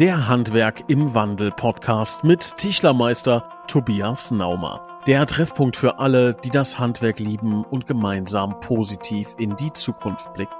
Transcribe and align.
Der 0.00 0.26
Handwerk 0.26 0.82
im 0.88 1.14
Wandel 1.14 1.52
Podcast 1.52 2.24
mit 2.24 2.56
Tischlermeister 2.56 3.48
Tobias 3.68 4.32
Naumer. 4.32 4.84
Der 5.06 5.24
Treffpunkt 5.24 5.76
für 5.76 6.00
alle, 6.00 6.34
die 6.34 6.50
das 6.50 6.80
Handwerk 6.80 7.20
lieben 7.20 7.64
und 7.64 7.86
gemeinsam 7.86 8.58
positiv 8.58 9.28
in 9.38 9.54
die 9.54 9.72
Zukunft 9.72 10.34
blicken. 10.34 10.52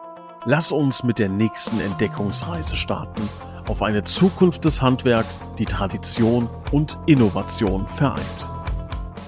Lass 0.44 0.70
uns 0.70 1.02
mit 1.02 1.18
der 1.18 1.28
nächsten 1.28 1.80
Entdeckungsreise 1.80 2.76
starten 2.76 3.28
auf 3.66 3.82
eine 3.82 4.04
Zukunft 4.04 4.64
des 4.64 4.80
Handwerks, 4.80 5.40
die 5.58 5.64
Tradition 5.64 6.48
und 6.70 6.96
Innovation 7.06 7.88
vereint. 7.88 8.48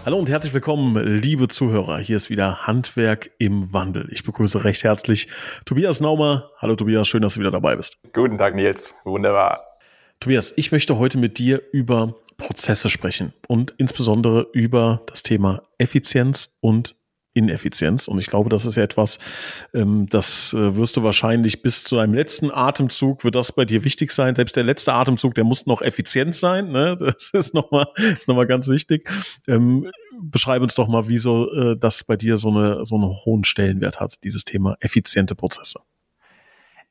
Hallo 0.04 0.18
und 0.18 0.28
herzlich 0.28 0.54
willkommen, 0.54 0.94
liebe 1.04 1.48
Zuhörer. 1.48 1.98
Hier 1.98 2.14
ist 2.14 2.30
wieder 2.30 2.64
Handwerk 2.64 3.32
im 3.40 3.72
Wandel. 3.72 4.06
Ich 4.12 4.22
begrüße 4.22 4.62
recht 4.62 4.84
herzlich 4.84 5.28
Tobias 5.64 6.00
Naumer. 6.00 6.50
Hallo 6.58 6.76
Tobias, 6.76 7.08
schön, 7.08 7.22
dass 7.22 7.34
du 7.34 7.40
wieder 7.40 7.50
dabei 7.50 7.74
bist. 7.74 7.98
Guten 8.12 8.38
Tag, 8.38 8.54
Nils. 8.54 8.94
Wunderbar. 9.04 9.75
Tobias, 10.20 10.52
ich 10.56 10.72
möchte 10.72 10.98
heute 10.98 11.18
mit 11.18 11.38
dir 11.38 11.62
über 11.72 12.14
Prozesse 12.36 12.90
sprechen 12.90 13.32
und 13.48 13.74
insbesondere 13.78 14.48
über 14.52 15.02
das 15.06 15.22
Thema 15.22 15.62
Effizienz 15.78 16.50
und 16.60 16.96
Ineffizienz. 17.36 18.08
Und 18.08 18.18
ich 18.18 18.26
glaube, 18.26 18.48
das 18.48 18.64
ist 18.64 18.76
ja 18.76 18.82
etwas, 18.82 19.18
ähm, 19.74 20.06
das 20.08 20.54
äh, 20.54 20.74
wirst 20.74 20.96
du 20.96 21.02
wahrscheinlich 21.02 21.60
bis 21.60 21.84
zu 21.84 21.98
einem 21.98 22.14
letzten 22.14 22.50
Atemzug, 22.50 23.24
wird 23.24 23.34
das 23.34 23.52
bei 23.52 23.66
dir 23.66 23.84
wichtig 23.84 24.10
sein. 24.12 24.34
Selbst 24.34 24.56
der 24.56 24.64
letzte 24.64 24.94
Atemzug, 24.94 25.34
der 25.34 25.44
muss 25.44 25.66
noch 25.66 25.82
effizient 25.82 26.34
sein. 26.34 26.72
Ne? 26.72 26.96
Das 27.16 27.30
ist 27.32 27.54
nochmal 27.54 27.86
ist 28.16 28.26
noch 28.26 28.42
ganz 28.46 28.68
wichtig. 28.68 29.08
Ähm, 29.46 29.90
beschreibe 30.18 30.62
uns 30.62 30.74
doch 30.74 30.88
mal, 30.88 31.08
wieso 31.08 31.52
äh, 31.52 31.76
das 31.76 32.04
bei 32.04 32.16
dir 32.16 32.36
so, 32.36 32.48
eine, 32.48 32.84
so 32.84 32.94
einen 32.94 33.04
hohen 33.24 33.44
Stellenwert 33.44 34.00
hat, 34.00 34.14
dieses 34.24 34.44
Thema 34.44 34.76
effiziente 34.80 35.34
Prozesse. 35.34 35.80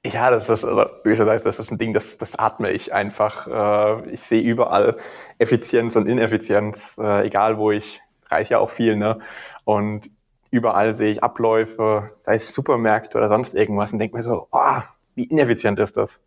Ja, 0.06 0.30
das 0.30 0.50
ist, 0.50 0.64
also, 0.64 0.86
wie 1.04 1.16
du 1.16 1.26
sagst, 1.26 1.48
das 1.48 1.58
ist 1.58 1.72
ein 1.72 1.80
Ding, 1.80 1.92
das, 1.92 2.20
das 2.20 2.38
atme 2.38 2.70
ich 2.70 2.94
einfach. 2.94 3.48
Äh, 3.48 4.12
ich 4.12 4.22
sehe 4.22 4.42
überall 4.42 4.98
Effizienz 5.40 5.96
und 5.96 6.06
Ineffizienz, 6.06 6.96
äh, 7.00 7.26
egal 7.26 7.58
wo 7.58 7.72
ich 7.72 8.02
reise 8.28 8.52
ja 8.52 8.60
auch 8.60 8.70
viel, 8.70 8.98
ne? 8.98 9.18
Und 9.64 10.12
überall 10.52 10.94
sehe 10.94 11.12
ich 11.12 11.24
Abläufe, 11.24 12.12
sei 12.18 12.36
es 12.36 12.54
Supermärkte 12.54 13.18
oder 13.18 13.30
sonst 13.30 13.56
irgendwas 13.56 13.94
und 13.94 14.00
denke 14.00 14.16
mir 14.16 14.22
so, 14.22 14.48
oh, 14.52 14.82
wie 15.16 15.24
ineffizient 15.24 15.80
ist 15.80 15.98
das? 15.98 16.22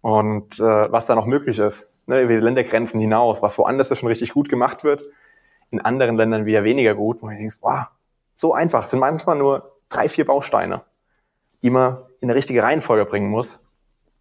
Und 0.00 0.58
äh, 0.58 0.90
was 0.90 1.04
da 1.04 1.14
noch 1.14 1.26
möglich 1.26 1.58
ist, 1.58 1.90
ne, 2.06 2.22
über 2.22 2.32
die 2.32 2.40
Ländergrenzen 2.40 2.98
hinaus, 2.98 3.42
was 3.42 3.58
woanders 3.58 3.96
schon 3.98 4.08
richtig 4.08 4.32
gut 4.32 4.48
gemacht 4.48 4.84
wird, 4.84 5.02
in 5.70 5.82
anderen 5.82 6.16
Ländern 6.16 6.46
wieder 6.46 6.64
weniger 6.64 6.94
gut, 6.94 7.22
wo 7.22 7.28
ich 7.28 7.36
denke, 7.36 7.56
wow, 7.60 7.88
so 8.34 8.54
einfach, 8.54 8.84
es 8.84 8.90
sind 8.90 9.00
manchmal 9.00 9.36
nur 9.36 9.76
drei, 9.90 10.08
vier 10.08 10.24
Bausteine 10.24 10.82
man 11.70 11.98
in 12.20 12.28
eine 12.28 12.34
richtige 12.34 12.62
Reihenfolge 12.62 13.04
bringen 13.06 13.30
muss. 13.30 13.58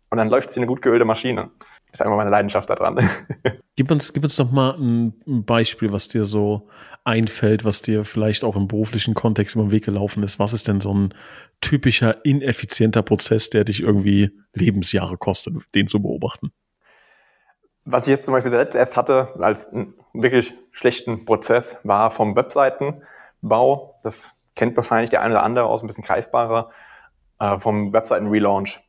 Und 0.10 0.18
dann 0.18 0.30
läuft 0.30 0.52
sie 0.52 0.60
eine 0.60 0.68
gut 0.68 0.82
geölte 0.82 1.06
Maschine. 1.06 1.50
Das 1.92 2.00
ist 2.00 2.06
einfach 2.06 2.18
meine 2.18 2.30
Leidenschaft 2.30 2.70
daran. 2.70 3.10
Gib 3.76 3.90
uns, 3.90 4.14
gib 4.14 4.24
uns 4.24 4.36
doch 4.36 4.52
mal 4.52 4.76
ein, 4.76 5.14
ein 5.26 5.46
Beispiel, 5.46 5.92
was 5.92 6.08
dir 6.10 6.26
so 6.26 6.68
einfällt, 7.04 7.66
was 7.66 7.82
dir 7.82 8.04
vielleicht 8.04 8.44
auch 8.44 8.56
im 8.56 8.68
beruflichen 8.68 9.14
Kontext 9.14 9.56
über 9.56 9.64
den 9.64 9.72
Weg 9.72 9.86
gelaufen 9.86 10.22
ist. 10.24 10.40
Was 10.40 10.54
ist 10.54 10.68
denn 10.68 10.82
so 10.82 10.94
ein 10.94 11.14
typischer 11.62 12.24
ineffizienter 12.26 13.02
Prozess, 13.02 13.50
der 13.50 13.64
dich 13.64 13.82
irgendwie 13.82 14.32
Lebensjahre 14.54 15.18
kostet, 15.18 15.56
den 15.74 15.88
zu 15.88 16.02
beobachten? 16.02 16.52
Was 17.86 18.04
ich 18.04 18.10
jetzt 18.10 18.26
zum 18.26 18.34
Beispiel 18.34 18.54
erst 18.54 18.98
hatte, 18.98 19.30
als 19.40 19.68
einen 19.70 19.96
wirklich 20.14 20.54
schlechten 20.72 21.26
Prozess, 21.26 21.78
war 21.84 22.12
vom 22.12 22.36
Webseitenbau. 22.36 23.98
Das 24.04 24.32
kennt 24.56 24.76
wahrscheinlich 24.76 25.10
der 25.10 25.22
eine 25.22 25.34
oder 25.34 25.44
andere 25.44 25.66
aus 25.66 25.82
ein 25.82 25.88
bisschen 25.88 26.04
greifbarer 26.04 26.70
äh, 27.42 27.60
vom 27.60 27.92
Webseiten-Relaunch. 27.92 28.80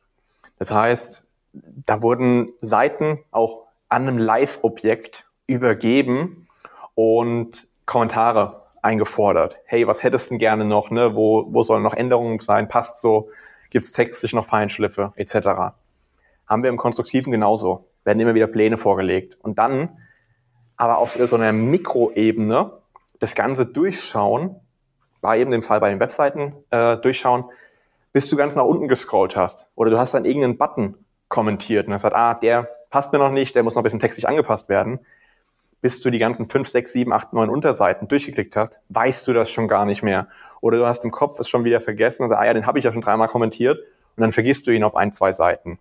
Das 0.59 0.71
heißt, 0.71 1.25
da 1.53 2.01
wurden 2.01 2.51
Seiten 2.61 3.19
auch 3.31 3.63
an 3.89 4.07
einem 4.07 4.17
Live-Objekt 4.19 5.27
übergeben 5.47 6.47
und 6.95 7.67
Kommentare 7.85 8.67
eingefordert. 8.81 9.57
Hey, 9.65 9.87
was 9.87 10.03
hättest 10.03 10.27
du 10.27 10.33
denn 10.33 10.39
gerne 10.39 10.65
noch? 10.65 10.91
Ne? 10.91 11.15
Wo, 11.15 11.47
wo 11.51 11.63
sollen 11.63 11.83
noch 11.83 11.93
Änderungen 11.93 12.39
sein? 12.39 12.67
Passt 12.67 13.01
so? 13.01 13.29
Gibt 13.71 13.85
es 13.85 13.91
textlich 13.91 14.33
noch 14.33 14.45
Feinschliffe? 14.45 15.13
Etc. 15.15 15.35
Haben 16.47 16.63
wir 16.63 16.69
im 16.69 16.77
Konstruktiven 16.77 17.31
genauso. 17.31 17.87
Werden 18.03 18.19
immer 18.19 18.35
wieder 18.35 18.47
Pläne 18.47 18.77
vorgelegt. 18.77 19.37
Und 19.41 19.57
dann 19.57 19.97
aber 20.77 20.97
auf 20.99 21.17
so 21.19 21.35
einer 21.35 21.53
Mikroebene 21.53 22.71
das 23.19 23.35
Ganze 23.35 23.65
durchschauen, 23.65 24.55
war 25.21 25.37
eben 25.37 25.51
dem 25.51 25.63
Fall 25.63 25.79
bei 25.79 25.89
den 25.89 25.99
Webseiten 25.99 26.53
äh, 26.69 26.97
durchschauen, 26.97 27.45
bis 28.13 28.29
du 28.29 28.37
ganz 28.37 28.55
nach 28.55 28.63
unten 28.63 28.87
gescrollt 28.87 29.35
hast. 29.35 29.67
Oder 29.75 29.89
du 29.89 29.99
hast 29.99 30.13
dann 30.13 30.23
irgendeinen 30.23 30.57
Button 30.57 30.95
kommentiert 31.27 31.87
und 31.87 31.93
hast 31.93 32.03
gesagt, 32.03 32.15
ah, 32.15 32.35
der 32.35 32.69
passt 32.89 33.11
mir 33.11 33.19
noch 33.19 33.31
nicht, 33.31 33.55
der 33.55 33.63
muss 33.63 33.73
noch 33.73 33.81
ein 33.81 33.83
bisschen 33.83 33.99
textlich 33.99 34.27
angepasst 34.27 34.69
werden. 34.69 34.99
Bis 35.81 35.99
du 35.99 36.11
die 36.11 36.19
ganzen 36.19 36.45
5, 36.45 36.67
6, 36.67 36.93
7, 36.93 37.11
8, 37.11 37.33
9 37.33 37.49
Unterseiten 37.49 38.07
durchgeklickt 38.07 38.55
hast, 38.55 38.81
weißt 38.89 39.27
du 39.27 39.33
das 39.33 39.51
schon 39.51 39.67
gar 39.67 39.85
nicht 39.85 40.03
mehr. 40.03 40.27
Oder 40.61 40.77
du 40.77 40.85
hast 40.85 41.03
im 41.03 41.11
Kopf 41.11 41.39
es 41.39 41.49
schon 41.49 41.65
wieder 41.65 41.81
vergessen 41.81 42.23
und 42.23 42.29
sagst, 42.29 42.41
ah 42.41 42.45
ja, 42.45 42.53
den 42.53 42.67
habe 42.67 42.77
ich 42.77 42.85
ja 42.85 42.93
schon 42.93 43.01
dreimal 43.01 43.27
kommentiert 43.27 43.79
und 44.15 44.21
dann 44.21 44.31
vergisst 44.31 44.67
du 44.67 44.71
ihn 44.71 44.83
auf 44.83 44.95
ein, 44.95 45.11
zwei 45.11 45.33
Seiten. 45.33 45.79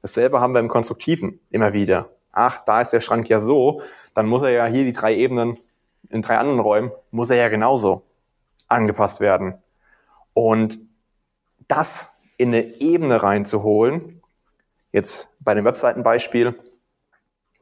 Dasselbe 0.00 0.40
haben 0.40 0.54
wir 0.54 0.60
im 0.60 0.68
Konstruktiven 0.68 1.40
immer 1.50 1.72
wieder. 1.72 2.08
Ach, 2.30 2.60
da 2.64 2.80
ist 2.80 2.92
der 2.92 3.00
Schrank 3.00 3.28
ja 3.28 3.40
so, 3.40 3.82
dann 4.14 4.26
muss 4.26 4.42
er 4.42 4.50
ja 4.50 4.66
hier 4.66 4.84
die 4.84 4.92
drei 4.92 5.14
Ebenen 5.14 5.58
in 6.08 6.22
drei 6.22 6.38
anderen 6.38 6.60
Räumen, 6.60 6.92
muss 7.10 7.30
er 7.30 7.36
ja 7.36 7.48
genauso 7.48 8.04
angepasst 8.68 9.18
werden. 9.20 9.54
Und 10.34 10.78
das 11.68 12.10
in 12.36 12.48
eine 12.48 12.80
Ebene 12.80 13.22
reinzuholen, 13.22 14.22
jetzt 14.92 15.30
bei 15.40 15.54
dem 15.54 15.64
Webseitenbeispiel, 15.64 16.58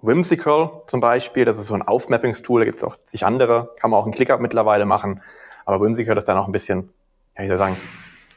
Whimsical 0.02 0.82
zum 0.86 1.00
Beispiel, 1.00 1.44
das 1.44 1.58
ist 1.58 1.68
so 1.68 1.74
ein 1.74 1.82
Aufmappingstool, 1.82 2.60
da 2.60 2.64
gibt 2.64 2.76
es 2.76 2.84
auch 2.84 2.96
sich 3.04 3.24
andere, 3.24 3.74
kann 3.78 3.90
man 3.90 4.00
auch 4.00 4.06
in 4.06 4.12
ClickUp 4.12 4.40
mittlerweile 4.40 4.86
machen, 4.86 5.22
aber 5.64 5.80
Whimsical 5.84 6.16
ist 6.16 6.28
dann 6.28 6.36
auch 6.36 6.46
ein 6.46 6.52
bisschen, 6.52 6.92
ja, 7.36 7.42
wie 7.42 7.48
soll 7.48 7.56
ich 7.56 7.60
sagen, 7.60 7.76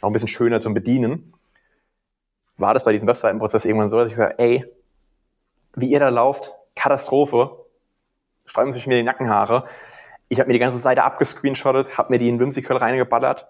auch 0.01 0.07
ein 0.07 0.13
bisschen 0.13 0.27
schöner 0.27 0.59
zum 0.59 0.73
Bedienen. 0.73 1.33
War 2.57 2.73
das 2.73 2.83
bei 2.83 2.91
diesem 2.91 3.07
Webseitenprozess 3.07 3.65
irgendwann 3.65 3.89
so, 3.89 3.97
dass 3.97 4.07
ich 4.07 4.15
gesagt 4.15 4.39
ey, 4.39 4.65
wie 5.75 5.91
ihr 5.91 5.99
da 5.99 6.09
lauft, 6.09 6.55
Katastrophe, 6.75 7.65
sträuben 8.45 8.73
sich 8.73 8.87
mir 8.87 8.97
die 8.97 9.03
Nackenhaare. 9.03 9.65
Ich 10.27 10.39
habe 10.39 10.47
mir 10.47 10.53
die 10.53 10.59
ganze 10.59 10.79
Seite 10.79 11.03
abgescreenshottet, 11.03 11.97
habe 11.97 12.11
mir 12.11 12.19
die 12.19 12.29
in 12.29 12.39
Whimsical 12.39 12.77
reingeballert. 12.77 13.47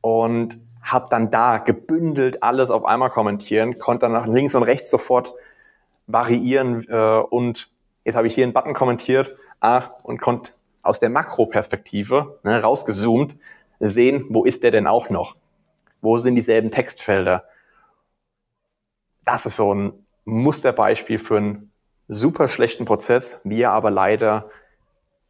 Und 0.00 0.58
habe 0.86 1.08
dann 1.10 1.30
da 1.30 1.58
gebündelt 1.58 2.42
alles 2.42 2.70
auf 2.70 2.84
einmal 2.84 3.10
kommentieren, 3.10 3.78
konnte 3.78 4.06
dann 4.06 4.12
nach 4.12 4.26
links 4.26 4.54
und 4.54 4.62
rechts 4.62 4.90
sofort 4.90 5.34
variieren 6.06 6.86
äh, 6.88 7.18
und 7.18 7.70
jetzt 8.04 8.14
habe 8.14 8.28
ich 8.28 8.34
hier 8.34 8.44
einen 8.44 8.52
Button 8.52 8.72
kommentiert 8.72 9.36
ah, 9.60 9.90
und 10.04 10.20
konnte 10.20 10.52
aus 10.82 11.00
der 11.00 11.10
Makroperspektive 11.10 12.38
ne, 12.44 12.62
rausgezoomt 12.62 13.36
sehen, 13.80 14.26
wo 14.28 14.44
ist 14.44 14.62
der 14.62 14.70
denn 14.70 14.86
auch 14.86 15.10
noch? 15.10 15.36
Wo 16.00 16.16
sind 16.18 16.36
dieselben 16.36 16.70
Textfelder? 16.70 17.44
Das 19.24 19.44
ist 19.44 19.56
so 19.56 19.74
ein 19.74 20.06
Musterbeispiel 20.24 21.18
für 21.18 21.38
einen 21.38 21.72
super 22.06 22.46
schlechten 22.46 22.84
Prozess, 22.84 23.40
wie 23.42 23.62
er 23.62 23.72
aber 23.72 23.90
leider 23.90 24.50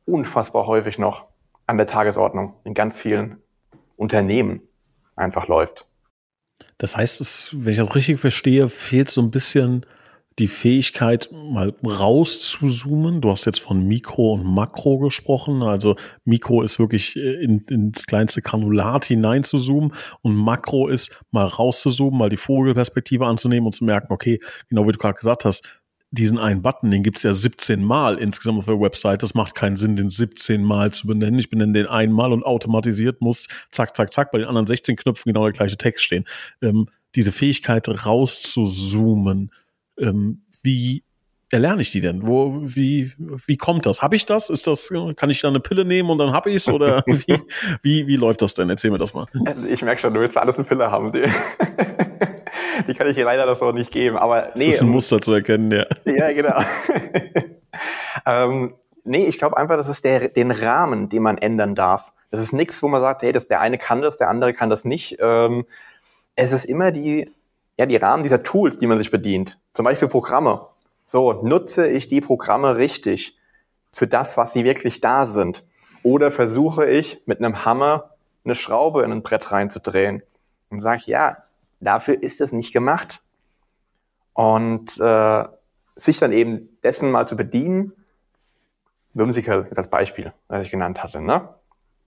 unfassbar 0.05 0.67
häufig 0.67 0.99
noch 0.99 1.25
an 1.67 1.79
der 1.79 1.87
Tagesordnung 1.87 2.55
in 2.65 2.75
ganz 2.75 3.01
vielen 3.01 3.43
Unternehmen 3.97 4.61
einfach 5.17 5.49
läuft. 5.49 5.87
Das 6.79 6.97
heißt, 6.97 7.21
es, 7.21 7.51
wenn 7.55 7.73
ich 7.73 7.79
das 7.79 7.95
richtig 7.95 8.21
verstehe, 8.21 8.69
fehlt 8.69 9.09
so 9.09 9.21
ein 9.23 9.31
bisschen 9.31 9.87
die 10.39 10.49
Fähigkeit, 10.49 11.31
mal 11.33 11.75
raus 11.83 12.43
zu 12.43 12.69
zoomen. 12.69 13.23
Du 13.23 13.31
hast 13.31 13.47
jetzt 13.47 13.61
von 13.61 13.87
Mikro 13.87 14.35
und 14.35 14.45
Makro 14.45 14.99
gesprochen. 14.99 15.63
Also 15.63 15.97
Mikro 16.25 16.63
ist 16.63 16.79
wirklich 16.79 17.17
äh, 17.17 17.43
in, 17.43 17.61
ins 17.71 18.07
kleinste 18.07 18.43
Granulat 18.43 19.07
hinein 19.07 19.45
zu 19.45 19.57
zoomen 19.57 19.95
und 20.21 20.37
Makro 20.37 20.89
ist 20.89 21.19
mal 21.31 21.47
raus 21.47 21.81
zu 21.81 21.89
zoomen, 21.89 22.19
mal 22.19 22.29
die 22.29 22.37
Vogelperspektive 22.37 23.25
anzunehmen 23.25 23.67
und 23.67 23.73
zu 23.73 23.85
merken, 23.85 24.13
okay, 24.13 24.39
genau 24.69 24.87
wie 24.87 24.93
du 24.93 24.99
gerade 24.99 25.19
gesagt 25.19 25.47
hast, 25.47 25.67
diesen 26.11 26.39
einen 26.39 26.63
Button, 26.63 26.91
den 26.91 27.03
gibt 27.03 27.19
es 27.19 27.25
ja 27.25 27.33
17 27.33 27.85
Mal 27.85 28.19
insgesamt 28.19 28.59
auf 28.59 28.67
der 28.67 28.81
Website. 28.81 29.23
Das 29.23 29.35
macht 29.35 29.55
keinen 29.55 29.77
Sinn, 29.77 29.97
den 29.97 30.09
17 30.09 30.63
Mal 30.63 30.93
zu 30.93 31.07
benennen. 31.07 31.39
Ich 31.39 31.51
benenne 31.51 31.73
den 31.73 31.87
einmal 31.87 32.33
und 32.33 32.45
automatisiert 32.45 33.21
muss 33.21 33.47
zack, 33.73 33.97
zack, 33.97 34.13
zack 34.13 34.31
bei 34.31 34.39
den 34.39 34.47
anderen 34.47 34.67
16 34.67 34.97
Knöpfen 34.97 35.33
genau 35.33 35.45
der 35.45 35.53
gleiche 35.53 35.77
Text 35.77 36.05
stehen. 36.05 36.25
Ähm, 36.63 36.89
diese 37.15 37.33
Fähigkeit 37.33 37.89
rauszuzoomen, 38.07 39.51
ähm, 39.99 40.43
wie 40.63 41.03
erlerne 41.51 41.83
ich 41.83 41.91
die 41.91 42.01
denn? 42.01 42.27
Wo, 42.27 42.61
wie, 42.63 43.13
wie 43.19 43.57
kommt 43.57 43.87
das? 43.87 44.03
Habe 44.03 44.17
ich 44.17 44.27
das? 44.27 44.51
Ist 44.51 44.67
das, 44.67 44.93
kann 45.17 45.31
ich 45.31 45.41
da 45.41 45.49
eine 45.49 45.61
Pille 45.61 45.85
nehmen 45.85 46.11
und 46.11 46.19
dann 46.19 46.33
habe 46.33 46.51
ich 46.51 46.57
es? 46.57 46.69
Oder 46.69 47.03
wie, 47.07 47.41
wie, 47.83 48.07
wie 48.07 48.17
läuft 48.17 48.43
das 48.43 48.55
denn? 48.55 48.69
Erzähl 48.69 48.91
mir 48.91 48.99
das 48.99 49.15
mal. 49.15 49.27
Ich 49.69 49.83
merke 49.83 50.01
schon, 50.01 50.15
du 50.15 50.21
willst 50.21 50.37
alles 50.37 50.57
eine 50.57 50.65
Pille 50.65 50.91
haben. 50.91 51.13
die 52.89 52.95
kann 52.95 53.07
ich 53.07 53.17
dir 53.17 53.25
leider 53.25 53.47
das 53.47 53.63
auch 53.63 53.73
nicht 53.73 53.93
geben. 53.93 54.17
Aber 54.17 54.51
nee. 54.57 54.67
Das 54.67 54.77
ist 54.77 54.81
ein 54.83 54.89
ähm, 54.89 54.93
Muster 54.93 55.21
zu 55.21 55.33
erkennen, 55.33 55.71
ja. 55.71 55.87
Ja, 56.05 56.33
genau. 56.33 56.61
ähm, 58.27 58.75
nee, 59.05 59.25
ich 59.25 59.39
glaube 59.39 59.57
einfach, 59.57 59.77
das 59.77 59.89
ist 59.89 60.05
der, 60.05 60.29
den 60.29 60.51
Rahmen, 60.51 61.09
den 61.09 61.23
man 61.23 61.39
ändern 61.39 61.75
darf. 61.75 62.13
Das 62.31 62.41
ist 62.41 62.53
nichts, 62.53 62.83
wo 62.83 62.89
man 62.89 63.01
sagt, 63.01 63.23
hey, 63.23 63.33
das, 63.33 63.47
der 63.47 63.61
eine 63.61 63.79
kann 63.79 64.03
das, 64.03 64.17
der 64.17 64.29
andere 64.29 64.53
kann 64.53 64.69
das 64.69 64.85
nicht. 64.85 65.17
Ähm, 65.21 65.65
es 66.35 66.53
ist 66.53 66.65
immer 66.65 66.91
die, 66.91 67.31
ja, 67.79 67.87
die 67.87 67.97
Rahmen 67.97 68.25
dieser 68.25 68.43
Tools, 68.43 68.79
die 68.79 68.87
man 68.87 68.99
sich 68.99 69.11
bedient. 69.11 69.59
Zum 69.75 69.85
Beispiel 69.85 70.09
Programme. 70.09 70.67
So, 71.07 71.33
nutze 71.45 71.89
ich 71.89 72.09
die 72.09 72.21
Programme 72.21 72.77
richtig 72.77 73.39
für 73.93 74.09
das, 74.09 74.37
was 74.37 74.53
sie 74.53 74.65
wirklich 74.65 75.01
da 75.01 75.27
sind? 75.27 75.65
Oder 76.03 76.33
versuche 76.33 76.85
ich 76.85 77.23
mit 77.27 77.39
einem 77.39 77.65
Hammer 77.65 78.11
eine 78.45 78.57
Schraube 78.57 79.05
in 79.05 79.13
ein 79.13 79.23
Brett 79.23 79.53
reinzudrehen 79.53 80.23
und 80.69 80.81
sage, 80.81 81.03
ja, 81.07 81.45
dafür 81.81 82.23
ist 82.23 82.41
es 82.41 82.53
nicht 82.53 82.73
gemacht. 82.73 83.23
Und 84.35 84.99
äh, 85.01 85.45
sich 85.95 86.19
dann 86.19 86.33
eben 86.33 86.77
dessen 86.83 87.11
mal 87.11 87.27
zu 87.27 87.37
bedienen, 87.37 87.93
Whimsical 89.15 89.65
jetzt 89.65 89.79
als 89.79 89.89
Beispiel, 89.89 90.33
was 90.49 90.63
ich 90.63 90.71
genannt 90.71 91.03
hatte, 91.03 91.21
ne? 91.21 91.49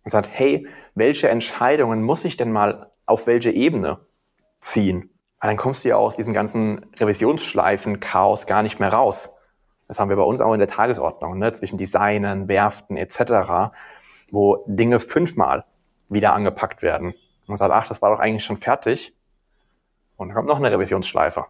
Und 0.03 0.11
sagt, 0.11 0.29
hey, 0.31 0.67
welche 0.93 1.29
Entscheidungen 1.29 2.03
muss 2.03 2.23
ich 2.23 2.37
denn 2.37 2.51
mal 2.51 2.91
auf 3.05 3.27
welche 3.27 3.51
Ebene 3.51 3.99
ziehen? 4.59 5.09
Weil 5.39 5.49
dann 5.49 5.57
kommst 5.57 5.83
du 5.83 5.89
ja 5.89 5.95
aus 5.95 6.15
diesem 6.15 6.33
ganzen 6.33 6.85
Revisionsschleifen-Chaos 6.99 8.45
gar 8.45 8.63
nicht 8.63 8.79
mehr 8.79 8.91
raus. 8.91 9.31
Das 9.87 9.99
haben 9.99 10.09
wir 10.09 10.17
bei 10.17 10.23
uns 10.23 10.41
auch 10.41 10.53
in 10.53 10.59
der 10.59 10.67
Tagesordnung, 10.67 11.39
ne? 11.39 11.51
zwischen 11.53 11.77
Designen, 11.77 12.47
Werften 12.47 12.97
etc., 12.97 13.73
wo 14.31 14.63
Dinge 14.67 14.99
fünfmal 14.99 15.65
wieder 16.09 16.33
angepackt 16.33 16.81
werden. 16.81 17.15
Man 17.47 17.57
sagt, 17.57 17.73
ach, 17.73 17.87
das 17.87 18.01
war 18.01 18.11
doch 18.11 18.19
eigentlich 18.19 18.43
schon 18.43 18.57
fertig. 18.57 19.15
Und 20.17 20.27
dann 20.27 20.35
kommt 20.35 20.47
noch 20.47 20.57
eine 20.57 20.71
Revisionsschleife. 20.71 21.45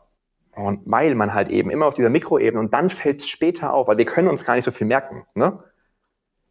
Und 0.56 0.82
weil 0.86 1.16
man 1.16 1.34
halt 1.34 1.50
eben 1.50 1.70
immer 1.70 1.88
auf 1.88 1.94
dieser 1.94 2.10
Mikroebene 2.10 2.60
und 2.60 2.74
dann 2.74 2.90
fällt 2.90 3.22
es 3.22 3.30
später 3.30 3.74
auf, 3.74 3.88
weil 3.88 3.98
wir 3.98 4.06
können 4.06 4.28
uns 4.28 4.46
gar 4.46 4.56
nicht 4.56 4.66
so 4.66 4.72
viel 4.72 4.88
merken. 4.88 5.26
Ne? 5.34 5.64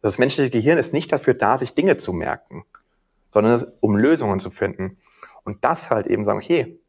Das 0.01 0.17
menschliche 0.17 0.49
Gehirn 0.49 0.77
ist 0.77 0.93
nicht 0.93 1.11
dafür 1.11 1.33
da, 1.33 1.57
sich 1.57 1.75
Dinge 1.75 1.97
zu 1.97 2.13
merken, 2.13 2.65
sondern 3.31 3.65
um 3.79 3.97
Lösungen 3.97 4.39
zu 4.39 4.49
finden. 4.49 4.97
Und 5.43 5.63
das 5.63 5.89
halt 5.89 6.07
eben 6.07 6.23
sagen, 6.23 6.39
okay, 6.39 6.79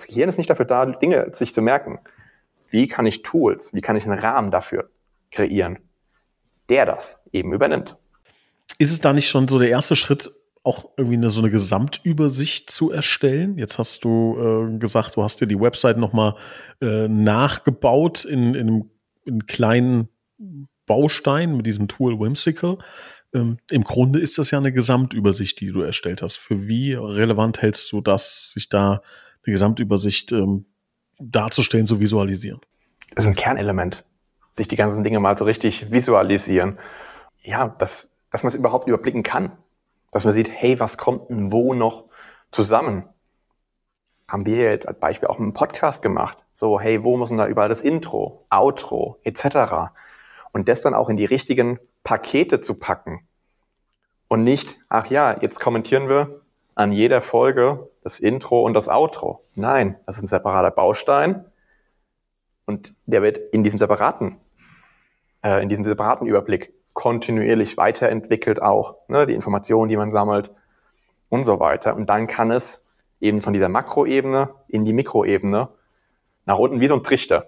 das 0.00 0.06
Gehirn 0.06 0.28
ist 0.28 0.38
nicht 0.38 0.50
dafür 0.50 0.64
da, 0.64 0.86
Dinge 0.86 1.30
sich 1.32 1.52
zu 1.52 1.62
merken. 1.62 1.98
Wie 2.68 2.88
kann 2.88 3.06
ich 3.06 3.22
Tools, 3.22 3.74
wie 3.74 3.80
kann 3.80 3.96
ich 3.96 4.06
einen 4.08 4.18
Rahmen 4.18 4.50
dafür 4.50 4.90
kreieren, 5.30 5.78
der 6.68 6.86
das 6.86 7.18
eben 7.32 7.52
übernimmt? 7.52 7.96
Ist 8.78 8.92
es 8.92 9.00
da 9.00 9.12
nicht 9.12 9.28
schon 9.28 9.48
so 9.48 9.58
der 9.58 9.68
erste 9.68 9.96
Schritt, 9.96 10.30
auch 10.62 10.90
irgendwie 10.96 11.16
eine, 11.16 11.28
so 11.30 11.40
eine 11.40 11.50
Gesamtübersicht 11.50 12.70
zu 12.70 12.90
erstellen. 12.90 13.56
Jetzt 13.56 13.78
hast 13.78 14.04
du 14.04 14.36
äh, 14.38 14.78
gesagt, 14.78 15.16
du 15.16 15.22
hast 15.22 15.40
dir 15.40 15.46
die 15.46 15.58
Website 15.58 15.96
nochmal 15.96 16.36
äh, 16.82 17.08
nachgebaut 17.08 18.26
in, 18.26 18.54
in 18.54 18.68
einem 18.68 18.90
in 19.24 19.46
kleinen 19.46 20.08
Baustein 20.86 21.56
mit 21.56 21.66
diesem 21.66 21.88
Tool 21.88 22.18
Whimsical. 22.18 22.78
Ähm, 23.32 23.58
Im 23.70 23.84
Grunde 23.84 24.18
ist 24.18 24.38
das 24.38 24.50
ja 24.50 24.58
eine 24.58 24.72
Gesamtübersicht, 24.72 25.60
die 25.60 25.72
du 25.72 25.80
erstellt 25.80 26.20
hast. 26.20 26.36
Für 26.36 26.66
wie 26.66 26.94
relevant 26.94 27.62
hältst 27.62 27.90
du 27.92 28.00
das, 28.00 28.50
sich 28.52 28.68
da 28.68 29.02
eine 29.44 29.52
Gesamtübersicht 29.52 30.32
ähm, 30.32 30.66
darzustellen, 31.18 31.86
zu 31.86 32.00
visualisieren? 32.00 32.60
Das 33.14 33.24
ist 33.24 33.30
ein 33.30 33.36
Kernelement, 33.36 34.04
sich 34.50 34.68
die 34.68 34.76
ganzen 34.76 35.02
Dinge 35.02 35.20
mal 35.20 35.36
so 35.36 35.44
richtig 35.44 35.90
visualisieren. 35.90 36.78
Ja, 37.42 37.68
dass, 37.68 38.12
dass 38.30 38.42
man 38.42 38.48
es 38.48 38.56
überhaupt 38.56 38.86
überblicken 38.86 39.22
kann 39.22 39.52
dass 40.10 40.24
man 40.24 40.32
sieht, 40.32 40.50
hey, 40.50 40.80
was 40.80 40.98
kommt 40.98 41.30
denn 41.30 41.52
wo 41.52 41.74
noch 41.74 42.04
zusammen? 42.50 43.04
Haben 44.28 44.46
wir 44.46 44.70
jetzt 44.70 44.86
als 44.86 44.98
Beispiel 44.98 45.28
auch 45.28 45.38
einen 45.38 45.54
Podcast 45.54 46.02
gemacht. 46.02 46.38
So, 46.52 46.80
hey, 46.80 47.02
wo 47.02 47.16
muss 47.16 47.30
denn 47.30 47.38
da 47.38 47.46
überall 47.46 47.68
das 47.68 47.82
Intro, 47.82 48.46
Outro 48.50 49.18
etc. 49.24 49.92
Und 50.52 50.68
das 50.68 50.80
dann 50.80 50.94
auch 50.94 51.08
in 51.08 51.16
die 51.16 51.24
richtigen 51.24 51.78
Pakete 52.04 52.60
zu 52.60 52.74
packen. 52.74 53.26
Und 54.28 54.44
nicht, 54.44 54.78
ach 54.88 55.06
ja, 55.06 55.36
jetzt 55.40 55.58
kommentieren 55.58 56.08
wir 56.08 56.42
an 56.74 56.92
jeder 56.92 57.20
Folge 57.20 57.88
das 58.02 58.20
Intro 58.20 58.62
und 58.62 58.74
das 58.74 58.88
Outro. 58.88 59.44
Nein, 59.54 59.98
das 60.06 60.16
ist 60.16 60.24
ein 60.24 60.28
separater 60.28 60.70
Baustein 60.70 61.44
und 62.66 62.94
der 63.06 63.22
wird 63.22 63.38
in 63.38 63.64
diesem 63.64 63.78
separaten, 63.78 64.38
äh, 65.42 65.62
in 65.62 65.68
diesem 65.68 65.84
separaten 65.84 66.26
Überblick 66.26 66.72
kontinuierlich 66.92 67.76
weiterentwickelt 67.76 68.62
auch, 68.62 68.96
ne, 69.08 69.26
die 69.26 69.34
Informationen, 69.34 69.88
die 69.88 69.96
man 69.96 70.10
sammelt 70.10 70.52
und 71.28 71.44
so 71.44 71.60
weiter. 71.60 71.94
Und 71.96 72.10
dann 72.10 72.26
kann 72.26 72.50
es 72.50 72.84
eben 73.20 73.40
von 73.40 73.52
dieser 73.52 73.68
Makroebene 73.68 74.50
in 74.68 74.84
die 74.84 74.92
Mikroebene 74.92 75.68
nach 76.46 76.58
unten 76.58 76.80
wie 76.80 76.88
so 76.88 76.94
ein 76.94 77.02
Trichter 77.02 77.46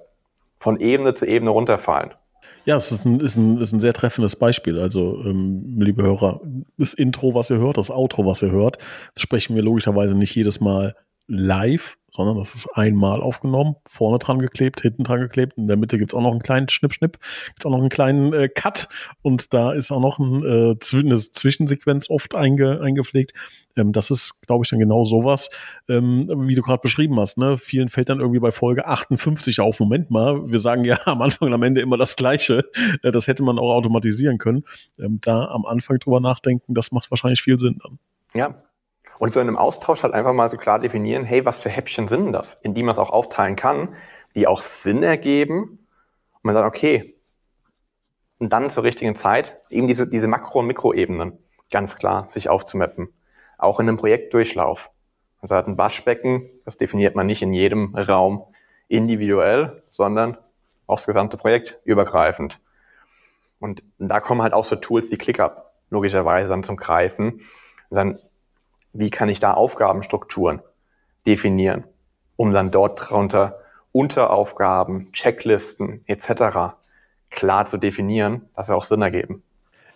von 0.59 0.79
Ebene 0.81 1.15
zu 1.15 1.27
Ebene 1.27 1.51
runterfallen. 1.51 2.15
Ja, 2.65 2.77
es 2.77 2.93
ist 2.93 3.05
ein, 3.05 3.21
ist 3.21 3.37
ein, 3.37 3.61
ist 3.61 3.73
ein 3.73 3.81
sehr 3.81 3.93
treffendes 3.93 4.37
Beispiel. 4.37 4.79
Also, 4.79 5.23
ähm, 5.25 5.81
liebe 5.81 6.03
Hörer, 6.03 6.41
das 6.79 6.95
Intro, 6.95 7.35
was 7.35 7.51
ihr 7.51 7.59
hört, 7.59 7.77
das 7.77 7.91
Outro, 7.91 8.25
was 8.25 8.43
ihr 8.43 8.51
hört, 8.51 8.79
sprechen 9.17 9.57
wir 9.57 9.63
logischerweise 9.63 10.15
nicht 10.15 10.35
jedes 10.35 10.61
Mal 10.61 10.95
live, 11.27 11.97
sondern 12.11 12.37
das 12.37 12.55
ist 12.55 12.69
einmal 12.75 13.23
aufgenommen, 13.23 13.77
vorne 13.87 14.19
dran 14.19 14.39
geklebt, 14.39 14.83
hinten 14.83 15.03
dran 15.03 15.21
geklebt. 15.21 15.57
In 15.57 15.67
der 15.67 15.79
Mitte 15.79 15.97
gibt's 15.97 16.13
auch 16.13 16.21
noch 16.21 16.33
einen 16.33 16.43
kleinen 16.43 16.69
Schnipp-Schnipp, 16.69 17.19
gibt's 17.47 17.65
auch 17.65 17.71
noch 17.71 17.79
einen 17.79 17.89
kleinen 17.89 18.35
äh, 18.35 18.49
Cut 18.49 18.89
und 19.23 19.55
da 19.55 19.73
ist 19.73 19.91
auch 19.91 20.01
noch 20.01 20.19
ein, 20.19 20.45
äh, 20.45 20.77
eine 20.95 21.17
Zwischensequenz 21.17 22.11
oft 22.11 22.35
einge, 22.35 22.81
eingepflegt. 22.83 23.33
Ähm, 23.77 23.93
das 23.93 24.11
ist, 24.11 24.47
glaube 24.47 24.65
ich, 24.65 24.71
dann 24.71 24.79
genau 24.79 25.05
sowas, 25.05 25.49
ähm, 25.89 26.29
wie 26.47 26.55
du 26.55 26.61
gerade 26.61 26.83
beschrieben 26.83 27.19
hast. 27.19 27.39
Ne? 27.39 27.57
Vielen 27.57 27.89
fällt 27.89 28.11
dann 28.11 28.21
irgendwie 28.21 28.41
bei 28.41 28.53
Folge 28.53 28.87
58 28.87 29.61
auf. 29.61 29.81
Moment 29.81 30.11
mal, 30.11 30.51
wir 30.53 30.59
sagen 30.59 30.85
ja 30.85 31.01
am 31.07 31.23
Anfang 31.23 31.49
und 31.49 31.55
am 31.55 31.63
Ende 31.63 31.81
immer 31.81 31.97
das 31.97 32.17
Gleiche. 32.17 32.65
Äh, 33.03 33.11
das 33.11 33.27
hätte 33.27 33.43
man 33.43 33.59
auch 33.59 33.73
automatisieren 33.73 34.37
können. 34.37 34.65
Ähm, 34.99 35.19
da 35.23 35.47
am 35.47 35.65
Anfang 35.65 35.99
drüber 35.99 36.21
nachdenken, 36.21 36.75
das 36.75 36.93
macht 36.93 37.11
wahrscheinlich 37.11 37.41
viel 37.41 37.59
Sinn 37.59 37.79
dann. 37.83 37.99
Ja, 38.35 38.63
und 39.23 39.33
so 39.33 39.39
in 39.39 39.47
einem 39.47 39.57
Austausch 39.57 40.03
halt 40.03 40.15
einfach 40.15 40.33
mal 40.33 40.51
so 40.51 40.57
klar 40.57 40.81
definieren, 40.81 41.23
hey, 41.23 41.45
was 41.45 41.61
für 41.61 41.69
Häppchen 41.69 42.09
sind 42.09 42.33
das, 42.33 42.59
in 42.63 42.75
die 42.75 42.83
man 42.83 42.91
es 42.91 42.99
auch 42.99 43.11
aufteilen 43.11 43.55
kann, 43.55 43.95
die 44.35 44.49
auch 44.49 44.61
Sinn 44.61 45.05
ergeben. 45.05 45.79
Und 46.33 46.43
man 46.43 46.57
sagt, 46.57 46.67
okay, 46.67 47.15
und 48.41 48.53
dann 48.53 48.69
zur 48.69 48.83
richtigen 48.83 49.15
Zeit 49.15 49.61
eben 49.71 49.87
diese, 49.87 50.09
diese 50.09 50.27
Makro- 50.27 50.59
und 50.59 50.67
Mikroebenen 50.67 51.39
ganz 51.71 51.95
klar 51.95 52.27
sich 52.27 52.49
aufzumappen. 52.49 53.11
Auch 53.59 53.79
in 53.79 53.89
einem 53.89 53.97
Projektdurchlauf. 53.97 54.91
Also 55.41 55.55
hat 55.55 55.69
ein 55.69 55.79
Waschbecken, 55.79 56.51
das 56.65 56.77
definiert 56.77 57.15
man 57.15 57.29
nicht 57.29 57.43
in 57.43 57.53
jedem 57.53 57.95
Raum 57.95 58.43
individuell, 58.89 59.85
sondern 59.89 60.37
aufs 60.89 61.07
gesamte 61.07 61.37
Projekt 61.37 61.79
übergreifend. 61.85 62.59
Und 63.61 63.85
da 64.01 64.19
kommen 64.19 64.43
halt 64.43 64.53
auch 64.53 64.65
so 64.65 64.75
Tools 64.75 65.13
wie 65.13 65.17
ClickUp 65.17 65.71
logischerweise 65.91 66.49
dann 66.49 66.65
zum 66.65 66.77
Greifen. 66.77 67.35
Und 67.89 67.97
dann 67.97 68.19
wie 68.93 69.11
kann 69.11 69.29
ich 69.29 69.41
da 69.41 69.55
Aufgabenstrukturen 69.55 70.63
definieren, 71.27 71.85
um 72.37 72.53
dann 72.53 72.71
dort 72.71 73.11
drunter 73.11 73.59
Unteraufgaben, 73.93 75.13
Checklisten 75.13 76.01
etc. 76.07 76.75
klar 77.31 77.67
zu 77.67 77.77
definieren, 77.77 78.49
dass 78.57 78.69
sie 78.69 78.75
auch 78.75 78.85
Sinn 78.85 79.03
ergeben. 79.03 79.43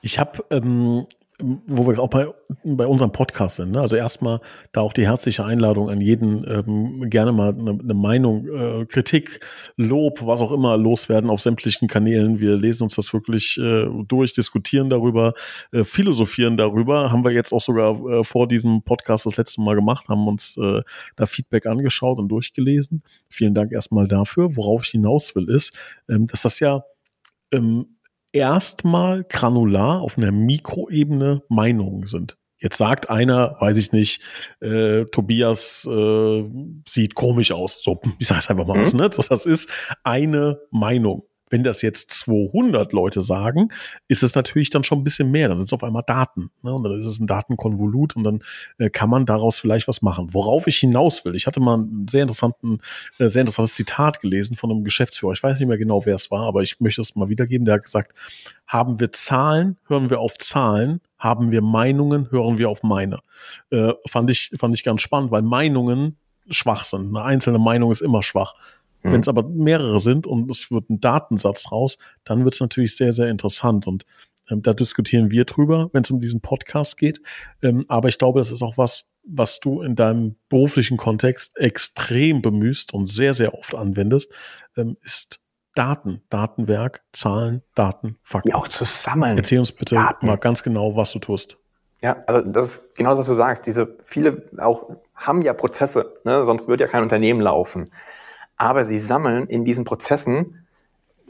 Ich 0.03 0.19
habe 0.19 0.45
ähm, 0.51 1.07
wo 1.39 1.87
wir 1.87 1.99
auch 1.99 2.09
bei, 2.09 2.29
bei 2.65 2.87
unserem 2.87 3.13
Podcast 3.13 3.57
sind. 3.57 3.73
Ne? 3.73 3.81
Also 3.81 3.97
erstmal 3.97 4.41
da 4.73 4.81
auch 4.81 4.95
die 4.95 5.07
herzliche 5.07 5.45
Einladung 5.45 5.91
an 5.91 6.01
jeden, 6.01 6.49
ähm, 6.49 7.11
gerne 7.11 7.33
mal 7.33 7.51
eine, 7.51 7.79
eine 7.79 7.95
Meinung, 7.95 8.49
äh, 8.49 8.87
Kritik, 8.87 9.41
Lob, 9.77 10.27
was 10.27 10.41
auch 10.41 10.51
immer 10.51 10.79
loswerden 10.79 11.29
auf 11.29 11.41
sämtlichen 11.41 11.89
Kanälen. 11.89 12.41
Wir 12.41 12.57
lesen 12.57 12.85
uns 12.85 12.95
das 12.95 13.13
wirklich 13.13 13.59
äh, 13.59 13.87
durch, 14.09 14.33
diskutieren 14.33 14.89
darüber, 14.89 15.35
äh, 15.73 15.85
philosophieren 15.85 16.57
darüber. 16.57 17.13
Haben 17.13 17.25
wir 17.25 17.33
jetzt 17.33 17.53
auch 17.53 17.61
sogar 17.61 17.99
äh, 18.09 18.25
vor 18.25 18.49
diesem 18.49 18.83
Podcast 18.83 19.27
das 19.27 19.37
letzte 19.37 19.61
Mal 19.61 19.75
gemacht, 19.75 20.09
haben 20.09 20.27
uns 20.27 20.57
äh, 20.57 20.81
da 21.17 21.27
Feedback 21.27 21.67
angeschaut 21.67 22.19
und 22.19 22.29
durchgelesen. 22.29 23.03
Vielen 23.29 23.53
Dank 23.53 23.73
erstmal 23.73 24.09
dafür. 24.09 24.57
Worauf 24.57 24.85
ich 24.85 24.91
hinaus 24.91 25.35
will, 25.37 25.51
ist, 25.51 25.77
ähm, 26.09 26.27
dass 26.29 26.43
das 26.43 26.61
ja 26.61 26.83
ähm, 27.53 27.96
erstmal 28.37 29.25
granular 29.25 30.01
auf 30.01 30.19
einer 30.19 30.33
Mikroebene 30.33 31.43
Meinungen 31.49 32.07
sind. 32.07 32.37
Jetzt 32.59 32.79
sagt 32.79 33.11
einer, 33.11 33.57
weiß 33.61 33.77
ich 33.77 33.93
nicht, 33.93 34.23
äh, 34.61 35.05
Tobias 35.07 35.87
äh, 35.91 36.45
sieht 36.89 37.15
komisch 37.15 37.53
aus. 37.53 37.83
So, 37.83 38.01
ich 38.19 38.27
sage 38.27 38.41
es 38.41 38.51
einfach 38.51 38.67
mal 38.67 38.79
mhm. 38.79 38.83
was, 38.83 38.95
ne? 38.95 39.11
So, 39.13 39.23
das 39.23 39.47
ist 39.47 39.71
eine 40.05 40.61
Meinung. 40.71 41.25
Wenn 41.49 41.63
das 41.63 41.83
jetzt 41.83 42.11
200 42.11 42.93
Leute 42.93 43.23
sagen, 43.23 43.69
ist 44.09 44.23
es 44.23 44.35
natürlich 44.35 44.71
dann 44.71 44.85
schon 44.85 44.99
ein 44.99 45.05
bisschen 45.05 45.31
mehr. 45.31 45.49
Dann 45.49 45.59
sind 45.59 45.67
es 45.67 45.73
auf 45.73 45.85
einmal 45.85 46.03
Daten. 46.07 46.51
Ne? 46.63 46.73
Und 46.73 46.83
dann 46.83 46.99
ist 46.99 47.07
es 47.07 47.19
ein 47.19 47.27
Datenkonvolut 47.27 48.17
und 48.17 48.25
dann 48.25 48.43
äh, 48.79 48.91
kann 48.91 49.11
man 49.11 49.27
daraus 49.27 49.59
vielleicht 49.59 49.89
was 49.89 50.03
machen. 50.03 50.29
Worauf 50.33 50.67
ich 50.67 50.79
hinaus 50.79 51.25
will, 51.25 51.35
ich 51.37 51.47
hatte 51.47 51.61
mal 51.61 51.79
ein 51.79 52.07
sehr, 52.09 52.23
interessanten, 52.23 52.81
äh, 53.19 53.29
sehr 53.29 53.43
interessantes 53.43 53.75
Zitat 53.75 54.21
gelesen 54.21 54.57
von 54.57 54.71
einem 54.71 54.85
Geschäftsführer. 54.85 55.33
Ich 55.33 55.43
weiß 55.43 55.59
nicht 55.59 55.69
mehr 55.69 55.79
genau, 55.79 56.05
wer 56.05 56.15
es 56.15 56.31
war, 56.31 56.47
aber 56.47 56.63
ich 56.63 56.81
möchte 56.81 57.01
es 57.01 57.15
mal 57.15 57.29
wiedergeben. 57.29 57.65
Der 57.65 57.77
hat 57.77 57.85
gesagt, 57.85 58.13
haben 58.67 58.99
wir 59.01 59.13
Zahlen, 59.13 59.77
hören 59.87 60.11
wir 60.11 60.21
auf 60.21 60.39
Zahlen, 60.39 61.01
haben 61.19 61.51
wir 61.51 61.63
Meinungen, 61.63 62.31
hören 62.31 62.59
wir 62.59 62.69
auf 62.69 62.83
meine. 62.83 63.21
Äh, 63.71 63.93
fand, 64.09 64.31
ich, 64.31 64.53
fand 64.59 64.75
ich 64.75 64.85
ganz 64.85 65.01
spannend, 65.01 65.31
weil 65.31 65.43
Meinungen 65.43 66.17
schwach 66.51 66.85
sind. 66.85 67.17
Eine 67.17 67.25
einzelne 67.25 67.59
Meinung 67.59 67.91
ist 67.91 68.03
immer 68.03 68.23
schwach. 68.23 68.55
Mhm. 69.07 69.13
Wenn 69.13 69.21
es 69.21 69.29
aber 69.29 69.43
mehrere 69.43 69.99
sind 70.01 70.27
und 70.27 70.51
es 70.51 70.71
wird 70.71 70.91
ein 70.91 71.01
Datensatz 71.01 71.71
raus, 71.71 71.99
dann 72.25 72.45
wird 72.45 72.55
es 72.55 72.61
natürlich 72.61 72.97
sehr, 72.97 73.13
sehr 73.13 73.29
interessant. 73.29 73.87
Und 73.87 74.05
ähm, 74.51 74.63
da 74.63 74.75
diskutieren 74.75 75.31
wir 75.31 75.45
drüber, 75.45 75.91
wenn 75.93 76.03
es 76.03 76.11
um 76.11 76.21
diesen 76.21 76.41
Podcast 76.41 76.97
geht. 76.97 77.21
Ähm, 77.63 77.85
aber 77.89 78.09
ich 78.09 78.19
glaube, 78.19 78.41
das 78.41 78.51
ist 78.51 78.63
auch 78.63 78.79
was, 78.79 79.09
was 79.25 79.61
du 79.61 79.83
in 79.83 79.97
deinem 79.97 80.37
beruflichen 80.49 80.97
Kontext 80.97 81.57
extrem 81.57 82.43
bemühst 82.43 82.95
und 82.95 83.07
sehr, 83.07 83.35
sehr 83.35 83.55
oft 83.55 83.75
anwendest, 83.75 84.31
ähm, 84.77 84.97
ist 85.03 85.41
Daten, 85.75 86.23
Datenwerk, 86.31 87.03
Zahlen, 87.13 87.63
Daten, 87.75 88.17
Fakten. 88.23 88.49
Die 88.49 88.55
auch 88.55 88.69
zusammen. 88.69 89.37
Erzähl 89.37 89.59
uns 89.59 89.73
bitte 89.73 89.97
Daten. 89.97 90.27
mal 90.27 90.37
ganz 90.39 90.63
genau, 90.63 90.97
was 90.97 91.13
du 91.13 91.19
tust. 91.19 91.59
Ja, 92.03 92.23
also 92.27 92.41
das 92.41 92.67
ist 92.67 92.95
genau 92.95 93.17
was 93.17 93.27
du 93.27 93.35
sagst. 93.35 93.67
Diese 93.67 93.97
viele 94.01 94.49
auch 94.59 94.91
haben 95.15 95.43
ja 95.43 95.53
Prozesse, 95.53 96.15
ne? 96.25 96.45
sonst 96.45 96.69
würde 96.69 96.85
ja 96.85 96.91
kein 96.91 97.03
Unternehmen 97.03 97.41
laufen. 97.41 97.91
Aber 98.57 98.85
sie 98.85 98.99
sammeln 98.99 99.47
in 99.47 99.65
diesen 99.65 99.85
Prozessen, 99.85 100.67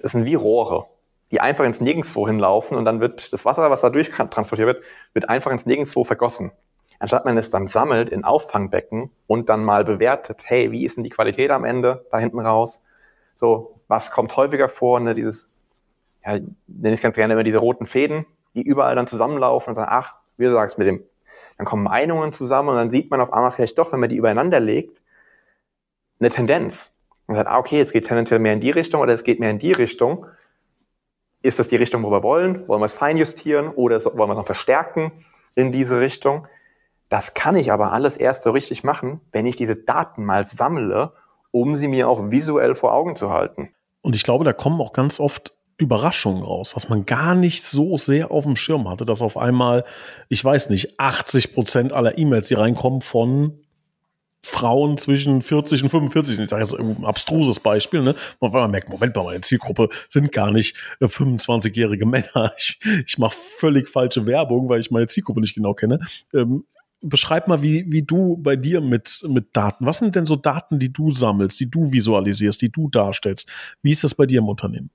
das 0.01 0.13
sind 0.13 0.25
wie 0.25 0.35
Rohre, 0.35 0.87
die 1.31 1.41
einfach 1.41 1.65
ins 1.65 1.81
Nirgendwo 1.81 2.27
hinlaufen 2.27 2.77
und 2.77 2.85
dann 2.85 3.01
wird 3.01 3.33
das 3.33 3.45
Wasser, 3.45 3.71
was 3.71 3.81
da 3.81 3.91
durchtransportiert 3.91 4.67
wird, 4.67 4.85
wird 5.13 5.29
einfach 5.29 5.51
ins 5.51 5.67
Nirgendwo 5.67 6.05
vergossen. 6.05 6.53
Anstatt 6.99 7.25
man 7.25 7.37
es 7.37 7.51
dann 7.51 7.67
sammelt 7.67 8.09
in 8.09 8.25
Auffangbecken 8.25 9.11
und 9.27 9.49
dann 9.49 9.65
mal 9.65 9.85
bewertet, 9.85 10.45
hey, 10.47 10.73
wie 10.73 10.85
ist 10.85 10.97
denn 10.97 11.05
die 11.05 11.11
Qualität 11.11 11.51
am 11.51 11.65
Ende 11.65 12.07
da 12.11 12.19
hinten 12.19 12.39
raus? 12.39 12.83
So, 13.35 13.81
was 13.89 14.11
kommt 14.11 14.35
häufiger 14.37 14.69
vor? 14.69 14.99
Ne? 15.01 15.15
Dieses, 15.15 15.51
ja, 16.25 16.39
nenne 16.67 16.95
ich 16.95 17.03
ganz 17.03 17.17
gerne 17.17 17.35
immer 17.35 17.45
diese 17.45 17.59
roten 17.59 17.87
Fäden, 17.87 18.25
die 18.55 18.63
überall 18.63 18.95
dann 18.95 19.07
zusammenlaufen 19.07 19.71
und 19.71 19.75
sagen, 19.75 19.91
ach, 19.91 20.15
wie 20.39 20.49
sagst, 20.49 20.79
mit 20.79 20.87
dem, 20.87 21.05
dann 21.59 21.67
kommen 21.67 21.83
Meinungen 21.83 22.33
zusammen 22.33 22.71
und 22.71 22.77
dann 22.77 22.91
sieht 22.91 23.11
man 23.11 23.21
auf 23.21 23.33
einmal 23.33 23.51
vielleicht 23.51 23.79
doch, 23.79 23.93
wenn 23.93 24.01
man 24.01 24.09
die 24.09 24.17
übereinander 24.17 24.61
legt, 24.61 25.03
eine 26.19 26.31
Tendenz. 26.31 26.93
Und 27.27 27.35
sagt, 27.35 27.49
ah, 27.49 27.59
okay, 27.59 27.79
jetzt 27.79 27.93
geht 27.93 28.07
tendenziell 28.07 28.39
mehr 28.41 28.53
in 28.53 28.61
die 28.61 28.71
Richtung 28.71 29.01
oder 29.01 29.13
es 29.13 29.25
geht 29.25 29.41
mehr 29.41 29.51
in 29.51 29.59
die 29.59 29.73
Richtung. 29.73 30.27
Ist 31.43 31.59
das 31.59 31.69
die 31.69 31.77
Richtung, 31.77 32.03
wo 32.03 32.11
wir 32.11 32.23
wollen? 32.23 32.67
Wollen 32.69 32.81
wir 32.81 32.87
es 32.87 32.93
feinjustieren 32.93 33.69
oder 33.69 34.03
wollen 34.05 34.29
wir 34.29 34.33
es 34.33 34.39
noch 34.39 34.47
verstärken 34.47 35.13
in 35.55 35.73
diese 35.73 36.01
Richtung? 36.01 36.47
Das 37.09 37.35
kann 37.35 37.57
ich 37.57 37.73
aber 37.73 37.93
alles 37.93 38.17
erst 38.17 38.43
so 38.43 38.51
richtig 38.51 38.83
machen, 38.85 39.21
wenn 39.33 39.47
ich 39.47 39.57
diese 39.57 39.77
Daten 39.77 40.25
mal 40.25 40.45
sammle, 40.45 41.13
um 41.53 41.77
sie 41.77 41.89
mir 41.89 42.09
auch 42.09 42.31
visuell 42.31 42.75
vor 42.75 42.93
Augen 42.93 43.17
zu 43.17 43.31
halten. 43.31 43.71
Und 44.03 44.17
ich 44.17 44.25
glaube, 44.25 44.45
da 44.45 44.53
kommen 44.53 44.81
auch 44.81 44.93
ganz 44.93 45.21
oft 45.21 45.55
Überraschungen 45.79 46.43
raus, 46.43 46.75
was 46.75 46.89
man 46.89 47.05
gar 47.05 47.35
nicht 47.35 47.63
so 47.63 47.97
sehr 47.99 48.31
auf 48.31 48.45
dem 48.45 48.57
Schirm 48.57 48.89
hatte, 48.89 49.05
dass 49.05 49.21
auf 49.21 49.37
einmal, 49.37 49.85
ich 50.29 50.45
weiß 50.45 50.71
nicht, 50.71 50.99
80 50.99 51.55
Prozent 51.55 51.93
aller 51.93 52.17
E-Mails, 52.17 52.49
die 52.49 52.55
reinkommen 52.55 53.03
von 53.03 53.61
Frauen 54.47 54.97
zwischen 54.97 55.43
40 55.43 55.83
und 55.83 55.89
45 55.89 56.39
Ich 56.39 56.51
sage 56.51 56.63
jetzt 56.63 56.75
ein 56.75 57.05
abstruses 57.05 57.59
Beispiel, 57.59 58.03
ne? 58.03 58.15
Man, 58.41 58.53
man 58.53 58.71
merkt, 58.71 58.89
Moment 58.89 59.15
mal, 59.17 59.25
meine 59.25 59.41
Zielgruppe 59.41 59.89
sind 60.09 60.31
gar 60.31 60.53
nicht 60.53 60.77
25-jährige 61.01 62.05
äh, 62.05 62.09
Männer. 62.09 62.53
Ich, 62.57 62.79
ich 63.07 63.19
mache 63.19 63.37
völlig 63.59 63.89
falsche 63.89 64.27
Werbung, 64.27 64.69
weil 64.69 64.81
ich 64.81 64.91
meine 64.91 65.09
Zielgruppe 65.09 65.41
nicht 65.41 65.55
genau 65.55 65.75
kenne. 65.75 65.99
Ähm, 66.33 66.65
beschreib 67.01 67.49
mal, 67.49 67.61
wie, 67.61 67.85
wie 67.89 68.03
du 68.03 68.37
bei 68.37 68.57
dir 68.57 68.81
mit, 68.81 69.25
mit 69.29 69.49
Daten, 69.53 69.85
was 69.85 69.99
sind 69.99 70.15
denn 70.15 70.27
so 70.27 70.37
Daten, 70.37 70.79
die 70.79 70.93
du 70.93 71.11
sammelst, 71.11 71.59
die 71.61 71.71
du 71.71 71.93
visualisierst, 71.93 72.63
die 72.63 72.71
du 72.71 72.89
darstellst? 72.89 73.51
Wie 73.83 73.91
ist 73.91 74.05
das 74.05 74.15
bei 74.15 74.27
dir 74.27 74.39
im 74.39 74.49
Unternehmen? 74.49 74.91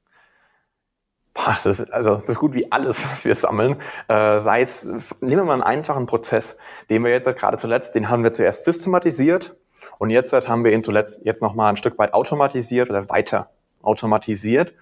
Boah, 1.33 1.57
das 1.63 1.79
ist 1.79 1.93
also 1.93 2.19
so 2.19 2.33
gut 2.33 2.53
wie 2.53 2.71
alles, 2.71 3.03
was 3.11 3.25
wir 3.25 3.35
sammeln. 3.35 3.77
Äh, 4.07 4.39
sei 4.39 4.61
es, 4.61 4.85
nehmen 4.85 5.37
wir 5.37 5.43
mal 5.43 5.53
einen 5.53 5.63
einfachen 5.63 6.05
Prozess, 6.05 6.57
den 6.89 7.03
wir 7.03 7.11
jetzt 7.11 7.27
halt 7.27 7.37
gerade 7.37 7.57
zuletzt, 7.57 7.95
den 7.95 8.09
haben 8.09 8.23
wir 8.23 8.33
zuerst 8.33 8.65
systematisiert 8.65 9.55
und 9.97 10.09
jetzt 10.09 10.33
halt 10.33 10.47
haben 10.47 10.63
wir 10.63 10.73
ihn 10.73 10.83
zuletzt 10.83 11.21
jetzt 11.23 11.41
nochmal 11.41 11.69
ein 11.69 11.77
Stück 11.77 11.97
weit 11.97 12.13
automatisiert 12.13 12.89
oder 12.89 13.09
weiter 13.09 13.49
automatisiert, 13.81 14.73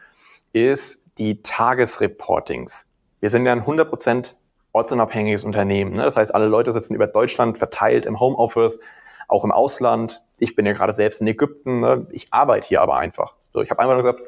ist 0.52 1.02
die 1.18 1.42
Tagesreportings. 1.42 2.86
Wir 3.20 3.30
sind 3.30 3.46
ja 3.46 3.52
ein 3.52 3.64
100% 3.64 4.36
ortsunabhängiges 4.72 5.44
Unternehmen. 5.44 5.94
Ne? 5.94 6.04
Das 6.04 6.16
heißt, 6.16 6.34
alle 6.34 6.48
Leute 6.48 6.72
sitzen 6.72 6.96
über 6.96 7.08
Deutschland 7.08 7.58
verteilt 7.58 8.06
im 8.06 8.20
Homeoffice, 8.20 8.80
auch 9.28 9.44
im 9.44 9.52
Ausland. 9.52 10.24
Ich 10.38 10.56
bin 10.56 10.66
ja 10.66 10.74
gerade 10.74 10.94
selbst 10.94 11.22
in 11.22 11.28
Ägypten. 11.28 11.82
Ne? 11.82 12.08
Ich 12.12 12.28
arbeite 12.32 12.68
hier 12.68 12.82
aber 12.82 12.98
einfach. 12.98 13.36
So, 13.52 13.62
ich 13.62 13.70
habe 13.70 13.82
einfach 13.82 13.96
nur 13.96 14.04
gesagt, 14.04 14.22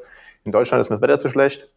in 0.44 0.52
Deutschland 0.52 0.82
ist 0.82 0.90
mir 0.90 0.96
das 0.96 1.02
Wetter 1.02 1.20
zu 1.20 1.30
schlecht 1.30 1.70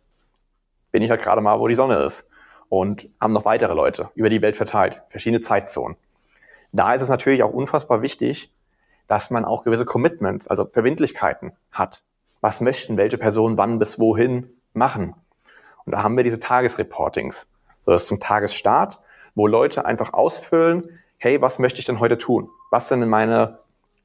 bin 0.94 1.02
ich 1.02 1.10
halt 1.10 1.22
gerade 1.22 1.40
mal, 1.40 1.58
wo 1.58 1.66
die 1.66 1.74
Sonne 1.74 1.96
ist. 2.04 2.28
Und 2.68 3.08
haben 3.20 3.32
noch 3.32 3.44
weitere 3.44 3.74
Leute 3.74 4.10
über 4.14 4.30
die 4.30 4.40
Welt 4.42 4.56
verteilt, 4.56 5.02
verschiedene 5.08 5.40
Zeitzonen. 5.40 5.96
Da 6.70 6.94
ist 6.94 7.02
es 7.02 7.08
natürlich 7.08 7.42
auch 7.42 7.52
unfassbar 7.52 8.00
wichtig, 8.00 8.54
dass 9.08 9.28
man 9.28 9.44
auch 9.44 9.64
gewisse 9.64 9.84
Commitments, 9.84 10.46
also 10.46 10.64
Verbindlichkeiten 10.64 11.50
hat. 11.72 12.04
Was 12.40 12.60
möchten 12.60 12.96
welche 12.96 13.18
Personen 13.18 13.58
wann 13.58 13.80
bis 13.80 13.98
wohin 13.98 14.50
machen? 14.72 15.16
Und 15.84 15.96
da 15.96 16.04
haben 16.04 16.16
wir 16.16 16.22
diese 16.22 16.38
Tagesreportings. 16.38 17.48
So, 17.82 17.90
das 17.90 18.02
ist 18.02 18.08
zum 18.08 18.20
Tagesstart, 18.20 19.00
wo 19.34 19.48
Leute 19.48 19.86
einfach 19.86 20.12
ausfüllen, 20.12 21.00
hey, 21.18 21.42
was 21.42 21.58
möchte 21.58 21.80
ich 21.80 21.86
denn 21.86 21.98
heute 21.98 22.18
tun? 22.18 22.48
Was 22.70 22.88
sind 22.88 23.00
denn 23.00 23.08
meine 23.08 23.58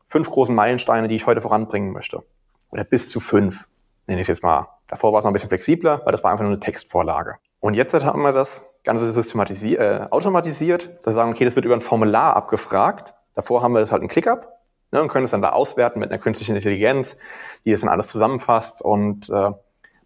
fünf 0.08 0.28
großen 0.32 0.56
Meilensteine, 0.56 1.08
die 1.08 1.16
ich 1.16 1.28
heute 1.28 1.42
voranbringen 1.42 1.92
möchte? 1.92 2.24
Oder 2.72 2.84
bis 2.84 3.10
zu 3.12 3.20
fünf 3.20 3.68
nenne 4.08 4.22
ich 4.22 4.24
es 4.24 4.30
jetzt 4.30 4.44
mal. 4.44 4.79
Davor 4.90 5.14
war 5.14 5.20
es 5.20 5.24
noch 5.24 5.30
ein 5.30 5.34
bisschen 5.34 5.50
flexibler, 5.50 6.02
weil 6.04 6.12
das 6.12 6.24
war 6.24 6.32
einfach 6.32 6.44
nur 6.44 6.52
eine 6.52 6.60
Textvorlage. 6.60 7.36
Und 7.60 7.76
jetzt 7.76 7.94
haben 7.94 8.22
wir 8.24 8.34
das 8.34 8.66
Ganze 8.84 9.10
systematisiert, 9.12 9.80
äh, 9.80 10.08
automatisiert. 10.10 10.90
Das 11.04 11.14
sagen, 11.14 11.32
okay, 11.32 11.46
das 11.46 11.56
wird 11.56 11.66
über 11.66 11.76
ein 11.76 11.82
Formular 11.82 12.36
abgefragt. 12.36 13.14
Davor 13.36 13.62
haben 13.62 13.74
wir 13.74 13.80
das 13.80 13.92
halt 13.92 14.02
ein 14.02 14.08
ClickUp 14.08 14.48
ne, 14.92 15.02
und 15.02 15.10
können 15.10 15.26
es 15.26 15.32
dann 15.32 15.42
da 15.42 15.52
auswerten 15.52 16.00
mit 16.00 16.10
einer 16.10 16.20
künstlichen 16.20 16.56
Intelligenz, 16.56 17.18
die 17.66 17.72
das 17.72 17.82
dann 17.82 17.90
alles 17.90 18.08
zusammenfasst 18.08 18.82
und 18.82 19.30
äh, 19.30 19.52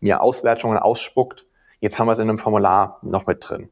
mir 0.02 0.22
Auswertungen 0.22 0.78
ausspuckt. 0.78 1.46
Jetzt 1.80 1.98
haben 1.98 2.08
wir 2.08 2.12
es 2.12 2.20
in 2.20 2.28
einem 2.28 2.38
Formular 2.38 3.00
noch 3.04 3.26
mit 3.26 3.48
drin. 3.48 3.70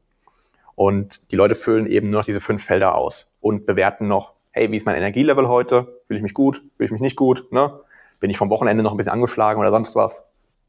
Und 0.74 1.30
die 1.30 1.36
Leute 1.36 1.54
füllen 1.54 1.86
eben 1.86 2.10
nur 2.10 2.20
noch 2.20 2.24
diese 2.26 2.40
fünf 2.40 2.64
Felder 2.64 2.94
aus 2.94 3.30
und 3.42 3.66
bewerten 3.66 4.08
noch, 4.08 4.32
hey, 4.50 4.72
wie 4.72 4.76
ist 4.76 4.86
mein 4.86 4.96
Energielevel 4.96 5.46
heute? 5.48 6.00
Fühle 6.06 6.18
ich 6.18 6.22
mich 6.22 6.34
gut? 6.34 6.58
Fühle 6.76 6.86
ich 6.86 6.92
mich 6.92 7.02
nicht 7.02 7.16
gut? 7.16 7.52
Ne? 7.52 7.78
bin 8.22 8.30
ich 8.30 8.38
vom 8.38 8.50
Wochenende 8.50 8.84
noch 8.84 8.92
ein 8.92 8.96
bisschen 8.96 9.12
angeschlagen 9.12 9.60
oder 9.60 9.70
sonst 9.70 9.96
was, 9.96 10.24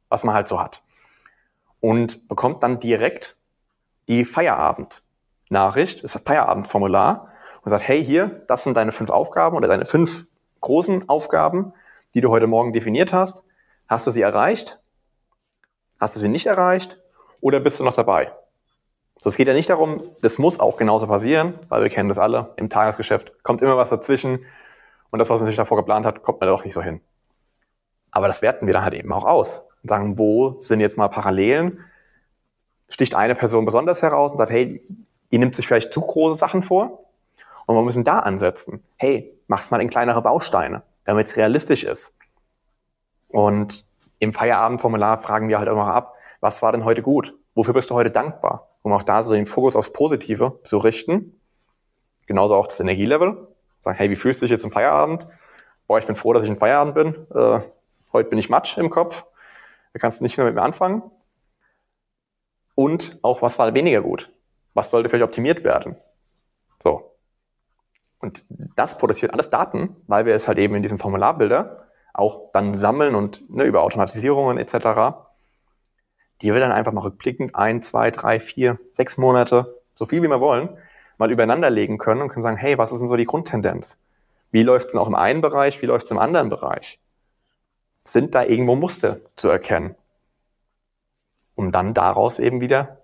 was 0.09 0.23
man 0.23 0.35
halt 0.35 0.47
so 0.47 0.59
hat. 0.59 0.83
Und 1.79 2.27
bekommt 2.27 2.63
dann 2.63 2.79
direkt 2.79 3.37
die 4.07 4.25
Feierabend-Nachricht, 4.25 6.03
das 6.03 6.19
Feierabendformular 6.23 7.29
und 7.63 7.69
sagt, 7.69 7.87
hey, 7.87 8.03
hier, 8.03 8.43
das 8.47 8.63
sind 8.63 8.75
deine 8.77 8.91
fünf 8.91 9.09
Aufgaben 9.09 9.55
oder 9.55 9.67
deine 9.67 9.85
fünf 9.85 10.27
großen 10.61 11.09
Aufgaben, 11.09 11.73
die 12.13 12.21
du 12.21 12.29
heute 12.29 12.47
Morgen 12.47 12.73
definiert 12.73 13.13
hast. 13.13 13.43
Hast 13.87 14.07
du 14.07 14.11
sie 14.11 14.21
erreicht? 14.21 14.79
Hast 15.99 16.15
du 16.15 16.19
sie 16.19 16.29
nicht 16.29 16.45
erreicht? 16.45 16.99
Oder 17.41 17.59
bist 17.59 17.79
du 17.79 17.83
noch 17.83 17.95
dabei? 17.95 18.31
So, 19.17 19.29
es 19.29 19.35
geht 19.35 19.47
ja 19.47 19.53
nicht 19.53 19.69
darum, 19.69 20.11
das 20.21 20.37
muss 20.37 20.59
auch 20.59 20.77
genauso 20.77 21.07
passieren, 21.07 21.59
weil 21.69 21.81
wir 21.81 21.89
kennen 21.89 22.09
das 22.09 22.17
alle. 22.17 22.53
Im 22.57 22.69
Tagesgeschäft 22.69 23.43
kommt 23.43 23.61
immer 23.61 23.77
was 23.77 23.89
dazwischen. 23.89 24.45
Und 25.11 25.19
das, 25.19 25.29
was 25.29 25.39
man 25.39 25.45
sich 25.45 25.55
davor 25.55 25.77
geplant 25.77 26.05
hat, 26.05 26.23
kommt 26.23 26.39
man 26.41 26.49
doch 26.49 26.63
nicht 26.63 26.73
so 26.73 26.81
hin. 26.81 27.01
Aber 28.11 28.27
das 28.27 28.41
werten 28.41 28.67
wir 28.67 28.73
dann 28.73 28.83
halt 28.83 28.93
eben 28.93 29.11
auch 29.13 29.25
aus 29.25 29.63
und 29.83 29.89
sagen, 29.89 30.17
wo 30.17 30.59
sind 30.59 30.79
jetzt 30.79 30.97
mal 30.97 31.07
Parallelen? 31.07 31.79
Sticht 32.89 33.15
eine 33.15 33.35
Person 33.35 33.65
besonders 33.65 34.01
heraus 34.01 34.31
und 34.31 34.37
sagt, 34.37 34.51
hey, 34.51 34.81
die 35.31 35.37
nimmt 35.37 35.55
sich 35.55 35.67
vielleicht 35.67 35.93
zu 35.93 36.01
große 36.01 36.37
Sachen 36.37 36.63
vor 36.63 37.05
und 37.65 37.75
wir 37.75 37.81
müssen 37.83 38.03
da 38.03 38.19
ansetzen. 38.19 38.83
Hey, 38.97 39.33
mach's 39.47 39.71
mal 39.71 39.81
in 39.81 39.89
kleinere 39.89 40.21
Bausteine, 40.21 40.83
damit 41.05 41.27
es 41.27 41.37
realistisch 41.37 41.83
ist. 41.83 42.13
Und 43.29 43.85
im 44.19 44.33
Feierabendformular 44.33 45.17
fragen 45.17 45.49
wir 45.49 45.59
halt 45.59 45.69
noch 45.69 45.87
ab, 45.87 46.15
was 46.39 46.61
war 46.61 46.71
denn 46.71 46.85
heute 46.85 47.01
gut? 47.01 47.33
Wofür 47.55 47.73
bist 47.73 47.89
du 47.89 47.95
heute 47.95 48.11
dankbar? 48.11 48.69
Um 48.81 48.91
auch 48.93 49.03
da 49.03 49.23
so 49.23 49.33
den 49.33 49.45
Fokus 49.45 49.75
aufs 49.75 49.91
Positive 49.91 50.59
zu 50.63 50.77
richten. 50.77 51.39
Genauso 52.25 52.55
auch 52.55 52.67
das 52.67 52.79
Energielevel. 52.79 53.47
Sagen, 53.81 53.97
hey, 53.97 54.09
wie 54.09 54.15
fühlst 54.15 54.41
du 54.41 54.45
dich 54.45 54.51
jetzt 54.51 54.65
im 54.65 54.71
Feierabend? 54.71 55.27
Boah, 55.87 55.99
ich 55.99 56.05
bin 56.05 56.15
froh, 56.15 56.33
dass 56.33 56.43
ich 56.43 56.49
im 56.49 56.57
Feierabend 56.57 56.95
bin. 56.95 57.27
Äh, 57.33 57.59
Heute 58.13 58.29
bin 58.29 58.37
ich 58.37 58.47
Matsch 58.47 58.77
im 58.77 58.91
Kopf. 58.91 59.25
Da 59.93 59.99
kannst 59.99 60.19
du 60.19 60.23
nicht 60.23 60.37
mehr 60.37 60.45
mit 60.45 60.55
mir 60.55 60.61
anfangen. 60.61 61.03
Und 62.75 63.19
auch, 63.21 63.41
was 63.41 63.59
war 63.59 63.73
weniger 63.73 64.01
gut? 64.01 64.31
Was 64.73 64.89
sollte 64.89 65.09
vielleicht 65.09 65.23
optimiert 65.23 65.63
werden? 65.63 65.95
So. 66.81 67.15
Und 68.19 68.45
das 68.49 68.97
produziert 68.97 69.33
alles 69.33 69.49
Daten, 69.49 69.95
weil 70.07 70.25
wir 70.25 70.33
es 70.33 70.47
halt 70.47 70.57
eben 70.57 70.75
in 70.75 70.81
diesem 70.81 70.97
Formularbilder 70.97 71.87
auch 72.13 72.51
dann 72.53 72.73
sammeln 72.73 73.15
und 73.15 73.47
ne, 73.49 73.63
über 73.65 73.83
Automatisierungen 73.83 74.57
etc., 74.57 75.17
die 76.41 76.53
wir 76.53 76.59
dann 76.59 76.71
einfach 76.71 76.91
mal 76.91 77.01
rückblickend 77.01 77.55
ein, 77.55 77.81
zwei, 77.81 78.11
drei, 78.11 78.39
vier, 78.39 78.79
sechs 78.91 79.17
Monate, 79.17 79.81
so 79.93 80.05
viel 80.05 80.21
wie 80.21 80.27
wir 80.27 80.39
wollen, 80.39 80.69
mal 81.17 81.31
übereinander 81.31 81.69
legen 81.69 81.97
können 81.97 82.21
und 82.21 82.29
können 82.29 82.43
sagen, 82.43 82.57
hey, 82.57 82.77
was 82.77 82.91
ist 82.91 82.99
denn 82.99 83.07
so 83.07 83.17
die 83.17 83.25
Grundtendenz? 83.25 83.99
Wie 84.51 84.63
läuft 84.63 84.87
es 84.87 84.91
denn 84.91 85.01
auch 85.01 85.07
im 85.07 85.15
einen 85.15 85.41
Bereich, 85.41 85.81
wie 85.81 85.85
läuft 85.85 86.05
es 86.05 86.11
im 86.11 86.19
anderen 86.19 86.49
Bereich? 86.49 86.99
Sind 88.03 88.35
da 88.35 88.43
irgendwo 88.43 88.75
Muster 88.75 89.19
zu 89.35 89.49
erkennen, 89.49 89.95
um 91.55 91.71
dann 91.71 91.93
daraus 91.93 92.39
eben 92.39 92.61
wieder 92.61 92.97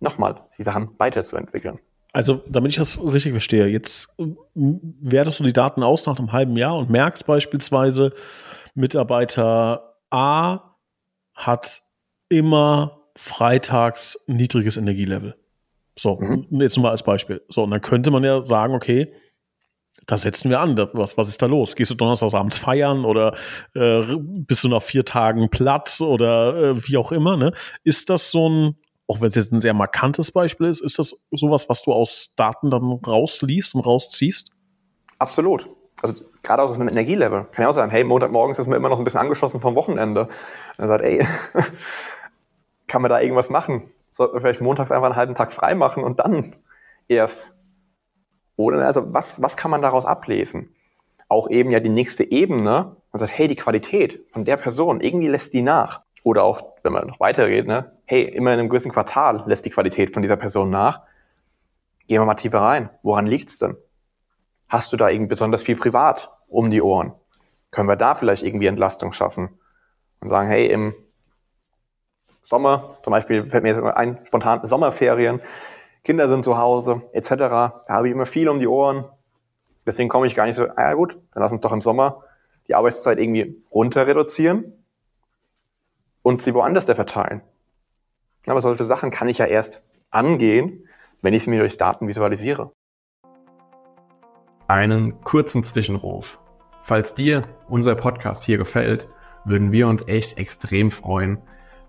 nochmal 0.00 0.40
die 0.56 0.62
Sachen 0.62 0.90
weiterzuentwickeln. 0.98 1.78
Also, 2.12 2.42
damit 2.48 2.70
ich 2.70 2.78
das 2.78 2.98
richtig 2.98 3.32
verstehe, 3.32 3.66
jetzt 3.66 4.08
äh, 4.18 4.24
wertest 4.54 5.40
du 5.40 5.44
die 5.44 5.52
Daten 5.52 5.82
aus 5.82 6.06
nach 6.06 6.18
einem 6.18 6.32
halben 6.32 6.56
Jahr 6.56 6.76
und 6.76 6.88
merkst 6.88 7.26
beispielsweise, 7.26 8.12
Mitarbeiter 8.74 9.96
A 10.10 10.60
hat 11.34 11.82
immer 12.28 13.02
freitags 13.16 14.18
niedriges 14.26 14.76
Energielevel. 14.76 15.36
So, 15.98 16.18
mhm. 16.20 16.46
jetzt 16.60 16.76
nur 16.76 16.84
mal 16.84 16.90
als 16.90 17.02
Beispiel. 17.02 17.42
So, 17.48 17.64
und 17.64 17.70
dann 17.70 17.80
könnte 17.80 18.10
man 18.10 18.22
ja 18.22 18.42
sagen, 18.44 18.74
okay, 18.74 19.12
da 20.06 20.16
setzen 20.16 20.50
wir 20.50 20.60
an. 20.60 20.76
Was, 20.92 21.16
was 21.16 21.28
ist 21.28 21.42
da 21.42 21.46
los? 21.46 21.74
Gehst 21.76 21.90
du 21.90 21.94
donnerstagsabends 21.94 22.58
feiern 22.58 23.04
oder 23.04 23.34
äh, 23.74 24.02
bist 24.18 24.64
du 24.64 24.68
nach 24.68 24.82
vier 24.82 25.04
Tagen 25.04 25.50
platt 25.50 26.00
oder 26.00 26.54
äh, 26.56 26.88
wie 26.88 26.96
auch 26.96 27.12
immer? 27.12 27.36
Ne? 27.36 27.52
Ist 27.82 28.08
das 28.08 28.30
so 28.30 28.48
ein, 28.48 28.76
auch 29.08 29.20
wenn 29.20 29.28
es 29.28 29.34
jetzt 29.34 29.52
ein 29.52 29.60
sehr 29.60 29.74
markantes 29.74 30.30
Beispiel 30.30 30.68
ist, 30.68 30.80
ist 30.80 30.98
das 30.98 31.16
sowas, 31.32 31.68
was 31.68 31.82
du 31.82 31.92
aus 31.92 32.32
Daten 32.36 32.70
dann 32.70 32.84
rausliest 32.84 33.74
und 33.74 33.80
rausziehst? 33.84 34.50
Absolut. 35.18 35.68
Also 36.02 36.14
gerade 36.42 36.66
mit 36.68 36.80
dem 36.80 36.88
Energielevel. 36.88 37.46
Kann 37.52 37.64
ja 37.64 37.68
auch 37.68 37.74
sein, 37.74 37.90
hey, 37.90 38.04
Montagmorgens 38.04 38.58
ist 38.58 38.66
mir 38.68 38.76
immer 38.76 38.88
noch 38.88 38.96
so 38.96 39.02
ein 39.02 39.04
bisschen 39.04 39.20
angeschossen 39.20 39.60
vom 39.60 39.74
Wochenende. 39.74 40.22
Und 40.22 40.30
er 40.78 40.86
sagt, 40.86 41.04
ey, 41.04 41.26
kann 42.86 43.02
man 43.02 43.10
da 43.10 43.20
irgendwas 43.20 43.50
machen? 43.50 43.90
Sollten 44.10 44.34
wir 44.34 44.40
vielleicht 44.40 44.60
montags 44.60 44.92
einfach 44.92 45.06
einen 45.06 45.16
halben 45.16 45.34
Tag 45.34 45.52
frei 45.52 45.74
machen 45.74 46.04
und 46.04 46.20
dann 46.20 46.54
erst. 47.08 47.55
Oder 48.56 48.86
also 48.86 49.12
was, 49.12 49.40
was 49.42 49.56
kann 49.56 49.70
man 49.70 49.82
daraus 49.82 50.06
ablesen? 50.06 50.74
Auch 51.28 51.48
eben 51.50 51.70
ja 51.70 51.80
die 51.80 51.90
nächste 51.90 52.24
Ebene. 52.30 52.96
Man 53.12 53.18
sagt, 53.18 53.36
hey, 53.36 53.48
die 53.48 53.56
Qualität 53.56 54.24
von 54.28 54.44
der 54.44 54.56
Person, 54.56 55.00
irgendwie 55.00 55.28
lässt 55.28 55.52
die 55.52 55.62
nach. 55.62 56.02
Oder 56.22 56.42
auch, 56.42 56.60
wenn 56.82 56.92
man 56.92 57.06
noch 57.06 57.20
weitergeht, 57.20 57.66
ne, 57.66 57.92
hey, 58.06 58.22
immer 58.22 58.52
in 58.52 58.60
einem 58.60 58.68
gewissen 58.68 58.92
Quartal 58.92 59.44
lässt 59.46 59.64
die 59.64 59.70
Qualität 59.70 60.12
von 60.12 60.22
dieser 60.22 60.36
Person 60.36 60.70
nach. 60.70 61.02
Gehen 62.08 62.20
wir 62.20 62.26
mal 62.26 62.34
tiefer 62.34 62.60
rein. 62.60 62.90
Woran 63.02 63.26
liegt's 63.26 63.58
denn? 63.58 63.76
Hast 64.68 64.92
du 64.92 64.96
da 64.96 65.08
irgendwie 65.08 65.28
besonders 65.28 65.62
viel 65.62 65.76
privat 65.76 66.32
um 66.48 66.70
die 66.70 66.82
Ohren? 66.82 67.12
Können 67.70 67.88
wir 67.88 67.96
da 67.96 68.14
vielleicht 68.14 68.42
irgendwie 68.42 68.66
Entlastung 68.66 69.12
schaffen? 69.12 69.58
Und 70.20 70.28
sagen, 70.28 70.48
hey, 70.48 70.66
im 70.66 70.94
Sommer, 72.42 72.98
zum 73.02 73.10
Beispiel 73.10 73.44
fällt 73.44 73.64
mir 73.64 73.70
jetzt 73.70 73.82
ein, 73.82 74.18
spontan 74.24 74.64
Sommerferien, 74.64 75.40
Kinder 76.06 76.28
sind 76.28 76.44
zu 76.44 76.56
Hause, 76.56 77.02
etc. 77.10 77.30
Da 77.30 77.82
habe 77.88 78.06
ich 78.06 78.14
immer 78.14 78.26
viel 78.26 78.48
um 78.48 78.60
die 78.60 78.68
Ohren. 78.68 79.06
Deswegen 79.84 80.08
komme 80.08 80.28
ich 80.28 80.36
gar 80.36 80.46
nicht 80.46 80.54
so, 80.54 80.68
ah 80.68 80.82
ja 80.82 80.94
gut, 80.94 81.18
dann 81.32 81.42
lass 81.42 81.50
uns 81.50 81.62
doch 81.62 81.72
im 81.72 81.80
Sommer 81.80 82.22
die 82.68 82.76
Arbeitszeit 82.76 83.18
irgendwie 83.18 83.60
runter 83.72 84.06
reduzieren 84.06 84.72
und 86.22 86.42
sie 86.42 86.54
woanders 86.54 86.84
verteilen. 86.84 87.42
Aber 88.46 88.60
solche 88.60 88.84
Sachen 88.84 89.10
kann 89.10 89.28
ich 89.28 89.38
ja 89.38 89.46
erst 89.46 89.84
angehen, 90.10 90.86
wenn 91.22 91.34
ich 91.34 91.42
sie 91.42 91.50
mir 91.50 91.58
durch 91.58 91.76
Daten 91.76 92.06
visualisiere. 92.06 92.70
Einen 94.68 95.20
kurzen 95.22 95.64
Zwischenruf. 95.64 96.38
Falls 96.82 97.14
dir 97.14 97.48
unser 97.68 97.96
Podcast 97.96 98.44
hier 98.44 98.58
gefällt, 98.58 99.08
würden 99.44 99.72
wir 99.72 99.88
uns 99.88 100.06
echt 100.06 100.38
extrem 100.38 100.92
freuen, 100.92 101.42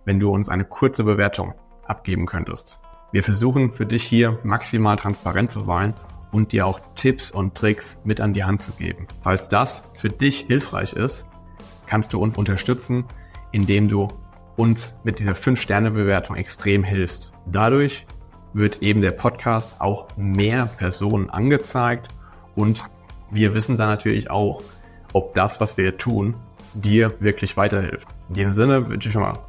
wenn 0.06 0.20
du 0.20 0.32
uns 0.32 0.50
eine 0.50 0.66
kurze 0.66 1.04
Bewertung 1.04 1.54
abgeben 1.86 2.26
könntest. 2.26 2.82
Wir 3.14 3.24
versuchen 3.24 3.72
für 3.72 3.86
dich 3.86 4.04
hier 4.04 4.38
maximal 4.44 4.98
transparent 4.98 5.50
zu 5.50 5.62
sein 5.62 5.94
und 6.34 6.52
dir 6.52 6.68
auch 6.68 6.82
Tipps 6.96 7.32
und 7.32 7.56
Tricks 7.56 7.98
mit 8.04 8.20
an 8.20 8.34
die 8.34 8.44
Hand 8.44 8.62
zu 8.62 8.74
geben. 8.74 9.08
Falls 9.22 9.48
das 9.48 9.84
für 9.94 10.10
dich 10.10 10.42
hilfreich 10.42 10.92
ist, 10.92 11.26
kannst 11.86 12.12
du 12.12 12.22
uns 12.22 12.36
unterstützen, 12.36 13.06
indem 13.54 13.88
du 13.88 14.10
uns 14.58 14.96
mit 15.06 15.20
dieser 15.20 15.34
5-Sterne-Bewertung 15.34 16.36
extrem 16.36 16.84
hilfst. 16.84 17.32
Dadurch 17.46 18.06
wird 18.54 18.82
eben 18.82 19.00
der 19.00 19.12
Podcast 19.12 19.80
auch 19.80 20.10
mehr 20.18 20.66
Personen 20.66 21.30
angezeigt 21.30 22.10
und 22.56 22.84
wir 23.32 23.54
wissen 23.54 23.78
dann 23.78 23.88
natürlich 23.88 24.30
auch, 24.30 24.62
ob 25.14 25.34
das, 25.34 25.62
was 25.62 25.78
wir 25.78 25.98
tun, 25.98 26.36
dir 26.74 27.14
wirklich 27.22 27.56
weiterhilft. 27.56 28.10
In 28.28 28.36
diesem 28.36 28.52
Sinne 28.52 28.90
wünsche 28.90 29.08
ich 29.08 29.14
schon 29.14 29.22
mal 29.22 29.40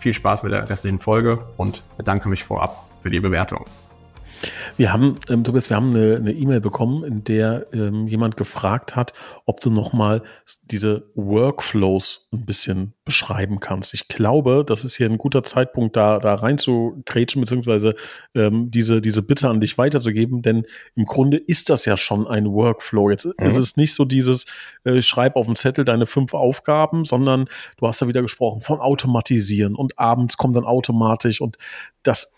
viel 0.00 0.14
Spaß 0.14 0.42
mit 0.42 0.52
der 0.52 0.68
restlichen 0.68 0.98
Folge 0.98 1.46
und 1.56 1.84
bedanke 1.96 2.28
mich 2.28 2.42
vorab 2.42 2.88
für 3.04 3.10
die 3.10 3.20
Bewertung. 3.20 3.66
Wir 4.76 4.92
haben, 4.92 5.18
ähm, 5.28 5.44
Tobias, 5.44 5.70
wir 5.70 5.76
haben 5.76 5.90
eine 5.94 6.32
E-Mail 6.32 6.58
e 6.58 6.60
bekommen, 6.60 7.04
in 7.04 7.22
der 7.24 7.66
ähm, 7.72 8.06
jemand 8.08 8.36
gefragt 8.36 8.96
hat, 8.96 9.12
ob 9.46 9.60
du 9.60 9.70
nochmal 9.70 10.22
diese 10.62 11.04
Workflows 11.14 12.28
ein 12.32 12.44
bisschen 12.44 12.94
beschreiben 13.04 13.60
kannst. 13.60 13.94
Ich 13.94 14.08
glaube, 14.08 14.64
das 14.66 14.84
ist 14.84 14.96
hier 14.96 15.08
ein 15.08 15.18
guter 15.18 15.44
Zeitpunkt, 15.44 15.96
da, 15.96 16.18
da 16.18 16.34
rein 16.34 16.58
zu 16.58 17.02
kretschen, 17.04 17.40
beziehungsweise 17.40 17.94
ähm, 18.34 18.70
diese, 18.70 19.00
diese 19.00 19.22
Bitte 19.22 19.48
an 19.48 19.60
dich 19.60 19.78
weiterzugeben, 19.78 20.42
denn 20.42 20.64
im 20.96 21.04
Grunde 21.04 21.36
ist 21.36 21.70
das 21.70 21.84
ja 21.84 21.96
schon 21.96 22.26
ein 22.26 22.50
Workflow. 22.50 23.10
Jetzt 23.10 23.26
mhm. 23.26 23.32
ist 23.38 23.56
es 23.56 23.76
nicht 23.76 23.94
so 23.94 24.04
dieses, 24.04 24.46
äh, 24.84 25.00
schreib 25.02 25.36
auf 25.36 25.46
den 25.46 25.56
Zettel 25.56 25.84
deine 25.84 26.06
fünf 26.06 26.34
Aufgaben, 26.34 27.04
sondern 27.04 27.46
du 27.76 27.86
hast 27.86 28.00
ja 28.00 28.08
wieder 28.08 28.22
gesprochen 28.22 28.60
von 28.60 28.80
automatisieren 28.80 29.76
und 29.76 29.98
abends 29.98 30.36
kommt 30.36 30.56
dann 30.56 30.64
automatisch 30.64 31.40
und 31.40 31.58
das 32.02 32.34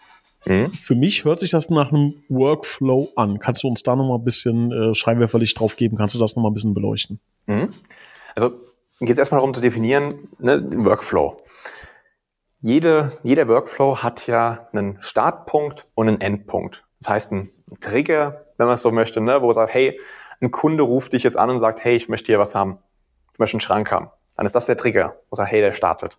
Mhm. 0.47 0.73
Für 0.73 0.95
mich 0.95 1.25
hört 1.25 1.41
sich 1.41 1.51
das 1.51 1.69
nach 1.71 1.93
einem 1.93 2.23
Workflow 2.29 3.11
an. 3.17 3.39
Kannst 3.39 3.63
du 3.63 3.69
uns 3.69 3.83
da 3.83 3.97
nochmal 3.97 4.19
ein 4.19 4.25
bisschen 4.25 4.73
äh, 4.73 4.95
Scheinwerferlicht 4.95 5.59
drauf 5.59 5.77
geben? 5.77 5.97
Kannst 5.97 6.15
du 6.15 6.19
das 6.19 6.37
nochmal 6.37 6.51
ein 6.51 6.55
bisschen 6.55 6.75
beleuchten? 6.75 7.21
Mhm. 7.47 7.75
Also 8.35 8.53
geht 9.01 9.11
es 9.11 9.19
erstmal 9.19 9.41
darum 9.41 9.55
zu 9.55 9.61
definieren, 9.61 10.29
ne, 10.39 10.65
Workflow. 10.85 11.37
Jede, 12.61 13.13
jeder 13.23 13.49
Workflow 13.49 14.03
hat 14.03 14.27
ja 14.27 14.69
einen 14.73 15.01
Startpunkt 15.01 15.87
und 15.95 16.09
einen 16.09 16.21
Endpunkt. 16.21 16.85
Das 17.01 17.11
heißt, 17.11 17.33
ein 17.33 17.51
Trigger, 17.81 18.47
wenn 18.57 18.67
man 18.67 18.75
es 18.75 18.83
so 18.83 18.91
möchte, 18.91 19.21
ne, 19.21 19.43
wo 19.43 19.53
sagt, 19.53 19.75
hey, 19.75 20.01
ein 20.41 20.51
Kunde 20.51 20.83
ruft 20.83 21.13
dich 21.13 21.23
jetzt 21.25 21.37
an 21.37 21.51
und 21.51 21.59
sagt, 21.59 21.85
hey, 21.85 21.97
ich 21.97 22.09
möchte 22.09 22.27
hier 22.27 22.39
was 22.39 22.55
haben. 22.55 22.79
Ich 23.33 23.39
möchte 23.39 23.57
einen 23.57 23.61
Schrank 23.61 23.91
haben. 23.91 24.11
Dann 24.37 24.47
ist 24.47 24.55
das 24.55 24.67
der 24.67 24.77
Trigger, 24.77 25.17
wo 25.31 25.37
sagt, 25.37 25.51
hey, 25.51 25.61
der 25.61 25.73
startet. 25.73 26.19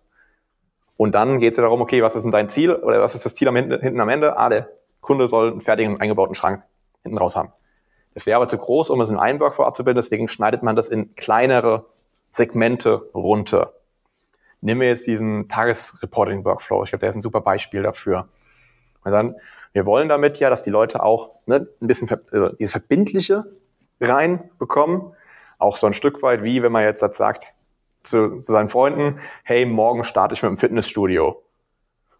Und 0.98 1.14
dann 1.14 1.38
geht 1.38 1.52
es 1.52 1.56
ja 1.56 1.62
darum, 1.62 1.80
okay, 1.80 2.02
was 2.02 2.16
ist 2.16 2.24
denn 2.24 2.32
dein 2.32 2.48
Ziel 2.50 2.74
oder 2.74 3.00
was 3.00 3.14
ist 3.14 3.24
das 3.24 3.34
Ziel 3.36 3.46
am 3.46 3.54
Ende, 3.54 3.78
hinten 3.78 4.00
am 4.00 4.08
Ende? 4.08 4.36
Ah, 4.36 4.48
der 4.48 4.68
Kunde 5.00 5.28
soll 5.28 5.52
einen 5.52 5.60
fertigen 5.60 6.00
eingebauten 6.00 6.34
Schrank 6.34 6.64
hinten 7.04 7.16
raus 7.16 7.36
haben. 7.36 7.52
Das 8.14 8.26
wäre 8.26 8.36
aber 8.36 8.48
zu 8.48 8.58
groß, 8.58 8.90
um 8.90 9.00
es 9.00 9.08
in 9.08 9.16
einen 9.16 9.38
Workflow 9.38 9.64
abzubilden, 9.64 9.96
deswegen 9.96 10.26
schneidet 10.26 10.64
man 10.64 10.74
das 10.74 10.88
in 10.88 11.14
kleinere 11.14 11.86
Segmente 12.30 13.08
runter. 13.14 13.74
Nehmen 14.60 14.80
wir 14.80 14.88
jetzt 14.88 15.06
diesen 15.06 15.48
Tagesreporting-Workflow. 15.48 16.82
Ich 16.82 16.90
glaube, 16.90 17.00
der 17.00 17.10
ist 17.10 17.14
ein 17.14 17.20
super 17.20 17.42
Beispiel 17.42 17.82
dafür. 17.82 18.26
Und 19.04 19.12
dann, 19.12 19.36
wir 19.72 19.86
wollen 19.86 20.08
damit 20.08 20.40
ja, 20.40 20.50
dass 20.50 20.64
die 20.64 20.70
Leute 20.70 21.04
auch 21.04 21.30
ne, 21.46 21.68
ein 21.80 21.86
bisschen 21.86 22.10
also 22.32 22.48
dieses 22.48 22.72
Verbindliche 22.72 23.44
reinbekommen. 24.00 25.12
Auch 25.58 25.76
so 25.76 25.86
ein 25.86 25.92
Stück 25.92 26.20
weit, 26.24 26.42
wie 26.42 26.60
wenn 26.64 26.72
man 26.72 26.82
jetzt 26.82 27.00
sagt, 27.14 27.46
zu, 28.10 28.38
zu 28.38 28.52
seinen 28.52 28.68
Freunden, 28.68 29.20
hey, 29.42 29.66
morgen 29.66 30.04
starte 30.04 30.34
ich 30.34 30.42
mit 30.42 30.50
dem 30.50 30.56
Fitnessstudio. 30.56 31.42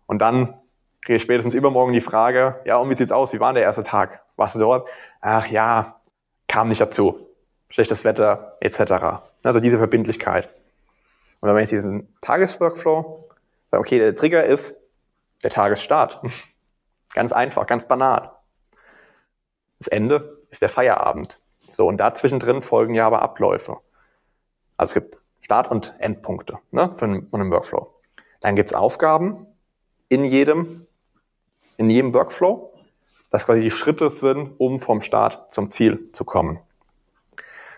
Und 0.07 0.21
dann 0.21 0.55
kriege 1.03 1.17
ich 1.17 1.23
spätestens 1.23 1.55
übermorgen 1.55 1.93
die 1.93 2.01
Frage, 2.01 2.61
ja, 2.65 2.77
und 2.77 2.91
wie 2.91 2.95
sieht's 2.95 3.13
aus? 3.13 3.33
Wie 3.33 3.41
war 3.41 3.53
der 3.53 3.63
erste 3.63 3.83
Tag? 3.83 4.23
Warst 4.37 4.55
du 4.55 4.61
dort? 4.61 4.89
Ach 5.21 5.47
ja, 5.47 6.01
kam 6.49 6.69
nicht 6.69 6.81
dazu. 6.81 7.27
Schlechtes 7.71 8.05
Wetter, 8.05 8.57
etc. 8.61 9.23
Also 9.45 9.61
diese 9.61 9.79
Verbindlichkeit. 9.79 10.49
Und 11.41 11.49
wenn 11.49 11.55
man 11.55 11.61
jetzt 11.61 11.73
diesen 11.73 12.15
Tagesworkflow, 12.21 13.29
okay, 13.71 13.99
der 13.99 14.17
Trigger 14.17 14.45
ist 14.45 14.75
der 15.43 15.51
Tagesstart. 15.51 16.21
ganz 17.15 17.33
einfach, 17.33 17.67
ganz 17.67 17.87
banal. 17.87 18.33
Das 19.79 19.89
Ende 19.89 20.39
ist 20.51 20.63
der 20.63 20.69
Feierabend. 20.69 21.39
So, 21.71 21.87
und 21.87 21.99
dazwischen 21.99 22.41
drin 22.41 22.63
folgen 22.63 22.95
ja 22.95 23.07
aber 23.07 23.23
Abläufe. 23.23 23.79
Also 24.77 24.91
es 24.91 24.95
gibt 24.95 25.19
Start- 25.41 25.71
und 25.71 25.95
Endpunkte 25.99 26.59
ne, 26.71 26.93
von, 26.95 27.27
einem 27.33 27.51
Workflow. 27.51 27.95
Dann 28.41 28.57
gibt 28.57 28.71
es 28.71 28.75
Aufgaben 28.75 29.47
in 30.09 30.25
jedem, 30.25 30.87
in 31.77 31.91
jedem 31.91 32.15
Workflow, 32.15 32.73
das 33.31 33.47
quasi 33.47 33.61
die 33.61 33.71
Schritte 33.71 34.11
sind, 34.11 34.55
um 34.59 34.81
vom 34.81 35.01
Start 35.01 35.53
zum 35.53 35.71
Ziel 35.71 36.11
zu 36.13 36.25
kommen. 36.25 36.61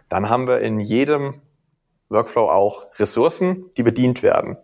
Dann 0.08 0.28
haben 0.28 0.46
wir 0.46 0.60
in 0.60 0.80
jedem 0.80 1.40
Workflow 2.08 2.50
auch 2.50 2.86
Ressourcen, 2.98 3.70
die 3.76 3.82
bedient 3.82 4.22
werden, 4.22 4.56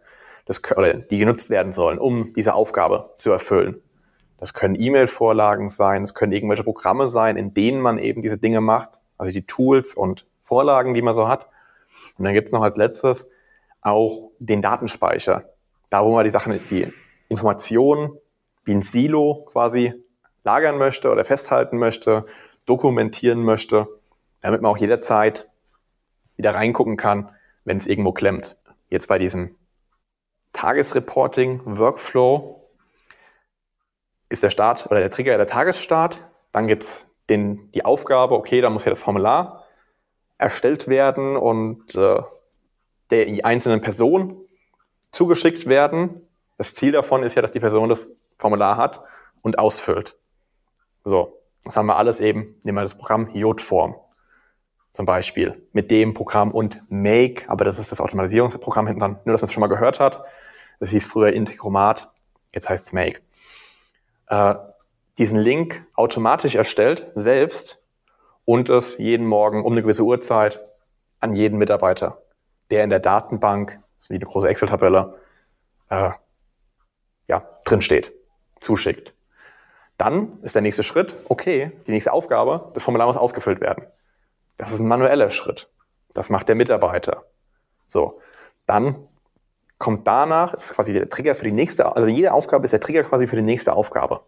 das, 0.44 0.60
oder 0.76 0.94
die 0.94 1.18
genutzt 1.18 1.50
werden 1.50 1.72
sollen, 1.72 1.98
um 1.98 2.32
diese 2.32 2.54
Aufgabe 2.54 3.12
zu 3.16 3.30
erfüllen. 3.30 3.80
Das 4.38 4.52
können 4.52 4.78
E-Mail-Vorlagen 4.78 5.68
sein, 5.68 6.02
es 6.02 6.14
können 6.14 6.32
irgendwelche 6.32 6.64
Programme 6.64 7.06
sein, 7.06 7.36
in 7.36 7.54
denen 7.54 7.80
man 7.80 7.98
eben 7.98 8.20
diese 8.20 8.38
Dinge 8.38 8.60
macht, 8.60 9.00
also 9.16 9.32
die 9.32 9.46
Tools 9.46 9.94
und 9.94 10.26
Vorlagen, 10.40 10.94
die 10.94 11.02
man 11.02 11.14
so 11.14 11.28
hat. 11.28 11.48
Und 12.18 12.24
dann 12.24 12.34
gibt 12.34 12.48
es 12.48 12.52
noch 12.52 12.62
als 12.62 12.76
letztes 12.76 13.28
auch 13.80 14.32
den 14.38 14.60
Datenspeicher. 14.62 15.44
Da, 15.90 16.04
wo 16.04 16.14
man 16.14 16.24
die 16.24 16.30
Sachen, 16.30 16.60
die 16.70 16.92
Informationen 17.28 18.16
wie 18.64 18.74
ein 18.74 18.82
Silo 18.82 19.44
quasi 19.46 19.94
lagern 20.42 20.78
möchte 20.78 21.10
oder 21.10 21.24
festhalten 21.24 21.78
möchte, 21.78 22.26
dokumentieren 22.66 23.42
möchte, 23.44 23.88
damit 24.40 24.62
man 24.62 24.72
auch 24.72 24.78
jederzeit 24.78 25.48
wieder 26.36 26.54
reingucken 26.54 26.96
kann, 26.96 27.30
wenn 27.64 27.78
es 27.78 27.86
irgendwo 27.86 28.12
klemmt. 28.12 28.56
Jetzt 28.88 29.08
bei 29.08 29.18
diesem 29.18 29.56
Tagesreporting-Workflow 30.52 32.62
ist 34.28 34.42
der 34.42 34.50
Start 34.50 34.86
oder 34.86 34.98
der 35.00 35.10
Trigger 35.10 35.36
der 35.36 35.46
Tagesstart. 35.46 36.24
Dann 36.52 36.66
gibt's 36.66 37.08
den, 37.28 37.70
die 37.72 37.84
Aufgabe, 37.84 38.34
okay, 38.34 38.60
da 38.60 38.70
muss 38.70 38.84
ja 38.84 38.90
das 38.90 38.98
Formular 38.98 39.65
erstellt 40.38 40.88
werden 40.88 41.36
und 41.36 41.94
äh, 41.94 42.20
der 43.10 43.44
einzelnen 43.44 43.80
Person 43.80 44.36
zugeschickt 45.12 45.66
werden. 45.66 46.20
Das 46.58 46.74
Ziel 46.74 46.92
davon 46.92 47.22
ist 47.22 47.34
ja, 47.34 47.42
dass 47.42 47.52
die 47.52 47.60
Person 47.60 47.88
das 47.88 48.10
Formular 48.38 48.76
hat 48.76 49.02
und 49.42 49.58
ausfüllt. 49.58 50.16
So, 51.04 51.40
das 51.64 51.76
haben 51.76 51.86
wir 51.86 51.96
alles 51.96 52.20
eben, 52.20 52.56
nehmen 52.64 52.76
wir 52.76 52.82
das 52.82 52.96
Programm 52.96 53.30
Jotform. 53.34 53.94
zum 54.92 55.04
Beispiel 55.06 55.62
mit 55.72 55.90
dem 55.90 56.14
Programm 56.14 56.50
und 56.52 56.82
Make, 56.88 57.48
aber 57.48 57.64
das 57.64 57.78
ist 57.78 57.92
das 57.92 58.00
Automatisierungsprogramm 58.00 58.86
hinten 58.86 59.00
dran, 59.00 59.18
nur 59.24 59.32
dass 59.32 59.42
man 59.42 59.48
es 59.48 59.52
schon 59.52 59.60
mal 59.60 59.66
gehört 59.68 60.00
hat. 60.00 60.24
Das 60.80 60.90
hieß 60.90 61.06
früher 61.06 61.32
Integromat, 61.32 62.10
jetzt 62.54 62.68
heißt 62.68 62.86
es 62.86 62.92
Make. 62.92 63.20
Äh, 64.28 64.54
diesen 65.18 65.38
Link 65.38 65.86
automatisch 65.94 66.54
erstellt, 66.54 67.10
selbst, 67.14 67.82
und 68.46 68.70
es 68.70 68.96
jeden 68.96 69.26
Morgen 69.26 69.62
um 69.62 69.72
eine 69.72 69.82
gewisse 69.82 70.04
Uhrzeit 70.04 70.64
an 71.20 71.36
jeden 71.36 71.58
Mitarbeiter, 71.58 72.22
der 72.70 72.84
in 72.84 72.90
der 72.90 73.00
Datenbank, 73.00 73.80
das 73.96 74.06
ist 74.06 74.10
wie 74.10 74.14
eine 74.14 74.24
große 74.24 74.48
Excel-Tabelle, 74.48 75.18
äh, 75.90 76.10
ja, 77.28 77.58
drin 77.64 77.82
steht, 77.82 78.12
zuschickt. 78.58 79.12
Dann 79.98 80.40
ist 80.42 80.54
der 80.54 80.62
nächste 80.62 80.82
Schritt, 80.82 81.16
okay, 81.28 81.72
die 81.86 81.90
nächste 81.90 82.12
Aufgabe, 82.12 82.70
das 82.74 82.82
Formular 82.82 83.06
muss 83.06 83.16
ausgefüllt 83.16 83.60
werden. 83.60 83.84
Das 84.56 84.72
ist 84.72 84.80
ein 84.80 84.88
manueller 84.88 85.30
Schritt. 85.30 85.68
Das 86.14 86.30
macht 86.30 86.48
der 86.48 86.54
Mitarbeiter. 86.54 87.24
So. 87.86 88.20
Dann 88.66 89.08
kommt 89.78 90.06
danach, 90.06 90.54
ist 90.54 90.74
quasi 90.74 90.92
der 90.92 91.08
Trigger 91.08 91.34
für 91.34 91.44
die 91.44 91.52
nächste, 91.52 91.94
also 91.96 92.08
jede 92.08 92.32
Aufgabe 92.32 92.64
ist 92.64 92.72
der 92.72 92.80
Trigger 92.80 93.02
quasi 93.02 93.26
für 93.26 93.36
die 93.36 93.42
nächste 93.42 93.74
Aufgabe. 93.74 94.20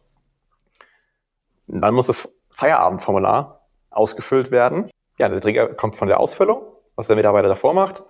Und 1.69 1.83
dann 1.83 1.95
muss 1.95 2.07
das 2.09 2.29
Feierabendformular 2.51 3.58
ausgefüllt 3.99 4.51
werden. 4.51 4.91
Ja, 5.19 5.29
der 5.29 5.41
Trigger 5.41 5.75
kommt 5.75 5.99
von 5.99 6.09
der 6.09 6.21
Ausfüllung, 6.21 6.63
was 6.97 7.09
der 7.09 7.17
Mitarbeiter 7.17 7.49
davor 7.49 7.75
macht. 7.75 8.05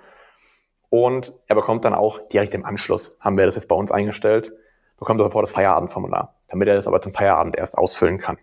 Und 0.90 1.34
er 1.46 1.54
bekommt 1.56 1.84
dann 1.84 1.94
auch 1.94 2.18
direkt 2.28 2.54
im 2.54 2.64
Anschluss, 2.64 3.16
haben 3.20 3.36
wir 3.36 3.46
das 3.46 3.56
jetzt 3.56 3.68
bei 3.68 3.74
uns 3.74 3.90
eingestellt, 3.90 4.52
bekommt 4.98 5.20
er 5.20 5.24
sofort 5.24 5.42
das 5.42 5.52
Feierabendformular, 5.52 6.36
damit 6.48 6.68
er 6.68 6.74
das 6.74 6.86
aber 6.86 7.00
zum 7.00 7.12
Feierabend 7.12 7.56
erst 7.56 7.76
ausfüllen 7.76 8.18
kann. 8.18 8.38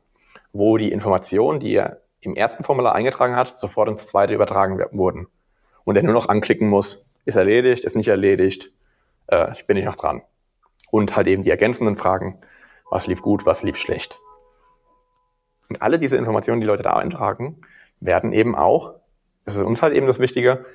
Wo 0.53 0.77
die 0.77 0.91
Informationen, 0.91 1.59
die 1.59 1.73
er 1.73 2.01
im 2.21 2.35
ersten 2.35 2.63
Formular 2.63 2.93
eingetragen 2.93 3.35
hat, 3.35 3.57
sofort 3.57 3.89
ins 3.89 4.07
zweite 4.07 4.33
übertragen 4.33 4.79
wurden. 4.91 5.27
Und 5.83 5.95
er 5.95 6.03
nur 6.03 6.13
noch 6.13 6.29
anklicken 6.29 6.67
muss, 6.67 7.05
ist 7.25 7.35
erledigt, 7.35 7.83
ist 7.83 7.95
nicht 7.95 8.07
erledigt, 8.07 8.71
äh, 9.27 9.51
ich 9.53 9.67
bin 9.67 9.77
ich 9.77 9.85
noch 9.85 9.95
dran. 9.95 10.21
Und 10.91 11.15
halt 11.15 11.27
eben 11.27 11.41
die 11.41 11.49
ergänzenden 11.49 11.95
Fragen, 11.95 12.39
was 12.89 13.07
lief 13.07 13.21
gut, 13.21 13.45
was 13.45 13.63
lief 13.63 13.77
schlecht. 13.77 14.19
Und 15.69 15.81
alle 15.81 15.99
diese 15.99 16.17
Informationen, 16.17 16.61
die 16.61 16.67
Leute 16.67 16.83
da 16.83 16.93
eintragen, 16.93 17.61
werden 17.99 18.33
eben 18.33 18.55
auch, 18.55 18.95
das 19.45 19.55
ist 19.55 19.63
uns 19.63 19.81
halt 19.81 19.93
eben 19.93 20.07
das 20.07 20.19
Wichtige, 20.19 20.65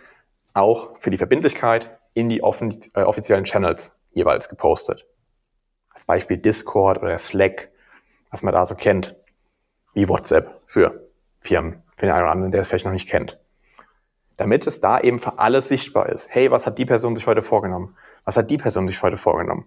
auch 0.55 0.99
für 0.99 1.11
die 1.11 1.19
Verbindlichkeit 1.19 1.99
in 2.15 2.29
die 2.29 2.43
offen, 2.43 2.77
äh, 2.95 3.03
offiziellen 3.03 3.45
Channels 3.45 3.93
jeweils 4.13 4.49
gepostet. 4.49 5.07
Als 5.91 6.05
Beispiel 6.05 6.39
Discord 6.39 7.03
oder 7.03 7.19
Slack, 7.19 7.71
was 8.31 8.43
man 8.43 8.55
da 8.55 8.67
so 8.67 8.75
kennt, 8.75 9.17
wie 9.95 10.09
WhatsApp 10.09 10.61
für 10.65 11.09
Firmen, 11.41 11.83
für 11.97 12.07
den 12.07 12.15
einen 12.15 12.23
oder 12.23 12.33
anderen, 12.33 12.53
der 12.53 12.61
es 12.61 12.69
vielleicht 12.69 12.85
noch 12.85 12.93
nicht 12.93 13.09
kennt. 13.09 13.41
Damit 14.37 14.67
es 14.67 14.81
da 14.81 15.01
eben 15.01 15.19
für 15.19 15.39
alles 15.39 15.69
sichtbar 15.69 16.09
ist. 16.09 16.29
Hey, 16.31 16.51
was 16.51 16.65
hat 16.65 16.79
die 16.79 16.87
Person 16.87 17.15
sich 17.15 17.27
heute 17.27 17.43
vorgenommen? 17.43 17.97
Was 18.25 18.37
hat 18.37 18.51
die 18.51 18.57
Person 18.57 18.89
sich 18.89 19.03
heute 19.03 19.17
vorgenommen? 19.17 19.67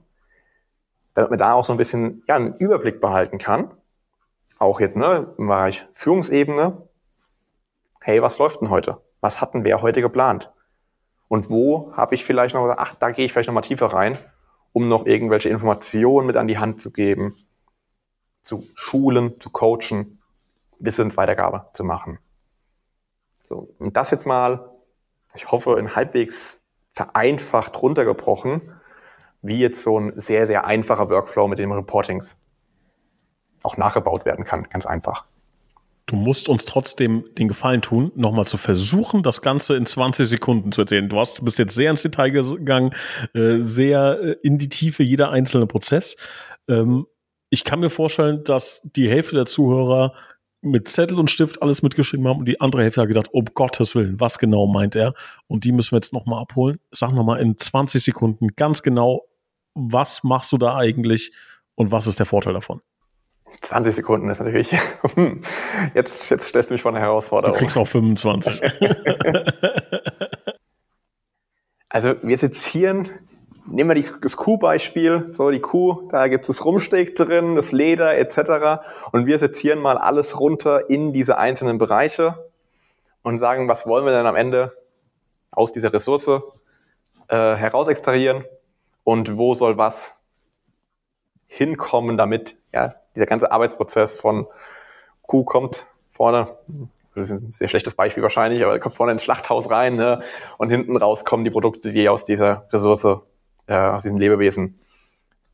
Damit 1.13 1.29
man 1.29 1.39
da 1.39 1.53
auch 1.53 1.63
so 1.63 1.73
ein 1.73 1.77
bisschen 1.77 2.23
ja, 2.27 2.35
einen 2.35 2.55
Überblick 2.55 2.99
behalten 2.99 3.37
kann. 3.37 3.71
Auch 4.63 4.79
jetzt 4.79 4.95
ne, 4.95 5.33
im 5.37 5.47
Bereich 5.47 5.85
Führungsebene. 5.91 6.87
Hey, 7.99 8.21
was 8.21 8.37
läuft 8.37 8.61
denn 8.61 8.69
heute? 8.69 9.01
Was 9.19 9.41
hatten 9.41 9.65
wir 9.65 9.81
heute 9.81 9.99
geplant? 9.99 10.53
Und 11.27 11.49
wo 11.49 11.91
habe 11.97 12.15
ich 12.15 12.23
vielleicht 12.23 12.55
noch 12.55 12.73
ach, 12.77 12.95
da 12.95 13.11
gehe 13.11 13.25
ich 13.25 13.33
vielleicht 13.33 13.47
noch 13.47 13.53
mal 13.53 13.59
tiefer 13.59 13.87
rein, 13.87 14.17
um 14.71 14.87
noch 14.87 15.05
irgendwelche 15.05 15.49
Informationen 15.49 16.25
mit 16.25 16.37
an 16.37 16.47
die 16.47 16.59
Hand 16.59 16.81
zu 16.81 16.91
geben, 16.91 17.35
zu 18.39 18.65
schulen, 18.73 19.37
zu 19.41 19.49
coachen, 19.49 20.21
Wissensweitergabe 20.79 21.65
zu 21.73 21.83
machen. 21.83 22.19
So, 23.49 23.75
und 23.79 23.97
das 23.97 24.11
jetzt 24.11 24.25
mal, 24.25 24.71
ich 25.35 25.51
hoffe, 25.51 25.77
in 25.77 25.93
halbwegs 25.93 26.65
vereinfacht 26.93 27.81
runtergebrochen, 27.81 28.79
wie 29.41 29.59
jetzt 29.59 29.83
so 29.83 29.99
ein 29.99 30.13
sehr, 30.15 30.47
sehr 30.47 30.63
einfacher 30.63 31.09
Workflow 31.09 31.49
mit 31.49 31.59
den 31.59 31.73
Reportings 31.73 32.37
auch 33.63 33.77
nachgebaut 33.77 34.25
werden 34.25 34.45
kann. 34.45 34.67
Ganz 34.69 34.85
einfach. 34.85 35.25
Du 36.05 36.17
musst 36.17 36.49
uns 36.49 36.65
trotzdem 36.65 37.23
den 37.37 37.47
Gefallen 37.47 37.81
tun, 37.81 38.11
nochmal 38.15 38.45
zu 38.45 38.57
versuchen, 38.57 39.23
das 39.23 39.41
Ganze 39.41 39.77
in 39.77 39.85
20 39.85 40.27
Sekunden 40.27 40.71
zu 40.73 40.81
erzählen. 40.81 41.07
Du 41.07 41.17
hast, 41.17 41.43
bist 41.45 41.59
jetzt 41.59 41.75
sehr 41.75 41.89
ins 41.89 42.01
Detail 42.01 42.29
gegangen, 42.29 42.93
äh, 43.33 43.59
sehr 43.61 44.19
äh, 44.21 44.35
in 44.43 44.57
die 44.57 44.67
Tiefe 44.67 45.01
jeder 45.01 45.29
einzelne 45.31 45.65
Prozess. 45.65 46.17
Ähm, 46.67 47.07
ich 47.49 47.63
kann 47.63 47.79
mir 47.79 47.89
vorstellen, 47.89 48.43
dass 48.43 48.81
die 48.83 49.09
Hälfte 49.09 49.35
der 49.35 49.45
Zuhörer 49.45 50.13
mit 50.61 50.87
Zettel 50.87 51.19
und 51.19 51.29
Stift 51.29 51.61
alles 51.61 51.83
mitgeschrieben 51.83 52.27
haben 52.27 52.39
und 52.39 52.45
die 52.45 52.59
andere 52.59 52.83
Hälfte 52.83 53.01
hat 53.01 53.07
gedacht, 53.07 53.29
um 53.31 53.45
Gottes 53.53 53.95
Willen, 53.95 54.19
was 54.19 54.39
genau 54.39 54.65
meint 54.65 54.95
er? 54.95 55.13
Und 55.47 55.63
die 55.63 55.71
müssen 55.71 55.91
wir 55.91 55.97
jetzt 55.97 56.13
nochmal 56.13 56.41
abholen. 56.41 56.79
Sag 56.91 57.11
nochmal 57.11 57.39
in 57.41 57.57
20 57.57 58.03
Sekunden 58.03 58.49
ganz 58.55 58.81
genau, 58.81 59.25
was 59.73 60.23
machst 60.23 60.51
du 60.51 60.57
da 60.57 60.75
eigentlich 60.75 61.31
und 61.75 61.91
was 61.91 62.07
ist 62.07 62.19
der 62.19 62.25
Vorteil 62.25 62.53
davon? 62.53 62.81
20 63.61 63.95
Sekunden 63.95 64.29
ist 64.29 64.39
natürlich, 64.39 64.77
hm, 65.15 65.41
jetzt, 65.93 66.29
jetzt 66.29 66.47
stellst 66.47 66.69
du 66.69 66.73
mich 66.73 66.81
vor 66.81 66.91
eine 66.91 66.99
Herausforderung. 66.99 67.53
Du 67.53 67.59
kriegst 67.59 67.77
auch 67.77 67.87
25. 67.87 68.61
also 71.89 72.15
wir 72.21 72.37
sezieren 72.37 73.09
nehmen 73.65 73.89
wir 73.89 73.95
die, 73.95 74.05
das 74.21 74.37
Kuhbeispiel, 74.37 75.27
so 75.31 75.49
die 75.49 75.59
Kuh, 75.59 76.07
da 76.09 76.27
gibt 76.27 76.43
es 76.43 76.57
das 76.57 76.65
Rumsteak 76.65 77.15
drin, 77.15 77.55
das 77.55 77.71
Leder 77.71 78.17
etc. 78.17 78.85
Und 79.11 79.25
wir 79.25 79.39
sezieren 79.39 79.79
mal 79.79 79.97
alles 79.97 80.39
runter 80.39 80.89
in 80.89 81.13
diese 81.13 81.37
einzelnen 81.37 81.77
Bereiche 81.77 82.51
und 83.21 83.37
sagen, 83.37 83.67
was 83.67 83.87
wollen 83.87 84.05
wir 84.05 84.11
denn 84.11 84.25
am 84.25 84.35
Ende 84.35 84.73
aus 85.51 85.71
dieser 85.71 85.93
Ressource 85.93 86.27
äh, 86.27 87.55
herausextrahieren 87.55 88.45
und 89.03 89.37
wo 89.37 89.53
soll 89.53 89.77
was 89.77 90.15
hinkommen, 91.53 92.17
damit 92.17 92.55
ja, 92.73 92.95
dieser 93.15 93.27
ganze 93.27 93.51
Arbeitsprozess 93.51 94.13
von 94.13 94.47
Kuh 95.21 95.43
kommt 95.43 95.85
vorne, 96.09 96.57
das 97.15 97.29
ist 97.29 97.43
ein 97.43 97.51
sehr 97.51 97.67
schlechtes 97.67 97.93
Beispiel 97.93 98.23
wahrscheinlich, 98.23 98.63
aber 98.63 98.79
kommt 98.79 98.95
vorne 98.95 99.11
ins 99.11 99.23
Schlachthaus 99.23 99.69
rein 99.69 99.95
ne, 99.95 100.23
und 100.57 100.69
hinten 100.69 100.97
raus 100.97 101.25
kommen 101.25 101.43
die 101.43 101.51
Produkte, 101.51 101.91
die 101.91 102.09
aus 102.09 102.25
dieser 102.25 102.67
Ressource 102.73 103.21
äh, 103.67 103.75
aus 103.75 104.01
diesem 104.01 104.17
Lebewesen 104.17 104.79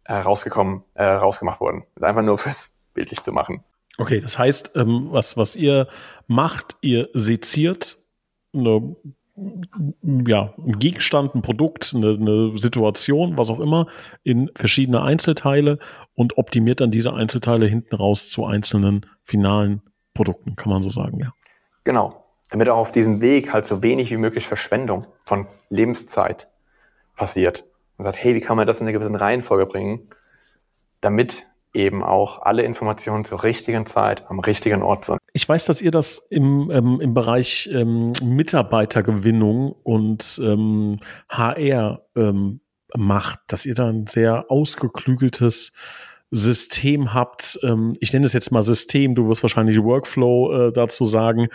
äh, 0.05 0.13
rausgekommen, 0.13 0.83
äh, 0.93 1.03
rausgemacht 1.03 1.59
wurden. 1.59 1.83
Das 1.95 2.03
ist 2.03 2.07
einfach 2.07 2.23
nur 2.23 2.37
fürs 2.37 2.71
bildlich 2.93 3.21
zu 3.21 3.33
machen. 3.33 3.63
Okay, 3.97 4.21
das 4.21 4.39
heißt, 4.39 4.71
ähm, 4.75 5.09
was, 5.11 5.35
was 5.35 5.57
ihr 5.57 5.89
macht, 6.27 6.77
ihr 6.79 7.09
seziert 7.13 7.97
eine, 8.53 8.95
ja, 10.01 10.53
ein 10.57 10.79
Gegenstand, 10.79 11.35
ein 11.35 11.41
Produkt, 11.41 11.93
eine, 11.95 12.11
eine 12.11 12.57
Situation, 12.57 13.37
was 13.37 13.49
auch 13.49 13.59
immer, 13.59 13.87
in 14.23 14.51
verschiedene 14.55 15.01
Einzelteile 15.01 15.79
und 16.15 16.37
optimiert 16.37 16.81
dann 16.81 16.91
diese 16.91 17.13
Einzelteile 17.13 17.65
hinten 17.65 17.95
raus 17.95 18.29
zu 18.29 18.45
einzelnen 18.45 19.05
finalen 19.23 19.81
Produkten, 20.13 20.55
kann 20.55 20.71
man 20.71 20.83
so 20.83 20.89
sagen, 20.89 21.19
ja. 21.19 21.33
Genau. 21.83 22.25
Damit 22.49 22.67
auch 22.67 22.77
auf 22.77 22.91
diesem 22.91 23.21
Weg 23.21 23.53
halt 23.53 23.67
so 23.67 23.83
wenig 23.83 24.11
wie 24.11 24.17
möglich 24.17 24.47
Verschwendung 24.47 25.05
von 25.21 25.47
Lebenszeit 25.69 26.49
passiert 27.15 27.65
und 27.97 28.05
sagt, 28.05 28.17
hey, 28.23 28.33
wie 28.33 28.41
kann 28.41 28.57
man 28.57 28.65
das 28.65 28.81
in 28.81 28.87
eine 28.87 28.93
gewisse 28.93 29.19
Reihenfolge 29.19 29.67
bringen, 29.67 30.09
damit 30.99 31.45
eben 31.73 32.03
auch 32.03 32.41
alle 32.41 32.63
Informationen 32.63 33.25
zur 33.25 33.43
richtigen 33.43 33.85
Zeit 33.85 34.29
am 34.29 34.39
richtigen 34.39 34.81
Ort 34.81 35.05
sind. 35.05 35.19
Ich 35.33 35.47
weiß, 35.47 35.65
dass 35.65 35.81
ihr 35.81 35.91
das 35.91 36.25
im, 36.29 36.71
ähm, 36.71 36.99
im 36.99 37.13
Bereich 37.13 37.69
ähm, 37.71 38.13
Mitarbeitergewinnung 38.23 39.73
und 39.83 40.41
ähm, 40.43 40.99
HR 41.29 42.05
ähm, 42.15 42.61
macht, 42.95 43.39
dass 43.47 43.65
ihr 43.65 43.75
da 43.75 43.87
ein 43.87 44.07
sehr 44.07 44.49
ausgeklügeltes 44.49 45.73
System 46.31 47.13
habt. 47.13 47.59
Ähm, 47.63 47.95
ich 47.99 48.13
nenne 48.13 48.25
es 48.25 48.33
jetzt 48.33 48.51
mal 48.51 48.63
System, 48.63 49.15
du 49.15 49.27
wirst 49.27 49.43
wahrscheinlich 49.43 49.81
Workflow 49.81 50.69
äh, 50.69 50.73
dazu 50.73 51.05
sagen. 51.05 51.47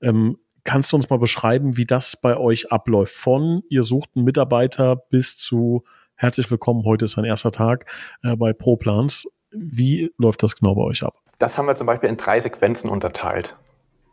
Ähm, 0.00 0.38
Kannst 0.64 0.92
du 0.92 0.96
uns 0.96 1.10
mal 1.10 1.18
beschreiben, 1.18 1.76
wie 1.76 1.86
das 1.86 2.16
bei 2.16 2.36
euch 2.36 2.70
abläuft? 2.70 3.16
Von 3.16 3.64
ihr 3.68 3.82
sucht 3.82 4.10
einen 4.14 4.24
Mitarbeiter 4.24 4.94
bis 4.94 5.36
zu 5.36 5.82
herzlich 6.14 6.48
willkommen, 6.52 6.84
heute 6.84 7.06
ist 7.06 7.18
ein 7.18 7.24
erster 7.24 7.50
Tag 7.50 7.90
äh, 8.22 8.36
bei 8.36 8.52
ProPlans. 8.52 9.26
Wie 9.52 10.12
läuft 10.18 10.42
das 10.42 10.56
genau 10.56 10.74
bei 10.74 10.82
euch 10.82 11.02
ab? 11.02 11.14
Das 11.38 11.58
haben 11.58 11.66
wir 11.66 11.74
zum 11.74 11.86
Beispiel 11.86 12.08
in 12.08 12.16
drei 12.16 12.40
Sequenzen 12.40 12.88
unterteilt. 12.88 13.56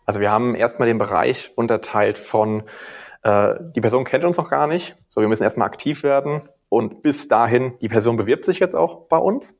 Also 0.06 0.20
wir 0.20 0.32
haben 0.32 0.56
erstmal 0.56 0.88
den 0.88 0.98
Bereich 0.98 1.52
unterteilt 1.56 2.18
von, 2.18 2.64
äh, 3.24 3.56
die 3.76 3.82
Person 3.82 4.06
kennt 4.06 4.24
uns 4.26 4.38
noch 4.38 4.50
gar 4.50 4.66
nicht, 4.66 4.96
so 5.10 5.22
wir 5.22 5.28
müssen 5.28 5.44
erstmal 5.44 5.68
aktiv 5.68 6.04
werden 6.04 6.42
und 6.70 7.02
bis 7.02 7.28
dahin, 7.28 7.78
die 7.82 7.90
Person 7.90 8.18
bewirbt 8.18 8.46
sich 8.46 8.60
jetzt 8.60 8.76
auch 8.76 9.08
bei 9.08 9.18
uns. 9.18 9.60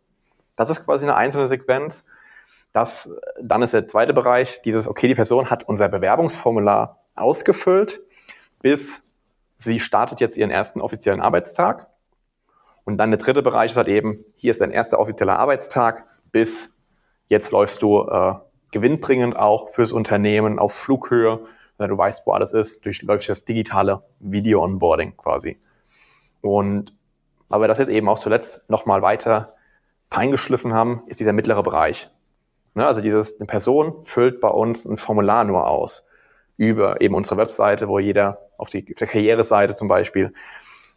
Das 0.56 0.70
ist 0.70 0.86
quasi 0.86 1.06
eine 1.06 1.16
einzelne 1.16 1.48
Sequenz. 1.48 2.06
Das, 2.72 3.12
dann 3.42 3.62
ist 3.62 3.74
der 3.74 3.88
zweite 3.88 4.14
Bereich, 4.14 4.62
dieses, 4.64 4.88
okay, 4.88 5.08
die 5.08 5.16
Person 5.16 5.50
hat 5.50 5.68
unser 5.68 5.90
Bewerbungsformular 5.90 7.00
ausgefüllt, 7.16 8.02
bis 8.62 9.02
sie 9.58 9.80
startet 9.80 10.20
jetzt 10.20 10.38
ihren 10.38 10.52
ersten 10.52 10.82
offiziellen 10.82 11.22
Arbeitstag. 11.22 11.88
Und 12.90 12.98
dann 12.98 13.12
der 13.12 13.20
dritte 13.20 13.44
Bereich 13.44 13.70
ist 13.70 13.78
halt 13.78 13.88
eben, 13.88 14.26
hier 14.38 14.50
ist 14.50 14.62
dein 14.62 14.72
erster 14.72 14.98
offizieller 14.98 15.38
Arbeitstag, 15.38 16.06
bis 16.32 16.72
jetzt 17.28 17.52
läufst 17.52 17.84
du 17.84 18.02
äh, 18.02 18.34
gewinnbringend 18.72 19.38
auch 19.38 19.70
fürs 19.70 19.92
Unternehmen 19.92 20.58
auf 20.58 20.74
Flughöhe, 20.74 21.46
wenn 21.78 21.92
du 21.92 21.98
weißt, 22.00 22.26
wo 22.26 22.32
alles 22.32 22.52
ist, 22.52 22.84
durchläufst 22.84 23.30
das 23.30 23.46
digitale 23.46 24.02
Video-Onboarding 24.22 25.16
quasi. 25.18 25.60
Und 26.42 26.96
aber 27.48 27.68
das 27.68 27.78
jetzt 27.78 27.90
eben 27.90 28.10
auch 28.10 28.18
zuletzt 28.18 28.68
nochmal 28.70 29.04
weiter 29.04 29.54
feingeschliffen 30.10 30.74
haben, 30.74 31.04
ist 31.06 31.20
dieser 31.20 31.34
mittlere 31.34 31.62
Bereich. 31.62 32.10
Ne, 32.74 32.88
also 32.88 33.02
dieses, 33.02 33.40
eine 33.40 33.46
Person 33.46 34.02
füllt 34.02 34.42
bei 34.42 34.50
uns 34.50 34.86
ein 34.86 34.98
Formular 34.98 35.44
nur 35.44 35.68
aus 35.68 36.08
über 36.58 37.02
eben 37.02 37.14
unsere 37.14 37.38
Webseite, 37.38 37.88
wo 37.88 38.00
jeder 38.00 38.50
auf, 38.58 38.70
die, 38.70 38.80
auf 38.92 38.98
der 38.98 39.08
Karriereseite 39.08 39.76
zum 39.76 39.88
Beispiel, 39.88 40.34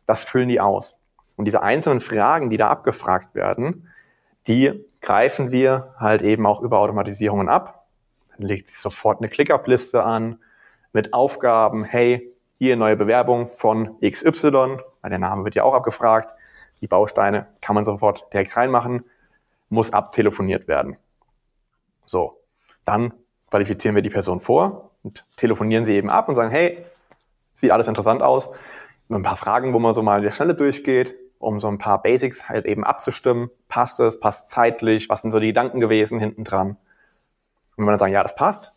das 0.06 0.24
füllen 0.24 0.48
die 0.48 0.58
aus. 0.58 0.98
Und 1.36 1.46
diese 1.46 1.62
einzelnen 1.62 2.00
Fragen, 2.00 2.50
die 2.50 2.56
da 2.56 2.68
abgefragt 2.68 3.34
werden, 3.34 3.88
die 4.46 4.84
greifen 5.00 5.50
wir 5.50 5.94
halt 5.98 6.22
eben 6.22 6.46
auch 6.46 6.60
über 6.60 6.78
Automatisierungen 6.78 7.48
ab. 7.48 7.86
Dann 8.36 8.46
legt 8.46 8.68
sich 8.68 8.78
sofort 8.78 9.18
eine 9.18 9.28
Clickup-Liste 9.28 10.02
an 10.02 10.38
mit 10.92 11.14
Aufgaben, 11.14 11.84
hey, 11.84 12.32
hier 12.54 12.76
neue 12.76 12.96
Bewerbung 12.96 13.46
von 13.46 13.98
XY, 14.00 14.78
weil 15.00 15.10
der 15.10 15.18
Name 15.18 15.44
wird 15.44 15.54
ja 15.54 15.64
auch 15.64 15.74
abgefragt. 15.74 16.34
Die 16.80 16.86
Bausteine 16.86 17.46
kann 17.60 17.74
man 17.74 17.84
sofort 17.84 18.32
direkt 18.32 18.56
reinmachen, 18.56 19.04
muss 19.68 19.92
abtelefoniert 19.92 20.68
werden. 20.68 20.96
So, 22.04 22.40
dann 22.84 23.12
qualifizieren 23.50 23.94
wir 23.94 24.02
die 24.02 24.10
Person 24.10 24.40
vor 24.40 24.90
und 25.02 25.24
telefonieren 25.36 25.84
sie 25.84 25.94
eben 25.94 26.10
ab 26.10 26.28
und 26.28 26.34
sagen, 26.34 26.50
hey, 26.50 26.84
sieht 27.52 27.70
alles 27.70 27.88
interessant 27.88 28.22
aus. 28.22 28.50
Mit 29.08 29.20
ein 29.20 29.22
paar 29.22 29.36
Fragen, 29.36 29.72
wo 29.72 29.78
man 29.78 29.92
so 29.92 30.02
mal 30.02 30.18
in 30.18 30.24
der 30.24 30.30
Stelle 30.30 30.54
durchgeht, 30.54 31.16
um 31.42 31.60
so 31.60 31.68
ein 31.68 31.78
paar 31.78 32.00
Basics 32.02 32.48
halt 32.48 32.66
eben 32.66 32.84
abzustimmen. 32.84 33.50
Passt 33.68 34.00
es? 34.00 34.20
Passt 34.20 34.50
zeitlich? 34.50 35.08
Was 35.08 35.22
sind 35.22 35.32
so 35.32 35.40
die 35.40 35.48
Gedanken 35.48 35.80
gewesen 35.80 36.18
hinten 36.18 36.44
dran? 36.44 36.70
Und 36.70 36.78
wenn 37.78 37.84
wir 37.86 37.92
dann 37.92 37.98
sagen, 37.98 38.12
ja, 38.12 38.22
das 38.22 38.34
passt, 38.34 38.72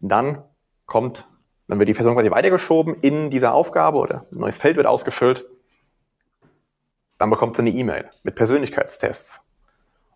dann 0.00 0.42
kommt, 0.86 1.28
dann 1.68 1.78
wird 1.78 1.88
die 1.88 1.94
Person 1.94 2.14
quasi 2.14 2.30
weitergeschoben 2.30 2.96
in 3.00 3.30
dieser 3.30 3.54
Aufgabe 3.54 3.98
oder 3.98 4.26
ein 4.32 4.40
neues 4.40 4.58
Feld 4.58 4.76
wird 4.76 4.86
ausgefüllt. 4.86 5.46
Dann 7.18 7.30
bekommt 7.30 7.54
sie 7.56 7.62
eine 7.62 7.70
E-Mail 7.70 8.10
mit 8.24 8.34
Persönlichkeitstests. 8.34 9.42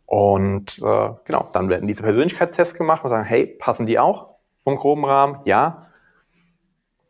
Und 0.07 0.79
äh, 0.83 1.11
genau, 1.25 1.49
dann 1.53 1.69
werden 1.69 1.87
diese 1.87 2.03
Persönlichkeitstests 2.03 2.75
gemacht 2.75 3.05
und 3.05 3.11
sagen, 3.11 3.25
hey, 3.25 3.47
passen 3.47 3.87
die 3.87 3.99
auch 3.99 4.37
vom 4.63 4.77
groben 4.77 5.05
Rahmen? 5.05 5.41
Ja. 5.45 5.87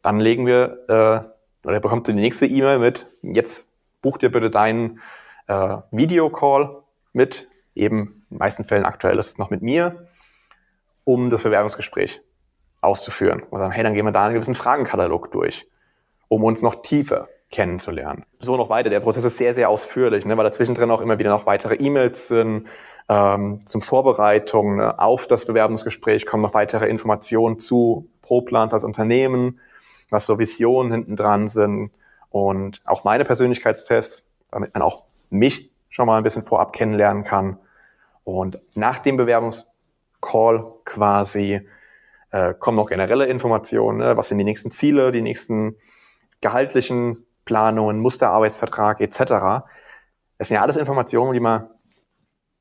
Dann 0.02 0.20
legen 0.20 0.46
wir, 0.46 0.84
äh, 0.88 1.66
oder 1.66 1.80
bekommt 1.80 2.08
ihr 2.08 2.14
die 2.14 2.20
nächste 2.20 2.46
E-Mail 2.46 2.78
mit, 2.78 3.06
jetzt 3.22 3.66
buch 4.06 4.18
dir 4.18 4.30
bitte 4.30 4.50
deinen 4.50 5.00
äh, 5.48 5.78
Videocall 5.90 6.76
mit, 7.12 7.48
eben 7.74 8.24
in 8.30 8.36
den 8.36 8.38
meisten 8.38 8.62
Fällen 8.62 8.84
aktuell 8.84 9.18
ist 9.18 9.30
es 9.30 9.38
noch 9.38 9.50
mit 9.50 9.62
mir, 9.62 10.06
um 11.02 11.28
das 11.28 11.42
Bewerbungsgespräch 11.42 12.20
auszuführen. 12.80 13.42
Und 13.50 13.58
sagen, 13.58 13.72
hey, 13.72 13.82
dann 13.82 13.94
gehen 13.94 14.04
wir 14.04 14.12
da 14.12 14.26
einen 14.26 14.34
gewissen 14.34 14.54
Fragenkatalog 14.54 15.32
durch, 15.32 15.66
um 16.28 16.44
uns 16.44 16.62
noch 16.62 16.82
tiefer 16.82 17.28
kennenzulernen. 17.50 18.24
So 18.38 18.56
noch 18.56 18.70
weiter. 18.70 18.90
Der 18.90 19.00
Prozess 19.00 19.24
ist 19.24 19.38
sehr, 19.38 19.54
sehr 19.54 19.68
ausführlich, 19.70 20.24
ne, 20.24 20.36
weil 20.36 20.44
dazwischen 20.44 20.76
drin 20.76 20.90
auch 20.92 21.00
immer 21.00 21.18
wieder 21.18 21.30
noch 21.30 21.46
weitere 21.46 21.74
E-Mails 21.74 22.28
sind, 22.28 22.68
ähm, 23.08 23.66
zum 23.66 23.80
Vorbereitung 23.80 24.76
ne, 24.76 25.00
auf 25.00 25.26
das 25.26 25.46
Bewerbungsgespräch 25.46 26.26
kommen 26.26 26.44
noch 26.44 26.54
weitere 26.54 26.86
Informationen 26.86 27.58
zu 27.58 28.08
ProPlans 28.22 28.72
als 28.72 28.84
Unternehmen, 28.84 29.58
was 30.10 30.26
so 30.26 30.38
Visionen 30.38 30.92
hinten 30.92 31.16
dran 31.16 31.48
sind 31.48 31.90
und 32.30 32.82
auch 32.84 33.04
meine 33.04 33.24
Persönlichkeitstests, 33.24 34.26
damit 34.50 34.74
man 34.74 34.82
auch 34.82 35.04
mich 35.30 35.70
schon 35.88 36.06
mal 36.06 36.18
ein 36.18 36.22
bisschen 36.22 36.42
vorab 36.42 36.72
kennenlernen 36.72 37.24
kann. 37.24 37.58
Und 38.24 38.58
nach 38.74 38.98
dem 38.98 39.16
Bewerbungscall 39.16 40.64
quasi 40.84 41.66
äh, 42.30 42.54
kommen 42.54 42.76
noch 42.76 42.88
generelle 42.88 43.26
Informationen, 43.26 43.98
ne? 43.98 44.16
was 44.16 44.28
sind 44.28 44.38
die 44.38 44.44
nächsten 44.44 44.70
Ziele, 44.70 45.12
die 45.12 45.22
nächsten 45.22 45.76
gehaltlichen 46.40 47.24
Planungen, 47.44 48.00
Musterarbeitsvertrag 48.00 49.00
etc. 49.00 49.18
Das 50.38 50.48
sind 50.48 50.56
ja 50.56 50.62
alles 50.62 50.76
Informationen, 50.76 51.32
die 51.32 51.40
man 51.40 51.70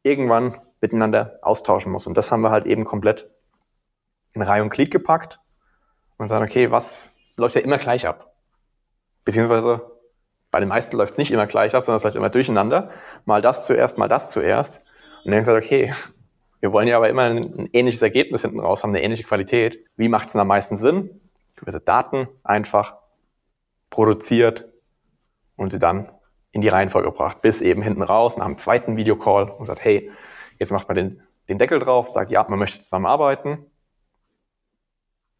irgendwann 0.03 0.61
miteinander 0.79 1.39
austauschen 1.41 1.91
muss. 1.91 2.07
Und 2.07 2.15
das 2.15 2.31
haben 2.31 2.41
wir 2.41 2.51
halt 2.51 2.65
eben 2.65 2.85
komplett 2.85 3.29
in 4.33 4.41
Reihe 4.41 4.61
und 4.61 4.69
Glied 4.69 4.91
gepackt 4.91 5.39
und 6.17 6.27
sagen, 6.27 6.45
okay, 6.45 6.71
was 6.71 7.11
läuft 7.37 7.55
ja 7.55 7.61
immer 7.61 7.77
gleich 7.77 8.07
ab? 8.07 8.34
Beziehungsweise 9.25 9.81
bei 10.51 10.61
den 10.61 10.69
meisten 10.69 10.95
läuft 10.95 11.13
es 11.13 11.17
nicht 11.17 11.31
immer 11.31 11.47
gleich 11.47 11.75
ab, 11.75 11.83
sondern 11.83 11.97
es 11.97 12.03
läuft 12.03 12.15
immer 12.15 12.29
durcheinander. 12.29 12.89
Mal 13.25 13.41
das 13.41 13.65
zuerst, 13.65 13.97
mal 13.97 14.07
das 14.07 14.31
zuerst. 14.31 14.81
Und 15.25 15.31
dann 15.31 15.41
gesagt, 15.41 15.61
okay, 15.61 15.93
wir 16.61 16.71
wollen 16.71 16.87
ja 16.87 16.95
aber 16.95 17.09
immer 17.09 17.23
ein, 17.23 17.37
ein 17.37 17.69
ähnliches 17.73 18.01
Ergebnis 18.01 18.43
hinten 18.43 18.59
raus 18.59 18.83
haben, 18.83 18.91
eine 18.91 19.03
ähnliche 19.03 19.23
Qualität. 19.23 19.83
Wie 19.97 20.07
macht 20.07 20.27
es 20.27 20.31
denn 20.31 20.41
am 20.41 20.47
meisten 20.47 20.77
Sinn? 20.77 21.19
Gewisse 21.55 21.81
Daten 21.81 22.29
einfach 22.43 22.95
produziert 23.89 24.65
und 25.57 25.71
sie 25.71 25.79
dann 25.79 26.11
in 26.51 26.61
die 26.61 26.69
Reihenfolge 26.69 27.09
gebracht, 27.09 27.41
bis 27.41 27.61
eben 27.61 27.81
hinten 27.81 28.01
raus 28.01 28.37
nach 28.37 28.45
dem 28.45 28.57
zweiten 28.57 28.95
Videocall 28.95 29.49
und 29.49 29.65
sagt, 29.65 29.83
hey, 29.83 30.09
jetzt 30.57 30.71
macht 30.71 30.87
man 30.87 30.95
den, 30.95 31.21
den 31.49 31.57
Deckel 31.57 31.79
drauf, 31.79 32.11
sagt, 32.11 32.31
ja, 32.31 32.45
man 32.47 32.59
möchte 32.59 32.79
zusammenarbeiten. 32.79 33.65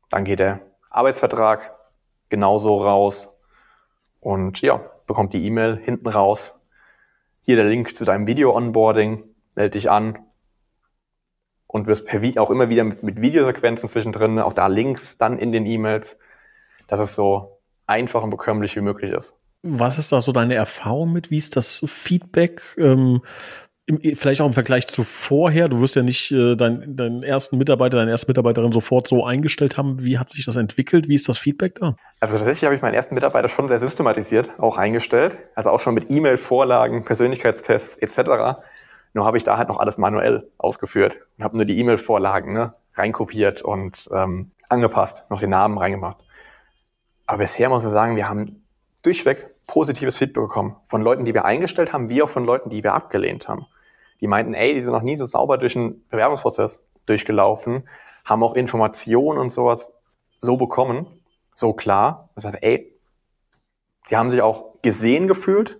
Dann 0.09 0.25
geht 0.25 0.39
der 0.39 0.59
Arbeitsvertrag 0.89 1.73
genauso 2.29 2.77
raus 2.83 3.34
und 4.25 4.61
ja, 4.61 4.81
bekommt 5.05 5.33
die 5.33 5.45
E-Mail 5.45 5.77
hinten 5.77 6.07
raus. 6.07 6.59
Hier 7.43 7.57
der 7.57 7.65
Link 7.65 7.95
zu 7.95 8.05
deinem 8.05 8.25
Video-Onboarding, 8.25 9.23
melde 9.53 9.69
dich 9.69 9.91
an 9.91 10.17
und 11.67 11.85
wirst 11.85 12.07
per 12.07 12.23
auch 12.41 12.49
immer 12.49 12.67
wieder 12.69 12.83
mit, 12.83 13.03
mit 13.03 13.21
Videosequenzen 13.21 13.87
zwischendrin, 13.87 14.39
auch 14.39 14.53
da 14.53 14.65
Links 14.65 15.19
dann 15.19 15.37
in 15.37 15.51
den 15.51 15.67
E-Mails, 15.67 16.17
dass 16.87 16.99
es 16.99 17.15
so 17.15 17.59
einfach 17.85 18.23
und 18.23 18.31
bekömmlich 18.31 18.75
wie 18.75 18.81
möglich 18.81 19.11
ist. 19.11 19.35
Was 19.61 19.99
ist 19.99 20.11
da 20.11 20.19
so 20.19 20.31
deine 20.31 20.55
Erfahrung 20.55 21.13
mit? 21.13 21.29
Wie 21.29 21.37
ist 21.37 21.55
das 21.55 21.85
Feedback? 21.87 22.63
Ähm, 22.79 23.21
im, 23.87 24.15
vielleicht 24.15 24.41
auch 24.41 24.47
im 24.47 24.53
Vergleich 24.53 24.87
zu 24.87 25.03
vorher. 25.03 25.69
Du 25.69 25.79
wirst 25.79 25.95
ja 25.95 26.01
nicht 26.01 26.31
äh, 26.31 26.55
deinen, 26.55 26.95
deinen 26.95 27.23
ersten 27.23 27.57
Mitarbeiter, 27.57 27.97
deine 27.97 28.11
erste 28.11 28.27
Mitarbeiterin 28.27 28.71
sofort 28.71 29.07
so 29.07 29.23
eingestellt 29.23 29.77
haben. 29.77 30.03
Wie 30.03 30.17
hat 30.17 30.29
sich 30.29 30.45
das 30.45 30.55
entwickelt? 30.55 31.07
Wie 31.07 31.13
ist 31.13 31.29
das 31.29 31.37
Feedback 31.37 31.75
da? 31.75 31.95
Also 32.19 32.37
tatsächlich 32.37 32.65
habe 32.65 32.75
ich 32.75 32.81
meinen 32.81 32.95
ersten 32.95 33.13
Mitarbeiter 33.13 33.47
schon 33.47 33.67
sehr 33.67 33.79
systematisiert 33.79 34.49
auch 34.57 34.77
eingestellt. 34.77 35.39
Also 35.53 35.69
auch 35.69 35.79
schon 35.79 35.93
mit 35.93 36.09
E-Mail-Vorlagen, 36.09 37.05
Persönlichkeitstests 37.05 37.97
etc. 37.97 38.59
Nur 39.13 39.25
habe 39.25 39.37
ich 39.37 39.43
da 39.43 39.57
halt 39.57 39.69
noch 39.69 39.79
alles 39.79 39.97
manuell 39.97 40.49
ausgeführt 40.57 41.19
und 41.37 41.43
habe 41.43 41.55
nur 41.55 41.65
die 41.65 41.77
E-Mail-Vorlagen 41.79 42.53
ne, 42.53 42.73
reinkopiert 42.95 43.61
und 43.61 44.09
ähm, 44.11 44.51
angepasst, 44.67 45.29
noch 45.29 45.39
den 45.39 45.51
Namen 45.51 45.77
reingemacht. 45.77 46.17
Aber 47.27 47.37
bisher 47.39 47.69
muss 47.69 47.83
man 47.83 47.91
sagen, 47.91 48.15
wir 48.15 48.27
haben 48.27 48.63
durchweg 49.03 49.51
positives 49.67 50.17
Feedback 50.17 50.43
bekommen. 50.43 50.75
Von 50.85 51.01
Leuten, 51.01 51.25
die 51.25 51.33
wir 51.33 51.45
eingestellt 51.45 51.93
haben, 51.93 52.09
wie 52.09 52.23
auch 52.23 52.29
von 52.29 52.45
Leuten, 52.45 52.69
die 52.69 52.83
wir 52.83 52.93
abgelehnt 52.93 53.47
haben. 53.47 53.67
Die 54.21 54.27
meinten, 54.27 54.53
ey, 54.53 54.73
die 54.73 54.81
sind 54.81 54.93
noch 54.93 55.01
nie 55.01 55.15
so 55.15 55.25
sauber 55.25 55.57
durch 55.57 55.75
einen 55.75 56.07
Bewerbungsprozess 56.09 56.81
durchgelaufen, 57.05 57.87
haben 58.23 58.43
auch 58.43 58.55
Informationen 58.55 59.39
und 59.39 59.49
sowas 59.49 59.93
so 60.37 60.57
bekommen, 60.57 61.07
so 61.53 61.73
klar. 61.73 62.29
Ich 62.35 62.43
sagte, 62.43 62.61
ey, 62.63 62.93
sie 64.05 64.17
haben 64.17 64.31
sich 64.31 64.41
auch 64.41 64.81
gesehen 64.81 65.27
gefühlt, 65.27 65.79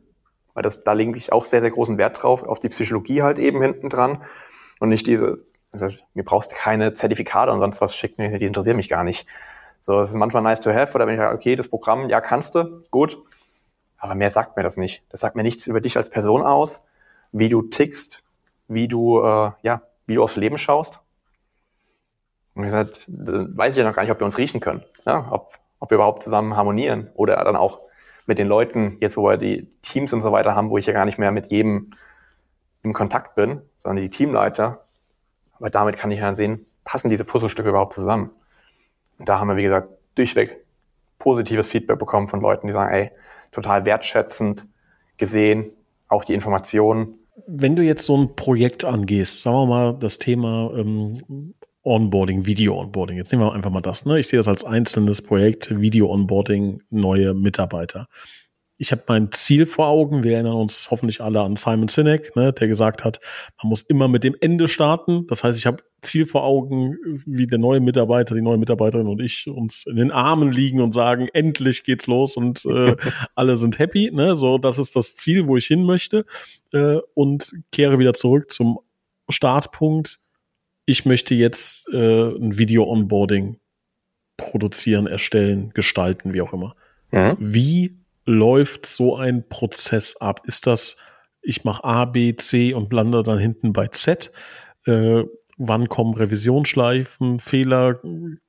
weil 0.53 0.63
das, 0.63 0.83
da 0.83 0.93
lege 0.93 1.17
ich 1.17 1.31
auch 1.31 1.45
sehr, 1.45 1.61
sehr 1.61 1.71
großen 1.71 1.97
Wert 1.97 2.21
drauf, 2.21 2.43
auf 2.43 2.59
die 2.59 2.69
Psychologie 2.69 3.21
halt 3.21 3.39
eben 3.39 3.61
hinten 3.61 3.89
dran 3.89 4.23
und 4.79 4.89
nicht 4.89 5.07
diese, 5.07 5.45
also, 5.71 5.89
mir 6.13 6.23
brauchst 6.23 6.55
keine 6.55 6.93
Zertifikate 6.93 7.51
und 7.51 7.59
sonst 7.59 7.81
was 7.81 7.95
schicken, 7.95 8.39
die 8.39 8.45
interessieren 8.45 8.77
mich 8.77 8.89
gar 8.89 9.03
nicht. 9.03 9.27
So, 9.79 9.99
es 9.99 10.09
ist 10.09 10.15
manchmal 10.15 10.41
nice 10.41 10.61
to 10.61 10.71
have, 10.71 10.95
oder 10.95 11.05
wenn 11.05 11.15
ich 11.15 11.19
sage, 11.19 11.35
okay, 11.35 11.55
das 11.55 11.67
Programm, 11.67 12.09
ja, 12.09 12.21
kannst 12.21 12.55
du, 12.55 12.81
gut. 12.89 13.17
Aber 13.97 14.15
mehr 14.15 14.29
sagt 14.29 14.57
mir 14.57 14.63
das 14.63 14.77
nicht. 14.77 15.03
Das 15.09 15.19
sagt 15.19 15.35
mir 15.35 15.43
nichts 15.43 15.67
über 15.67 15.81
dich 15.81 15.97
als 15.97 16.09
Person 16.09 16.41
aus, 16.41 16.81
wie 17.37 17.49
du 17.49 17.63
tickst, 17.63 18.23
wie 18.69 18.87
du, 18.87 19.19
äh, 19.19 19.51
ja, 19.61 19.81
wie 20.07 20.15
du 20.15 20.23
aufs 20.23 20.37
Leben 20.37 20.57
schaust. 20.57 21.01
Und 22.53 22.61
wie 22.63 22.67
gesagt, 22.67 23.05
weiß 23.09 23.73
ich 23.73 23.77
ja 23.77 23.83
noch 23.83 23.93
gar 23.93 24.03
nicht, 24.03 24.11
ob 24.11 24.19
wir 24.19 24.25
uns 24.25 24.37
riechen 24.37 24.61
können, 24.61 24.83
ja? 25.05 25.27
ob, 25.29 25.49
ob 25.79 25.91
wir 25.91 25.95
überhaupt 25.95 26.23
zusammen 26.23 26.55
harmonieren 26.55 27.11
oder 27.13 27.35
dann 27.43 27.57
auch 27.57 27.81
mit 28.25 28.39
den 28.39 28.47
Leuten, 28.47 28.97
jetzt 29.01 29.17
wo 29.17 29.23
wir 29.23 29.35
die 29.35 29.67
Teams 29.81 30.13
und 30.13 30.21
so 30.21 30.31
weiter 30.31 30.55
haben, 30.55 30.69
wo 30.69 30.77
ich 30.77 30.85
ja 30.85 30.93
gar 30.93 31.03
nicht 31.03 31.17
mehr 31.17 31.31
mit 31.31 31.51
jedem 31.51 31.91
im 32.83 32.93
Kontakt 32.93 33.35
bin, 33.35 33.61
sondern 33.77 34.01
die 34.01 34.09
Teamleiter. 34.09 34.85
Aber 35.57 35.69
damit 35.69 35.97
kann 35.97 36.11
ich 36.11 36.19
ja 36.21 36.33
sehen, 36.35 36.65
passen 36.85 37.09
diese 37.09 37.25
Puzzlestücke 37.25 37.67
überhaupt 37.67 37.93
zusammen. 37.93 38.31
Und 39.19 39.27
da 39.27 39.39
haben 39.39 39.49
wir, 39.49 39.57
wie 39.57 39.63
gesagt, 39.63 39.89
durchweg 40.15 40.65
positives 41.19 41.67
Feedback 41.67 41.99
bekommen 41.99 42.29
von 42.29 42.39
Leuten, 42.39 42.67
die 42.67 42.73
sagen, 42.73 42.93
ey, 42.93 43.11
total 43.51 43.85
wertschätzend 43.85 44.67
gesehen, 45.17 45.71
auch 46.07 46.23
die 46.23 46.33
Informationen. 46.33 47.19
Wenn 47.47 47.75
du 47.75 47.83
jetzt 47.83 48.05
so 48.05 48.17
ein 48.17 48.35
Projekt 48.35 48.85
angehst, 48.85 49.41
sagen 49.41 49.57
wir 49.57 49.65
mal 49.65 49.97
das 49.99 50.19
Thema 50.19 50.71
ähm, 50.75 51.53
Onboarding, 51.83 52.45
Video-Onboarding, 52.45 53.17
jetzt 53.17 53.31
nehmen 53.31 53.43
wir 53.43 53.53
einfach 53.53 53.69
mal 53.69 53.81
das, 53.81 54.05
ne? 54.05 54.19
Ich 54.19 54.27
sehe 54.27 54.39
das 54.39 54.47
als 54.47 54.63
einzelnes 54.63 55.21
Projekt, 55.21 55.69
Video-Onboarding, 55.79 56.81
neue 56.89 57.33
Mitarbeiter. 57.33 58.07
Ich 58.77 58.91
habe 58.91 59.03
mein 59.07 59.31
Ziel 59.31 59.65
vor 59.65 59.87
Augen. 59.87 60.23
Wir 60.23 60.33
erinnern 60.33 60.55
uns 60.55 60.91
hoffentlich 60.91 61.21
alle 61.21 61.41
an 61.41 61.55
Simon 61.55 61.87
Sinek, 61.87 62.35
ne, 62.35 62.51
der 62.51 62.67
gesagt 62.67 63.03
hat, 63.05 63.19
man 63.61 63.69
muss 63.69 63.81
immer 63.83 64.07
mit 64.07 64.23
dem 64.23 64.35
Ende 64.39 64.67
starten. 64.67 65.27
Das 65.27 65.43
heißt, 65.43 65.57
ich 65.57 65.65
habe 65.65 65.83
Ziel 66.01 66.25
vor 66.25 66.43
Augen, 66.43 66.97
wie 67.25 67.47
der 67.47 67.57
neue 67.57 67.79
Mitarbeiter, 67.79 68.35
die 68.35 68.41
neue 68.41 68.57
Mitarbeiterin 68.57 69.07
und 69.07 69.21
ich 69.21 69.47
uns 69.47 69.85
in 69.85 69.95
den 69.95 70.11
Armen 70.11 70.51
liegen 70.51 70.81
und 70.81 70.93
sagen, 70.93 71.29
endlich 71.33 71.83
geht's 71.83 72.05
los 72.07 72.35
und 72.35 72.65
äh, 72.65 72.95
alle 73.35 73.55
sind 73.55 73.79
happy. 73.79 74.11
Ne? 74.13 74.35
So, 74.35 74.57
das 74.57 74.77
ist 74.77 74.95
das 74.95 75.15
Ziel, 75.15 75.47
wo 75.47 75.55
ich 75.55 75.67
hin 75.67 75.83
möchte. 75.83 76.25
Äh, 76.73 76.97
und 77.13 77.53
kehre 77.71 77.97
wieder 77.97 78.13
zurück 78.13 78.51
zum 78.51 78.79
Startpunkt. 79.29 80.19
Ich 80.85 81.05
möchte 81.05 81.33
jetzt 81.33 81.87
äh, 81.93 82.29
ein 82.29 82.57
Video-Onboarding 82.57 83.57
produzieren, 84.37 85.07
erstellen, 85.07 85.71
gestalten, 85.73 86.33
wie 86.33 86.41
auch 86.41 86.53
immer. 86.53 86.75
Mhm. 87.11 87.37
Wie 87.39 88.04
läuft 88.25 88.85
so 88.85 89.15
ein 89.15 89.47
Prozess 89.47 90.15
ab? 90.17 90.41
Ist 90.45 90.67
das, 90.67 90.97
ich 91.41 91.63
mache 91.63 91.83
A, 91.83 92.05
B, 92.05 92.35
C 92.35 92.73
und 92.73 92.91
lande 92.93 93.23
dann 93.23 93.37
hinten 93.37 93.73
bei 93.73 93.87
Z? 93.87 94.31
Äh, 94.85 95.23
wann 95.57 95.89
kommen 95.89 96.13
Revisionsschleifen, 96.15 97.39
Fehler? 97.39 97.99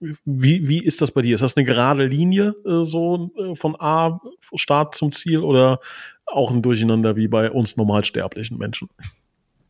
Wie, 0.01 0.69
wie 0.69 0.85
ist 0.85 1.03
das 1.03 1.13
bei 1.13 1.23
dir? 1.23 1.35
Ist 1.35 1.43
das 1.43 1.57
eine 1.57 1.65
gerade 1.65 2.07
Linie 2.07 2.55
äh, 2.65 2.83
so 2.83 3.31
äh, 3.37 3.55
von 3.55 3.77
A, 3.79 4.21
Start 4.55 4.95
zum 4.95 5.13
Ziel 5.13 5.41
oder 5.41 5.81
auch 6.27 6.51
ein 6.51 6.63
Durcheinander 6.63 7.17
wie 7.17 7.29
bei 7.29 7.51
uns 7.51 7.77
normalsterblichen 7.77 8.59
Menschen? 8.59 8.89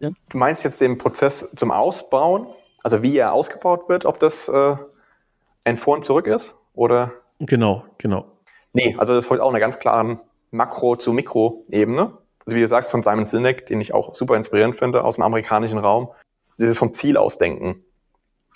Ja. 0.00 0.10
Du 0.28 0.38
meinst 0.38 0.64
jetzt 0.64 0.80
den 0.80 0.98
Prozess 0.98 1.48
zum 1.54 1.70
Ausbauen, 1.70 2.46
also 2.82 3.02
wie 3.02 3.16
er 3.16 3.32
ausgebaut 3.32 3.88
wird, 3.88 4.04
ob 4.04 4.18
das 4.18 4.48
äh, 4.48 4.76
ein 5.64 5.76
Vor 5.76 5.96
und 5.96 6.04
Zurück 6.04 6.26
ist? 6.26 6.56
Oder? 6.74 7.12
Genau, 7.40 7.84
genau. 7.98 8.35
Nee, 8.76 8.94
also 8.98 9.14
das 9.14 9.24
folgt 9.24 9.42
auch 9.42 9.48
einer 9.48 9.58
ganz 9.58 9.78
klaren 9.78 10.20
Makro- 10.50 10.96
zu 10.98 11.14
Mikro-Ebene. 11.14 12.12
Also 12.44 12.56
wie 12.56 12.60
du 12.60 12.66
sagst, 12.66 12.90
von 12.90 13.02
Simon 13.02 13.24
Sinek, 13.24 13.64
den 13.64 13.80
ich 13.80 13.94
auch 13.94 14.14
super 14.14 14.36
inspirierend 14.36 14.76
finde 14.76 15.02
aus 15.02 15.14
dem 15.14 15.22
amerikanischen 15.22 15.78
Raum, 15.78 16.10
dieses 16.58 16.76
vom 16.76 16.92
Ziel 16.92 17.16
ausdenken. 17.16 17.82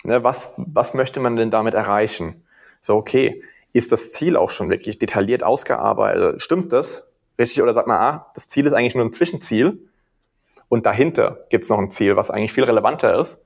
Ne, 0.03 0.23
was, 0.23 0.53
was 0.57 0.93
möchte 0.93 1.19
man 1.19 1.37
denn 1.37 1.49
damit 1.49 1.73
erreichen? 1.73 2.43
So, 2.81 2.97
okay, 2.97 3.43
ist 3.73 3.91
das 3.91 4.11
Ziel 4.11 4.37
auch 4.37 4.51
schon 4.51 4.69
wirklich 4.69 4.99
detailliert 4.99 5.41
ausgearbeitet? 5.41 6.39
Stimmt 6.39 6.71
das? 6.71 7.07
Richtig? 7.39 7.63
Oder 7.63 7.73
sagt 7.73 7.87
man, 7.87 7.97
ah, 7.97 8.31
das 8.35 8.47
Ziel 8.47 8.67
ist 8.67 8.73
eigentlich 8.73 8.93
nur 8.93 9.05
ein 9.05 9.13
Zwischenziel 9.13 9.89
und 10.69 10.85
dahinter 10.85 11.45
gibt 11.49 11.63
es 11.63 11.69
noch 11.71 11.79
ein 11.79 11.89
Ziel, 11.89 12.15
was 12.15 12.29
eigentlich 12.29 12.53
viel 12.53 12.65
relevanter 12.65 13.17
ist. 13.19 13.41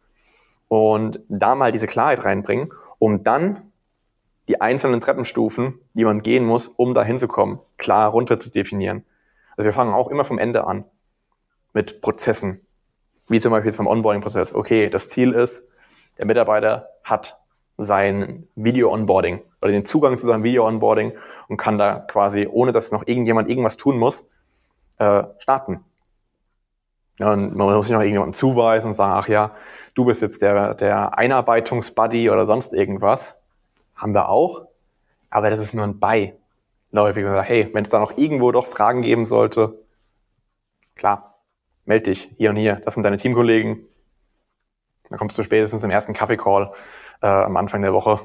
Und 0.68 1.22
da 1.30 1.56
mal 1.56 1.72
diese 1.72 1.88
Klarheit 1.88 2.26
reinbringen, 2.26 2.74
um 3.00 3.24
dann 3.24 3.65
die 4.48 4.62
einzelnen 4.62 5.00
Treppenstufen, 5.00 5.80
die 5.94 6.06
man 6.06 6.22
gehen 6.22 6.46
muss, 6.46 6.68
um 6.68 6.94
da 6.94 7.04
hinzukommen, 7.04 7.60
klar 7.78 8.10
runter 8.12 8.40
zu 8.40 8.52
definieren. 8.52 9.04
Also 9.58 9.66
wir 9.66 9.74
fangen 9.74 9.94
auch 9.94 10.10
immer 10.10 10.26
vom 10.26 10.38
Ende 10.38 10.66
an 10.66 10.86
mit 11.74 12.02
Prozessen, 12.02 12.62
wie 13.28 13.40
zum 13.40 13.52
Beispiel 13.52 13.70
jetzt 13.70 13.78
beim 13.78 13.88
Onboarding-Prozess. 13.88 14.54
Okay, 14.54 14.90
das 14.90 15.10
Ziel 15.10 15.32
ist, 15.32 15.64
der 16.18 16.26
Mitarbeiter 16.26 16.90
hat 17.04 17.40
sein 17.78 18.48
Video-Onboarding 18.56 19.42
oder 19.62 19.72
den 19.72 19.84
Zugang 19.84 20.18
zu 20.18 20.26
seinem 20.26 20.44
Video-Onboarding 20.44 21.14
und 21.48 21.58
kann 21.58 21.78
da 21.78 22.00
quasi, 22.00 22.48
ohne 22.48 22.72
dass 22.72 22.92
noch 22.92 23.06
irgendjemand 23.08 23.50
irgendwas 23.50 23.78
tun 23.78 23.98
muss, 23.98 24.28
äh, 24.98 25.24
starten. 25.40 25.84
Ja, 27.18 27.32
und 27.32 27.56
man 27.56 27.74
muss 27.74 27.86
sich 27.86 27.94
noch 27.94 28.02
irgendjemanden 28.02 28.34
zuweisen 28.34 28.88
und 28.88 28.94
sagen, 28.94 29.14
ach 29.14 29.28
ja, 29.28 29.52
du 29.94 30.06
bist 30.06 30.22
jetzt 30.22 30.42
der, 30.42 30.74
der 30.74 31.18
Einarbeitungsbuddy 31.18 32.30
oder 32.30 32.46
sonst 32.46 32.74
irgendwas 32.74 33.38
haben 33.96 34.14
wir 34.14 34.30
auch, 34.30 34.68
aber 35.30 35.50
das 35.50 35.60
ist 35.60 35.74
nur 35.74 35.84
ein 35.84 36.00
Beiläufig. 36.00 37.26
Hey, 37.26 37.70
wenn 37.74 37.84
es 37.84 37.90
da 37.90 38.00
noch 38.00 38.18
irgendwo 38.18 38.52
doch 38.52 38.68
Fragen 38.68 39.02
geben 39.02 39.26
sollte, 39.26 39.84
klar, 40.96 41.44
melde 41.86 42.06
dich 42.06 42.32
hier 42.38 42.50
und 42.50 42.56
hier. 42.58 42.76
Das 42.84 42.94
sind 42.94 43.04
deine 43.04 43.18
Teamkollegen. 43.18 43.86
Dann 45.10 45.20
kommst 45.20 45.38
du 45.38 45.44
spätestens 45.44 45.84
im 45.84 45.90
ersten 45.90 46.14
Kaffee-Call 46.14 46.74
äh, 47.22 47.28
am 47.28 47.58
Anfang 47.58 47.82
der 47.82 47.94
Woche, 47.94 48.20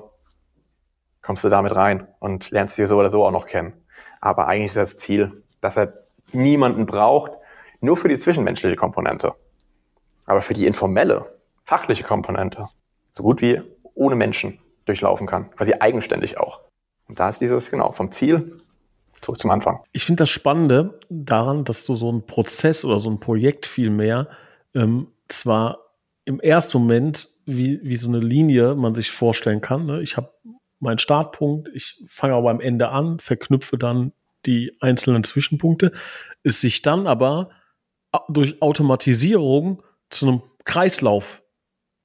kommst 1.23 1.45
du 1.45 1.49
damit 1.49 1.77
rein 1.77 2.09
und 2.19 2.51
lernst 2.51 2.79
dich 2.79 2.89
so 2.89 2.99
oder 2.99 3.11
so 3.11 3.25
auch 3.25 3.31
noch 3.31 3.47
kennen. 3.47 3.75
Aber 4.21 4.47
eigentlich 4.49 4.71
ist 4.71 4.77
das 4.77 4.97
Ziel, 4.97 5.45
dass 5.61 5.77
er 5.77 5.93
niemanden 6.33 6.87
braucht, 6.87 7.33
nur 7.81 7.97
für 7.97 8.09
die 8.09 8.17
zwischenmenschliche 8.17 8.77
Komponente. 8.77 9.35
Aber 10.27 10.43
für 10.43 10.55
die 10.55 10.67
informelle, 10.67 11.39
fachliche 11.65 12.05
Komponente, 12.05 12.69
so 13.11 13.23
gut 13.23 13.41
wie 13.41 13.61
ohne 13.95 14.17
Menschen 14.17 14.61
durchlaufen 14.85 15.27
kann, 15.27 15.51
quasi 15.53 15.75
eigenständig 15.79 16.39
auch. 16.39 16.61
Und 17.09 17.19
da 17.19 17.29
ist 17.29 17.41
dieses, 17.41 17.71
genau, 17.71 17.93
vom 17.93 18.11
Ziel 18.11 18.61
zurück 19.21 19.41
zum 19.41 19.51
Anfang. 19.51 19.81
Ich 19.93 20.05
finde 20.05 20.23
das 20.23 20.31
Spannende 20.31 20.99
daran, 21.09 21.65
dass 21.65 21.85
du 21.85 21.95
so 21.95 22.11
ein 22.11 22.27
Prozess 22.27 22.85
oder 22.85 22.99
so 22.99 23.11
ein 23.11 23.21
Projekt 23.21 23.67
vielmehr 23.67 24.29
ähm, 24.75 25.09
zwar 25.29 25.79
im 26.25 26.41
ersten 26.41 26.79
Moment 26.79 27.29
wie, 27.47 27.81
wie 27.83 27.97
so 27.97 28.09
eine 28.09 28.21
Linie 28.21 28.75
man 28.75 28.95
sich 28.95 29.11
vorstellen 29.11 29.61
kann. 29.61 29.87
Ne? 29.87 30.03
Ich 30.03 30.17
habe 30.17 30.33
meinen 30.79 30.99
Startpunkt, 30.99 31.69
ich 31.75 32.03
fange 32.07 32.35
aber 32.35 32.51
am 32.51 32.61
Ende 32.61 32.89
an, 32.89 33.19
verknüpfe 33.19 33.77
dann 33.77 34.13
die 34.47 34.77
einzelnen 34.81 35.25
Zwischenpunkte, 35.25 35.93
es 36.43 36.61
sich 36.61 36.83
dann 36.83 37.07
aber 37.07 37.51
durch 38.29 38.63
Automatisierung 38.63 39.83
zu 40.09 40.27
einem 40.27 40.43
Kreislauf 40.65 41.43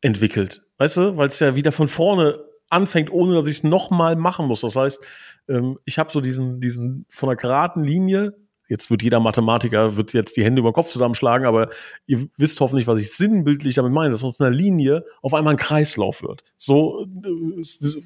entwickelt. 0.02 0.64
Weißt 0.78 0.98
du, 0.98 1.18
weil 1.18 1.30
es 1.30 1.40
ja 1.40 1.56
wieder 1.56 1.72
von 1.72 1.88
vorne 1.88 2.45
anfängt, 2.70 3.12
ohne 3.12 3.36
dass 3.36 3.48
ich 3.48 3.58
es 3.58 3.64
nochmal 3.64 4.16
machen 4.16 4.48
muss. 4.48 4.62
Das 4.62 4.76
heißt, 4.76 5.00
ähm, 5.48 5.80
ich 5.86 6.00
habe 6.00 6.12
so 6.12 6.22
diesen, 6.22 6.60
diesen 6.60 7.06
von 7.10 7.30
der 7.30 7.36
geraden 7.36 7.84
Linie, 7.84 8.34
jetzt 8.68 8.90
wird 8.90 9.04
jeder 9.04 9.20
Mathematiker, 9.20 9.96
wird 9.96 10.14
jetzt 10.14 10.38
die 10.38 10.44
Hände 10.44 10.60
über 10.60 10.72
den 10.72 10.76
Kopf 10.76 10.90
zusammenschlagen, 10.90 11.46
aber 11.46 11.70
ihr 12.08 12.28
wisst 12.38 12.60
hoffentlich, 12.62 12.88
was 12.88 13.00
ich 13.00 13.14
sinnbildlich 13.14 13.76
damit 13.76 13.92
meine, 13.92 14.10
dass 14.10 14.24
aus 14.24 14.42
einer 14.42 14.50
Linie 14.50 15.06
auf 15.22 15.34
einmal 15.34 15.54
ein 15.54 15.58
Kreislauf 15.58 16.24
wird. 16.24 16.44
So 16.58 17.06
äh, 17.06 17.62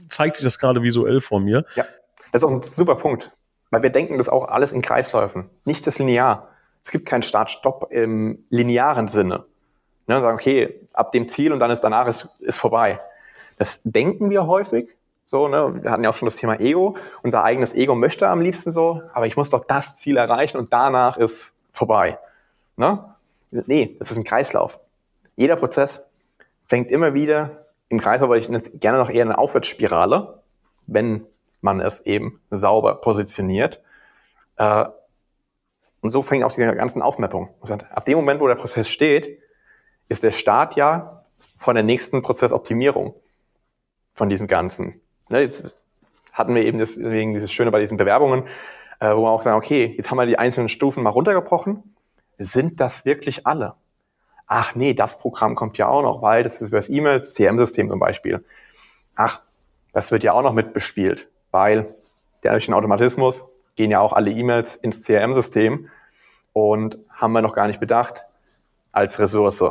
zeigt 0.10 0.36
sich 0.36 0.44
das 0.44 0.60
gerade 0.60 0.84
visuell 0.84 1.22
vor 1.22 1.40
mir. 1.40 1.66
Ja, 1.76 1.86
das 2.32 2.42
ist 2.42 2.48
auch 2.48 2.52
ein 2.52 2.62
super 2.62 2.96
Punkt, 2.96 3.32
weil 3.72 3.84
wir 3.84 3.90
denken 3.90 4.18
das 4.18 4.30
auch 4.30 4.48
alles 4.48 4.72
in 4.72 4.82
Kreisläufen. 4.82 5.50
Nichts 5.66 5.88
ist 5.88 6.00
linear. 6.00 6.50
Es 6.84 6.92
gibt 6.92 7.06
keinen 7.06 7.24
Start-Stopp 7.24 7.88
im 7.92 8.46
linearen 8.50 9.08
Sinne. 9.08 9.46
Ne, 10.08 10.22
sagen, 10.22 10.36
okay, 10.36 10.88
ab 10.94 11.12
dem 11.12 11.28
Ziel 11.28 11.54
und 11.54 11.60
dann 11.60 11.70
ist 11.72 11.82
danach 11.82 12.08
ist, 12.08 12.28
ist 12.40 12.58
vorbei. 12.58 13.00
Das 13.60 13.82
denken 13.84 14.32
wir 14.32 14.48
häufig. 14.48 14.98
So, 15.26 15.48
ne? 15.48 15.84
Wir 15.84 15.92
hatten 15.92 16.04
ja 16.04 16.10
auch 16.10 16.16
schon 16.16 16.26
das 16.26 16.38
Thema 16.38 16.60
Ego. 16.60 16.96
Unser 17.22 17.44
eigenes 17.44 17.76
Ego 17.76 17.94
möchte 17.94 18.28
am 18.28 18.42
liebsten 18.42 18.72
so, 18.72 19.04
aber 19.14 19.28
ich 19.28 19.38
muss 19.38 19.52
doch 19.52 19.64
das 19.64 19.96
Ziel 19.96 20.18
erreichen 20.18 20.58
und 20.58 20.74
danach 20.74 21.18
ist 21.18 21.56
vorbei. 21.72 22.18
Ne? 22.78 23.14
Nee, 23.52 23.96
das 24.00 24.10
ist 24.10 24.18
ein 24.18 24.24
Kreislauf. 24.24 24.80
Jeder 25.36 25.56
Prozess 25.56 26.04
fängt 26.68 26.90
immer 26.90 27.14
wieder 27.14 27.66
im 27.90 28.00
Kreislauf, 28.00 28.30
weil 28.30 28.40
ich 28.40 28.50
nenne 28.50 28.64
es 28.64 28.72
gerne 28.80 28.98
noch 28.98 29.10
eher 29.10 29.26
eine 29.26 29.38
Aufwärtsspirale, 29.38 30.42
wenn 30.88 31.26
man 31.62 31.82
es 31.82 32.02
eben 32.02 32.42
sauber 32.50 32.96
positioniert. 32.96 33.82
Äh, 34.56 34.86
und 36.02 36.12
so 36.12 36.22
fängt 36.22 36.46
auch 36.46 36.52
die 36.54 36.62
ganzen 36.62 37.02
Aufmappung. 37.02 37.50
Ab 37.92 38.06
dem 38.06 38.18
Moment, 38.18 38.40
wo 38.40 38.48
der 38.48 38.56
Prozess 38.56 38.90
steht, 38.90 39.40
ist 40.08 40.24
der 40.24 40.32
Start 40.32 40.76
ja 40.76 41.26
von 41.58 41.76
der 41.76 41.84
nächsten 41.84 42.22
Prozessoptimierung 42.22 43.14
von 44.20 44.30
diesem 44.30 44.48
Ganzen. 44.48 45.02
Ne, 45.30 45.42
jetzt 45.42 45.76
hatten 46.34 46.54
wir 46.54 46.64
eben 46.64 46.78
deswegen 46.78 47.34
dieses 47.34 47.52
Schöne 47.52 47.72
bei 47.72 47.80
diesen 47.80 47.98
Bewerbungen, 47.98 48.44
äh, 49.00 49.16
wo 49.16 49.24
wir 49.24 49.30
auch 49.30 49.42
sagen, 49.42 49.58
okay, 49.58 49.96
jetzt 49.98 50.12
haben 50.12 50.18
wir 50.18 50.26
die 50.26 50.38
einzelnen 50.38 50.68
Stufen 50.68 51.04
mal 51.04 51.10
runtergebrochen. 51.10 51.96
Sind 52.38 52.80
das 52.82 53.06
wirklich 53.06 53.48
alle? 53.48 53.76
Ach 54.46 54.76
nee, 54.76 54.94
das 54.94 55.18
Programm 55.18 55.56
kommt 55.56 55.78
ja 55.78 55.88
auch 55.88 56.02
noch, 56.02 56.22
weil 56.22 56.44
das 56.44 56.62
ist 56.62 56.68
über 56.68 56.78
das 56.78 56.90
E-Mails, 56.90 57.34
CM-System 57.34 57.90
zum 57.90 58.00
Beispiel. 58.00 58.44
Ach, 59.16 59.42
das 59.94 60.12
wird 60.12 60.24
ja 60.24 60.34
auch 60.34 60.42
noch 60.42 60.54
mit 60.54 60.74
bespielt, 60.74 61.30
weil 61.52 61.96
durch 62.42 62.66
den 62.66 62.74
Automatismus 62.74 63.46
gehen 63.76 63.90
ja 63.90 64.02
auch 64.02 64.12
alle 64.12 64.32
E-Mails 64.32 64.76
ins 64.76 65.04
CRM-System 65.04 65.88
und 66.52 67.00
haben 67.10 67.32
wir 67.32 67.42
noch 67.42 67.54
gar 67.54 67.68
nicht 67.68 67.80
bedacht 67.80 68.26
als 68.92 69.18
Ressource. 69.20 69.64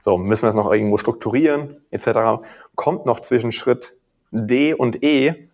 So, 0.00 0.16
müssen 0.16 0.42
wir 0.42 0.48
das 0.48 0.54
noch 0.54 0.72
irgendwo 0.72 0.96
strukturieren, 0.96 1.84
etc. 1.90 2.42
Kommt 2.74 3.06
noch 3.06 3.20
zwischen 3.20 3.52
Schritt 3.52 3.94
D 4.30 4.74
und 4.74 5.02
E, 5.02 5.48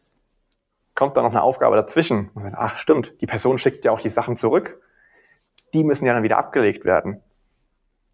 kommt 0.94 1.16
da 1.16 1.22
noch 1.22 1.30
eine 1.30 1.42
Aufgabe 1.42 1.76
dazwischen. 1.76 2.30
Ach, 2.54 2.76
stimmt, 2.76 3.20
die 3.20 3.26
Person 3.26 3.58
schickt 3.58 3.84
ja 3.84 3.90
auch 3.90 4.00
die 4.00 4.08
Sachen 4.08 4.36
zurück. 4.36 4.80
Die 5.74 5.82
müssen 5.82 6.06
ja 6.06 6.14
dann 6.14 6.22
wieder 6.22 6.38
abgelegt 6.38 6.84
werden. 6.84 7.20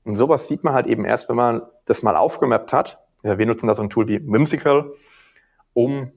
Und 0.05 0.17
sowas 0.17 0.49
sieht 0.49 0.65
man 0.65 0.75
halt 0.75 0.87
eben 0.87 1.05
erst, 1.05 1.29
wenn 1.29 1.37
man 1.37 1.63
das 1.85 2.03
mal 2.03 2.17
aufgemappt 2.17 2.73
hat. 2.73 2.99
Wir 3.23 3.47
nutzen 3.47 3.69
da 3.69 3.75
so 3.75 3.83
ein 3.83 3.91
Tool 3.91 4.09
wie 4.09 4.21
Whimsical, 4.27 4.93
um 5.75 6.11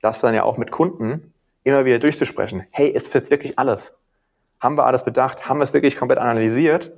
das 0.00 0.20
dann 0.20 0.34
ja 0.34 0.44
auch 0.44 0.56
mit 0.56 0.70
Kunden 0.70 1.34
immer 1.64 1.84
wieder 1.84 1.98
durchzusprechen. 1.98 2.66
Hey, 2.70 2.88
ist 2.88 3.08
es 3.08 3.14
jetzt 3.14 3.30
wirklich 3.30 3.58
alles? 3.58 3.94
Haben 4.60 4.78
wir 4.78 4.86
alles 4.86 5.02
bedacht? 5.02 5.48
Haben 5.48 5.58
wir 5.58 5.64
es 5.64 5.74
wirklich 5.74 5.96
komplett 5.96 6.18
analysiert? 6.18 6.92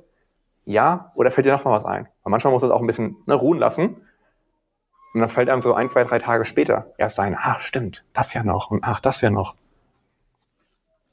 ja, 0.69 1.11
oder 1.15 1.31
fällt 1.31 1.47
dir 1.47 1.51
noch 1.51 1.65
mal 1.65 1.71
was 1.71 1.83
ein? 1.83 2.07
Weil 2.29 2.33
manchmal 2.33 2.53
muss 2.53 2.61
es 2.61 2.69
auch 2.69 2.81
ein 2.81 2.87
bisschen 2.87 3.17
ne, 3.25 3.33
ruhen 3.33 3.57
lassen. 3.57 3.95
Und 5.13 5.19
dann 5.19 5.29
fällt 5.29 5.49
einem 5.49 5.61
so 5.61 5.73
ein, 5.73 5.89
zwei, 5.89 6.03
drei 6.03 6.19
Tage 6.19 6.45
später 6.45 6.93
erst 6.99 7.19
ein, 7.19 7.35
ach 7.37 7.59
stimmt, 7.59 8.05
das 8.13 8.35
ja 8.35 8.43
noch 8.43 8.69
und 8.69 8.83
ach, 8.83 8.99
das 8.99 9.21
ja 9.21 9.31
noch. 9.31 9.55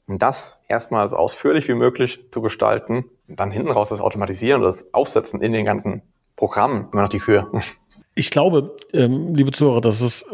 Und 0.05 0.21
das 0.21 0.61
erstmal 0.67 1.09
so 1.09 1.17
ausführlich 1.17 1.67
wie 1.67 1.73
möglich 1.73 2.31
zu 2.31 2.41
gestalten 2.41 3.05
und 3.27 3.39
dann 3.39 3.49
hinten 3.49 3.71
raus 3.71 3.89
das 3.89 3.99
Automatisieren 3.99 4.61
das 4.61 4.93
Aufsetzen 4.93 5.41
in 5.41 5.51
den 5.51 5.65
ganzen 5.65 6.03
Programmen 6.35 6.89
immer 6.91 7.01
noch 7.01 7.09
die 7.09 7.19
Kühe. 7.19 7.49
Ich 8.13 8.29
glaube, 8.29 8.75
ähm, 8.93 9.33
liebe 9.33 9.51
Zuhörer, 9.51 9.81
dass 9.81 10.01
es 10.01 10.29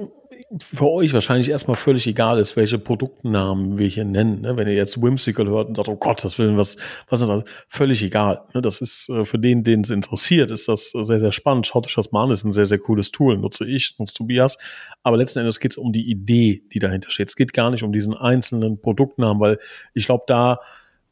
für 0.59 0.89
euch 0.89 1.13
wahrscheinlich 1.13 1.49
erstmal 1.49 1.77
völlig 1.77 2.05
egal 2.05 2.37
ist, 2.37 2.55
welche 2.55 2.77
Produktnamen 2.77 3.77
wir 3.79 3.87
hier 3.87 4.05
nennen. 4.05 4.41
Ne? 4.41 4.55
Wenn 4.55 4.67
ihr 4.67 4.75
jetzt 4.75 5.01
Whimsical 5.01 5.47
hört 5.47 5.69
und 5.69 5.77
sagt, 5.77 5.89
oh 5.89 5.95
Gott, 5.95 6.23
das 6.23 6.37
will 6.37 6.55
was, 6.57 6.77
was 7.09 7.21
ist 7.21 7.27
das? 7.27 7.43
Völlig 7.67 8.03
egal. 8.03 8.41
Ne? 8.53 8.61
Das 8.61 8.81
ist 8.81 9.09
äh, 9.09 9.25
für 9.25 9.39
den, 9.39 9.63
den 9.63 9.81
es 9.81 9.89
interessiert, 9.89 10.51
ist 10.51 10.67
das 10.67 10.91
sehr, 10.91 11.19
sehr 11.19 11.31
spannend. 11.31 11.65
Schaut 11.65 11.87
euch 11.87 11.95
das 11.95 12.11
mal 12.11 12.25
an, 12.25 12.31
ist 12.31 12.43
ein 12.43 12.51
sehr, 12.51 12.65
sehr 12.65 12.77
cooles 12.77 13.11
Tool. 13.11 13.37
Nutze 13.37 13.65
ich, 13.65 13.95
nutze 13.97 14.13
Tobias. 14.13 14.57
Aber 15.01 15.17
letzten 15.17 15.39
Endes 15.39 15.59
geht 15.59 15.71
es 15.71 15.77
um 15.77 15.91
die 15.91 16.09
Idee, 16.09 16.61
die 16.73 16.79
dahinter 16.79 17.09
steht. 17.09 17.29
Es 17.29 17.35
geht 17.35 17.53
gar 17.53 17.71
nicht 17.71 17.83
um 17.83 17.91
diesen 17.91 18.13
einzelnen 18.13 18.79
Produktnamen, 18.79 19.39
weil 19.39 19.59
ich 19.93 20.05
glaube, 20.05 20.23
da 20.27 20.59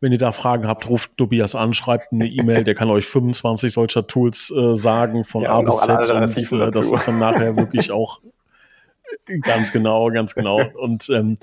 wenn 0.02 0.12
ihr 0.12 0.18
da 0.18 0.32
Fragen 0.32 0.68
habt, 0.68 0.90
ruft 0.90 1.16
Tobias 1.16 1.54
an, 1.54 1.76
schreibt 1.76 2.12
eine 2.12 2.28
E-Mail, 2.28 2.64
der 2.64 2.74
kann 2.74 2.90
euch 2.90 3.06
25 3.06 3.72
solcher 3.72 4.08
Tools 4.08 4.52
äh, 4.52 4.76
sagen 4.76 5.24
von 5.24 5.44
ja, 5.44 5.52
A 5.52 5.62
bis 5.62 5.78
Z. 5.78 6.10
Und, 6.10 6.60
äh, 6.60 6.72
das 6.72 6.92
ist 6.92 7.08
dann 7.08 7.20
nachher 7.20 7.56
wirklich 7.56 7.92
auch 7.92 8.20
Ganz 9.42 9.72
genau, 9.72 10.10
ganz 10.12 10.36
genau. 10.36 10.62
Und 10.76 11.10
ähm, 11.10 11.38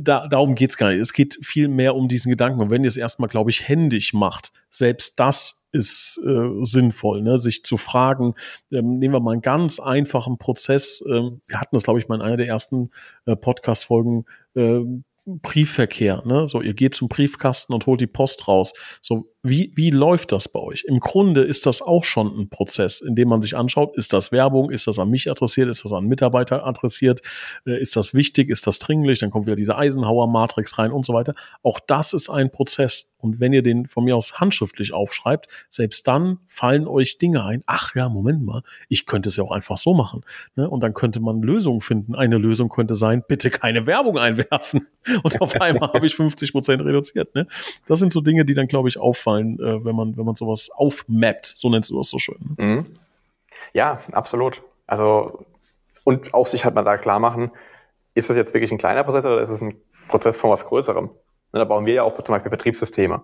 da, 0.00 0.26
darum 0.28 0.54
geht's 0.54 0.76
gar 0.76 0.90
nicht. 0.90 1.00
Es 1.00 1.12
geht 1.12 1.38
viel 1.42 1.68
mehr 1.68 1.94
um 1.94 2.08
diesen 2.08 2.30
Gedanken. 2.30 2.60
Und 2.60 2.70
wenn 2.70 2.84
ihr 2.84 2.88
es 2.88 2.96
erstmal, 2.96 3.28
glaube 3.28 3.50
ich, 3.50 3.66
händisch 3.66 4.12
macht, 4.12 4.52
selbst 4.70 5.18
das 5.18 5.66
ist 5.72 6.20
äh, 6.24 6.64
sinnvoll, 6.64 7.22
ne? 7.22 7.38
sich 7.38 7.64
zu 7.64 7.76
fragen, 7.76 8.34
ähm, 8.72 8.98
nehmen 8.98 9.14
wir 9.14 9.20
mal 9.20 9.32
einen 9.32 9.42
ganz 9.42 9.80
einfachen 9.80 10.38
Prozess. 10.38 11.02
Ähm, 11.06 11.40
wir 11.46 11.60
hatten 11.60 11.76
das, 11.76 11.84
glaube 11.84 11.98
ich, 11.98 12.08
mal 12.08 12.16
in 12.16 12.22
einer 12.22 12.36
der 12.36 12.46
ersten 12.46 12.90
äh, 13.26 13.36
Podcast-Folgen. 13.36 14.24
Äh, 14.54 14.80
Briefverkehr, 15.28 16.22
ne? 16.24 16.46
So, 16.46 16.62
ihr 16.62 16.74
geht 16.74 16.94
zum 16.94 17.08
Briefkasten 17.08 17.74
und 17.74 17.86
holt 17.86 18.00
die 18.00 18.06
Post 18.06 18.48
raus. 18.48 18.72
So, 19.02 19.26
wie, 19.42 19.72
wie 19.76 19.90
läuft 19.90 20.32
das 20.32 20.48
bei 20.48 20.58
euch? 20.58 20.84
Im 20.86 21.00
Grunde 21.00 21.42
ist 21.42 21.66
das 21.66 21.82
auch 21.82 22.02
schon 22.04 22.28
ein 22.38 22.48
Prozess, 22.48 23.00
in 23.00 23.14
dem 23.14 23.28
man 23.28 23.42
sich 23.42 23.56
anschaut, 23.56 23.96
ist 23.96 24.12
das 24.12 24.32
Werbung, 24.32 24.70
ist 24.70 24.86
das 24.86 24.98
an 24.98 25.10
mich 25.10 25.30
adressiert, 25.30 25.68
ist 25.68 25.84
das 25.84 25.92
an 25.92 26.06
Mitarbeiter 26.06 26.66
adressiert, 26.66 27.20
äh, 27.66 27.80
ist 27.80 27.94
das 27.94 28.14
wichtig, 28.14 28.48
ist 28.48 28.66
das 28.66 28.78
dringlich, 28.78 29.18
dann 29.18 29.30
kommt 29.30 29.46
wieder 29.46 29.56
diese 29.56 29.76
Eisenhower-Matrix 29.76 30.78
rein 30.78 30.92
und 30.92 31.04
so 31.04 31.12
weiter. 31.12 31.34
Auch 31.62 31.78
das 31.78 32.14
ist 32.14 32.30
ein 32.30 32.50
Prozess. 32.50 33.10
Und 33.18 33.40
wenn 33.40 33.52
ihr 33.52 33.62
den 33.62 33.86
von 33.86 34.04
mir 34.04 34.16
aus 34.16 34.40
handschriftlich 34.40 34.92
aufschreibt, 34.92 35.48
selbst 35.70 36.06
dann 36.06 36.38
fallen 36.46 36.86
euch 36.86 37.18
Dinge 37.18 37.44
ein. 37.44 37.62
Ach 37.66 37.94
ja, 37.94 38.08
Moment 38.08 38.44
mal, 38.44 38.62
ich 38.88 39.06
könnte 39.06 39.28
es 39.28 39.36
ja 39.36 39.44
auch 39.44 39.50
einfach 39.50 39.76
so 39.76 39.92
machen. 39.92 40.22
Ne? 40.54 40.68
Und 40.70 40.82
dann 40.82 40.94
könnte 40.94 41.20
man 41.20 41.42
Lösungen 41.42 41.80
finden. 41.80 42.14
Eine 42.14 42.38
Lösung 42.38 42.68
könnte 42.68 42.94
sein, 42.94 43.24
bitte 43.26 43.50
keine 43.50 43.86
Werbung 43.86 44.18
einwerfen. 44.18 44.86
Und 45.22 45.40
auf 45.40 45.60
einmal 45.60 45.92
habe 45.92 46.06
ich 46.06 46.14
50 46.14 46.52
Prozent 46.52 46.82
reduziert. 46.82 47.34
Ne? 47.34 47.46
Das 47.86 47.98
sind 47.98 48.12
so 48.12 48.20
Dinge, 48.20 48.44
die 48.44 48.54
dann, 48.54 48.68
glaube 48.68 48.88
ich, 48.88 48.98
auffallen, 48.98 49.58
äh, 49.58 49.84
wenn 49.84 49.96
man, 49.96 50.16
wenn 50.16 50.24
man 50.24 50.36
sowas 50.36 50.70
aufmappt. 50.74 51.46
So 51.46 51.70
nennst 51.70 51.90
du 51.90 51.96
das 51.96 52.08
so 52.08 52.18
schön. 52.18 52.56
Ne? 52.56 52.64
Mhm. 52.64 52.86
Ja, 53.72 54.00
absolut. 54.12 54.62
Also, 54.86 55.44
und 56.04 56.32
auch 56.34 56.46
sich 56.46 56.64
halt 56.64 56.74
mal 56.74 56.84
da 56.84 56.96
klar 56.96 57.18
machen, 57.18 57.50
ist 58.14 58.30
das 58.30 58.36
jetzt 58.36 58.54
wirklich 58.54 58.72
ein 58.72 58.78
kleiner 58.78 59.04
Prozess 59.04 59.26
oder 59.26 59.40
ist 59.40 59.50
es 59.50 59.60
ein 59.60 59.74
Prozess 60.08 60.36
von 60.36 60.50
was 60.50 60.64
Größerem? 60.64 61.10
Da 61.52 61.64
bauen 61.64 61.86
wir 61.86 61.94
ja 61.94 62.02
auch 62.02 62.16
zum 62.22 62.34
Beispiel 62.34 62.50
Betriebssysteme. 62.50 63.22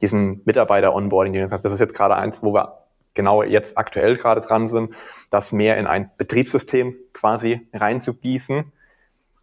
Diesen 0.00 0.42
Mitarbeiter-Onboarding, 0.44 1.48
das 1.48 1.64
ist 1.64 1.80
jetzt 1.80 1.94
gerade 1.94 2.16
eins, 2.16 2.42
wo 2.42 2.54
wir 2.54 2.78
genau 3.14 3.42
jetzt 3.42 3.76
aktuell 3.76 4.16
gerade 4.16 4.40
dran 4.40 4.68
sind, 4.68 4.94
das 5.28 5.52
mehr 5.52 5.76
in 5.76 5.86
ein 5.86 6.10
Betriebssystem 6.16 6.94
quasi 7.12 7.68
reinzugießen, 7.74 8.72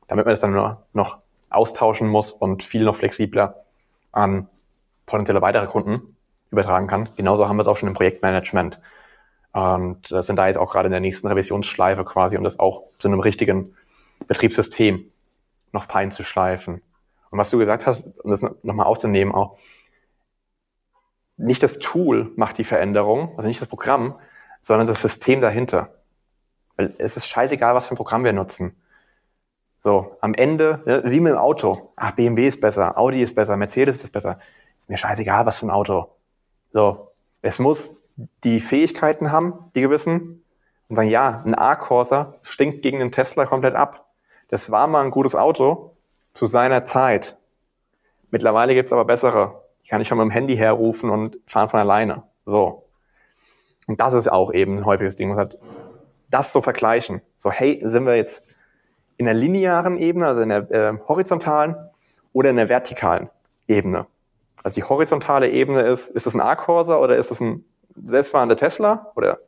damit 0.07 0.26
man 0.26 0.32
das 0.32 0.39
dann 0.39 0.53
nur 0.53 0.84
noch 0.93 1.18
austauschen 1.49 2.07
muss 2.07 2.32
und 2.32 2.63
viel 2.63 2.86
noch 2.86 2.95
flexibler 2.95 3.66
an 4.13 4.47
potenzielle 5.05 5.41
weitere 5.41 5.68
Kunden 5.68 6.16
übertragen 6.51 6.88
kann. 6.88 7.09
Genauso 7.18 7.49
haben 7.49 7.57
wir 7.57 7.63
es 7.63 7.68
auch 7.68 7.78
schon 7.78 7.89
im 7.89 7.95
Projektmanagement. 7.95 8.80
Und 9.51 10.07
sind 10.07 10.36
da 10.38 10.47
jetzt 10.47 10.57
auch 10.57 10.72
gerade 10.72 10.88
in 10.88 10.91
der 10.91 11.01
nächsten 11.01 11.28
Revisionsschleife 11.28 12.03
quasi, 12.05 12.38
um 12.38 12.43
das 12.43 12.59
auch 12.59 12.84
zu 12.97 13.07
einem 13.07 13.20
richtigen 13.20 13.76
Betriebssystem 14.28 15.11
noch 15.74 15.84
fein 15.84 16.11
zu 16.11 16.24
schleifen. 16.24 16.82
Und 17.36 17.39
was 17.39 17.49
du 17.49 17.57
gesagt 17.57 17.86
hast, 17.86 18.23
um 18.23 18.31
das 18.31 18.41
nochmal 18.63 18.86
aufzunehmen 18.86 19.33
auch, 19.33 19.57
nicht 21.36 21.61
das 21.61 21.79
Tool 21.79 22.31
macht 22.38 22.57
die 22.57 22.63
Veränderung, 22.63 23.33
also 23.36 23.49
nicht 23.49 23.59
das 23.59 23.67
Programm, 23.67 24.17
sondern 24.61 24.88
das 24.88 25.01
System 25.01 25.41
dahinter. 25.41 25.89
Weil 26.77 26.95
es 26.97 27.17
ist 27.17 27.27
scheißegal, 27.27 27.75
was 27.75 27.88
für 27.88 27.93
ein 27.93 27.97
Programm 27.97 28.23
wir 28.23 28.31
nutzen. 28.31 28.81
So, 29.81 30.15
am 30.21 30.33
Ende, 30.33 31.03
wie 31.03 31.19
mit 31.19 31.33
dem 31.33 31.38
Auto. 31.38 31.91
Ach, 31.97 32.13
BMW 32.13 32.47
ist 32.47 32.61
besser, 32.61 32.97
Audi 32.97 33.21
ist 33.21 33.36
besser, 33.36 33.57
Mercedes 33.57 34.01
ist 34.01 34.13
besser. 34.13 34.39
Ist 34.79 34.89
mir 34.89 34.95
scheißegal, 34.95 35.45
was 35.45 35.59
für 35.59 35.65
ein 35.65 35.71
Auto. 35.71 36.07
So, 36.71 37.11
es 37.41 37.59
muss 37.59 38.01
die 38.45 38.61
Fähigkeiten 38.61 39.29
haben, 39.29 39.71
die 39.75 39.81
gewissen, 39.81 40.41
und 40.88 40.95
sagen, 40.95 41.09
ja, 41.09 41.43
ein 41.45 41.53
A-Corsa 41.53 42.36
stinkt 42.43 42.81
gegen 42.81 42.99
den 42.99 43.11
Tesla 43.11 43.45
komplett 43.45 43.75
ab. 43.75 44.13
Das 44.47 44.71
war 44.71 44.88
mal 44.88 45.03
ein 45.03 45.11
gutes 45.11 45.36
Auto, 45.36 45.94
zu 46.36 46.45
seiner 46.45 46.86
Zeit. 46.86 47.38
Mittlerweile 48.29 48.75
gibt's 48.75 48.93
aber 48.93 49.05
bessere. 49.05 49.63
Die 49.83 49.89
kann 49.89 50.01
ich 50.01 50.07
schon 50.07 50.19
mit 50.19 50.25
dem 50.25 50.31
Handy 50.31 50.55
herrufen 50.55 51.09
und 51.09 51.38
fahren 51.47 51.69
von 51.69 51.79
alleine. 51.79 52.23
So. 52.43 52.88
Und 53.88 53.99
das 53.99 54.13
ist 54.13 54.31
auch 54.31 54.53
eben 54.53 54.79
ein 54.79 54.86
häufiges 54.86 55.15
Ding. 55.15 55.33
Man 55.33 55.49
das 56.29 56.51
so 56.51 56.61
vergleichen. 56.61 57.21
So, 57.38 57.51
hey, 57.51 57.79
sind 57.83 58.05
wir 58.05 58.15
jetzt 58.15 58.43
in 59.17 59.25
der 59.25 59.33
linearen 59.33 59.97
Ebene, 59.97 60.27
also 60.27 60.41
in 60.41 60.49
der 60.49 60.71
äh, 60.71 60.97
horizontalen 61.07 61.75
oder 62.33 62.49
in 62.49 62.57
der 62.57 62.67
vertikalen 62.67 63.29
Ebene? 63.67 64.05
Also 64.61 64.75
die 64.75 64.83
horizontale 64.83 65.49
Ebene 65.49 65.81
ist, 65.81 66.09
ist 66.09 66.27
es 66.27 66.33
ein 66.33 66.41
A-Corsa 66.41 66.97
oder 66.97 67.15
ist 67.15 67.31
es 67.31 67.39
ein 67.39 67.63
selbstfahrender 68.01 68.57
Tesla 68.57 69.11
oder 69.15 69.39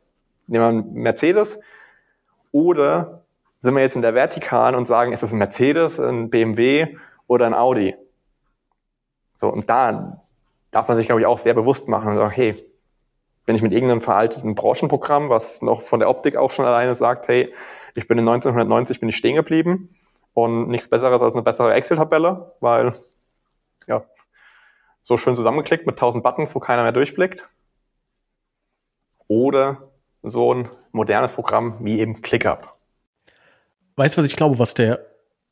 nehmen 0.46 0.64
wir 0.64 0.68
einen 0.68 0.94
Mercedes? 0.94 1.60
Oder 2.54 3.24
sind 3.60 3.76
wir 3.76 3.82
jetzt 3.82 3.96
in 3.96 4.02
der 4.02 4.14
Vertikalen 4.14 4.76
und 4.76 4.86
sagen, 4.86 5.14
ist 5.14 5.24
es 5.24 5.34
ein 5.34 5.40
Mercedes, 5.40 6.00
ein 6.00 6.30
BMW 6.30 6.98
oder 7.28 7.46
ein 7.46 7.54
Audi? 7.54 7.96
So, 9.36 9.50
und 9.50 9.70
da 9.70 10.22
darf 10.72 10.88
man 10.88 10.98
sich, 10.98 11.08
glaube 11.08 11.22
ich, 11.22 11.28
auch 11.28 11.40
sehr 11.40 11.54
bewusst 11.54 11.88
machen 11.88 12.12
und 12.12 12.18
sagen, 12.18 12.32
hey, 12.32 12.66
wenn 13.46 13.56
ich 13.56 13.62
mit 13.62 13.72
irgendeinem 13.72 14.02
veralteten 14.02 14.56
Branchenprogramm, 14.56 15.30
was 15.30 15.62
noch 15.62 15.82
von 15.82 16.00
der 16.00 16.10
Optik 16.10 16.36
auch 16.36 16.52
schon 16.52 16.66
alleine 16.66 16.94
sagt, 16.96 17.28
hey, 17.28 17.54
ich 17.96 18.08
bin 18.08 18.18
in 18.18 18.28
1990 18.28 19.00
bin 19.00 19.10
ich 19.10 19.16
stehen 19.16 19.36
geblieben 19.36 19.96
und 20.34 20.68
nichts 20.68 20.88
Besseres 20.88 21.22
als 21.22 21.34
eine 21.34 21.44
bessere 21.44 21.74
Excel-Tabelle, 21.74 22.54
weil, 22.60 22.94
ja, 23.88 24.04
so 25.02 25.18
schön 25.18 25.36
zusammengeklickt 25.36 25.88
mit 25.88 25.94
1000 25.94 26.24
Buttons, 26.24 26.54
wo 26.54 26.60
keiner 26.60 26.84
mehr 26.84 26.92
durchblickt. 26.92 27.50
Oder 29.28 29.90
so 30.22 30.54
ein 30.54 30.70
modernes 30.92 31.32
Programm 31.32 31.78
wie 31.80 32.00
eben 32.00 32.22
ClickUp. 32.22 32.77
Weißt 33.98 34.16
du, 34.16 34.22
was 34.22 34.28
ich 34.28 34.36
glaube, 34.36 34.60
was 34.60 34.74
der, 34.74 35.06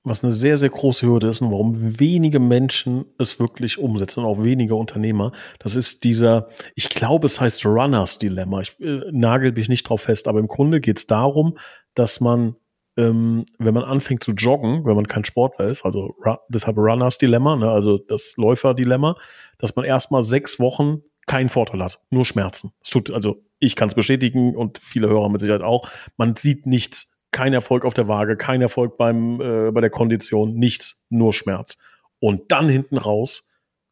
was 0.03 0.23
eine 0.23 0.31
sehr, 0.31 0.57
sehr 0.57 0.69
große 0.69 1.05
Hürde 1.05 1.27
ist 1.27 1.41
und 1.41 1.51
warum 1.51 1.99
wenige 1.99 2.39
Menschen 2.39 3.05
es 3.17 3.39
wirklich 3.39 3.79
umsetzen 3.79 4.21
und 4.21 4.25
auch 4.27 4.43
wenige 4.43 4.75
Unternehmer, 4.75 5.31
das 5.59 5.75
ist 5.75 6.03
dieser, 6.03 6.49
ich 6.75 6.89
glaube, 6.89 7.25
es 7.25 7.41
heißt 7.41 7.65
Runners 7.65 8.19
Dilemma. 8.19 8.61
Ich 8.61 8.79
äh, 8.79 9.01
nagel 9.11 9.51
mich 9.51 9.67
nicht 9.67 9.89
drauf 9.89 10.01
fest, 10.01 10.27
aber 10.27 10.39
im 10.39 10.47
Grunde 10.47 10.79
geht 10.79 10.99
es 10.99 11.07
darum, 11.07 11.57
dass 11.95 12.21
man 12.21 12.55
ähm, 12.97 13.45
wenn 13.57 13.73
man 13.73 13.83
anfängt 13.83 14.23
zu 14.23 14.31
joggen, 14.31 14.85
wenn 14.85 14.95
man 14.95 15.07
kein 15.07 15.25
Sportler 15.25 15.65
ist, 15.65 15.83
also 15.83 16.15
deshalb 16.49 16.77
Runners 16.77 17.17
Dilemma, 17.17 17.55
ne, 17.55 17.69
also 17.69 17.97
das 17.97 18.35
Läufer-Dilemma, 18.37 19.17
dass 19.57 19.75
man 19.75 19.85
erstmal 19.85 20.23
sechs 20.23 20.59
Wochen 20.59 21.01
keinen 21.27 21.49
Vorteil 21.49 21.83
hat, 21.83 21.99
nur 22.09 22.25
Schmerzen. 22.25 22.71
Es 22.81 22.91
tut, 22.91 23.11
also 23.11 23.43
ich 23.59 23.75
kann 23.75 23.89
es 23.89 23.95
bestätigen 23.95 24.55
und 24.55 24.77
viele 24.77 25.09
Hörer 25.09 25.29
mit 25.29 25.41
Sicherheit 25.41 25.63
auch, 25.63 25.89
man 26.17 26.35
sieht 26.35 26.65
nichts 26.65 27.14
kein 27.35 27.51
Erfolg 27.51 27.83
auf 27.83 27.93
der 27.93 28.07
Waage, 28.07 28.37
kein 28.37 28.61
Erfolg 28.61 28.97
beim, 28.97 29.41
äh, 29.41 29.69
bei 29.71 29.81
der 29.81 29.89
Kondition, 29.89 30.55
nichts, 30.55 31.03
nur 31.09 31.33
Schmerz. 31.33 31.77
Und 32.19 32.49
dann 32.49 32.69
hinten 32.69 32.97
raus 32.97 33.45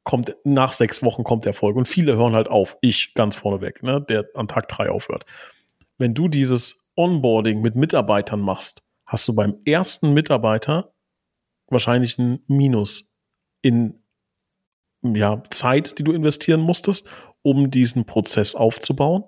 kommt, 0.04 0.34
nach 0.46 0.72
sechs 0.72 1.04
Wochen 1.04 1.26
kommt 1.26 1.46
Erfolg. 1.46 1.76
Und 1.76 1.86
viele 1.86 2.16
hören 2.16 2.36
halt 2.36 2.48
auf. 2.48 2.78
Ich 2.80 3.14
ganz 3.16 3.36
vorneweg, 3.36 3.84
ne, 3.84 4.00
der 4.00 4.30
an 4.36 4.48
Tag 4.48 4.70
drei 4.70 4.90
aufhört. 4.90 5.26
Wenn 5.98 6.14
du 6.14 6.30
dieses 6.30 6.90
Onboarding 6.96 7.60
mit 7.60 7.76
Mitarbeitern 7.76 8.40
machst, 8.40 8.82
hast 9.06 9.28
du 9.28 9.36
beim 9.36 9.58
ersten 9.66 10.14
Mitarbeiter 10.14 10.94
wahrscheinlich 11.68 12.18
ein 12.18 12.40
Minus 12.48 13.14
in 13.62 14.06
ja, 15.02 15.44
Zeit, 15.50 16.00
die 16.00 16.06
du 16.06 16.14
investieren 16.14 16.62
musstest, 16.62 17.10
um 17.42 17.70
diesen 17.72 18.06
Prozess 18.06 18.56
aufzubauen. 18.56 19.26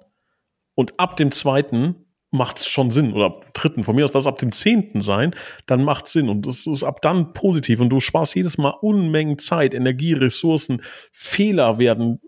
Und 0.74 0.98
ab 1.02 1.18
dem 1.18 1.34
zweiten 1.34 2.05
macht 2.36 2.60
es 2.60 2.68
schon 2.68 2.92
Sinn. 2.92 3.14
Oder 3.14 3.26
ab 3.26 3.54
dritten, 3.54 3.84
von 3.84 3.96
mir 3.96 4.06
aus 4.06 4.14
lass 4.14 4.24
es 4.24 4.28
ab 4.28 4.38
dem 4.38 4.52
zehnten 4.52 5.02
sein, 5.02 5.36
dann 5.66 5.84
macht 5.84 6.08
Sinn. 6.08 6.30
Und 6.30 6.46
das 6.46 6.68
ist 6.68 6.84
ab 6.84 7.02
dann 7.02 7.34
positiv. 7.34 7.80
Und 7.80 7.90
du 7.90 8.00
sparst 8.00 8.36
jedes 8.36 8.58
Mal 8.58 8.74
Unmengen 8.82 9.40
Zeit, 9.40 9.74
Energie, 9.74 10.14
Ressourcen. 10.14 10.82
Fehler 11.12 11.78
werden 11.78 12.22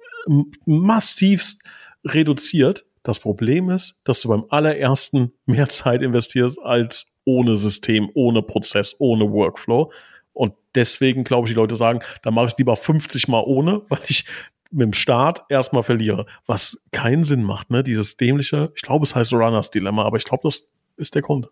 massivst 0.66 1.64
reduziert. 2.06 2.86
Das 3.04 3.20
Problem 3.20 3.70
ist, 3.70 4.02
dass 4.04 4.22
du 4.22 4.30
beim 4.30 4.46
allerersten 4.50 5.32
mehr 5.46 5.70
Zeit 5.70 6.02
investierst 6.02 6.60
als 6.60 7.14
ohne 7.24 7.56
System, 7.56 8.10
ohne 8.14 8.42
Prozess, 8.42 8.96
ohne 9.00 9.32
Workflow. 9.32 9.92
Und 10.34 10.54
deswegen, 10.76 11.24
glaube 11.24 11.48
ich, 11.48 11.54
die 11.54 11.60
Leute 11.60 11.78
sagen, 11.78 12.00
da 12.22 12.32
mache 12.32 12.48
ich 12.48 12.54
es 12.54 12.58
lieber 12.58 12.76
50 12.76 13.28
Mal 13.28 13.44
ohne, 13.46 13.82
weil 13.90 14.00
ich 14.08 14.26
mit 14.72 14.82
dem 14.82 14.94
Start 14.94 15.44
erstmal 15.50 15.84
verliere. 15.84 16.26
Was 16.46 16.78
keinen 16.92 17.24
Sinn 17.24 17.44
macht, 17.44 17.70
ne? 17.70 17.84
Dieses 17.84 18.18
dämliche, 18.18 18.72
ich 18.76 18.82
glaube, 18.82 19.04
es 19.04 19.16
heißt 19.16 19.34
Runners 19.34 19.72
Dilemma, 19.72 20.06
aber 20.06 20.18
ich 20.18 20.26
glaube, 20.26 20.44
das 20.44 20.70
ist 20.98 21.16
der 21.16 21.22
Grund. 21.22 21.50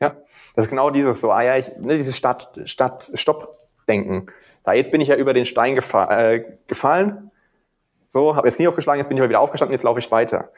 Ja, 0.00 0.16
das 0.54 0.66
ist 0.66 0.70
genau 0.70 0.90
dieses 0.90 1.20
so, 1.20 1.32
ah 1.32 1.42
ja, 1.42 1.56
ich, 1.56 1.70
ne, 1.78 1.96
dieses 1.96 2.16
Start, 2.16 2.50
Start, 2.64 3.10
Stopp-Denken. 3.14 4.26
So, 4.64 4.70
jetzt 4.70 4.90
bin 4.90 5.00
ich 5.00 5.08
ja 5.08 5.16
über 5.16 5.34
den 5.34 5.44
Stein 5.44 5.74
gefa 5.74 6.16
äh, 6.16 6.44
gefallen, 6.66 7.30
so, 8.08 8.36
habe 8.36 8.48
jetzt 8.48 8.58
nie 8.58 8.66
aufgeschlagen, 8.66 8.98
jetzt 8.98 9.08
bin 9.08 9.18
ich 9.18 9.20
mal 9.20 9.28
wieder 9.28 9.40
aufgestanden, 9.40 9.74
jetzt 9.74 9.82
laufe 9.82 9.98
ich 9.98 10.10
weiter. 10.10 10.50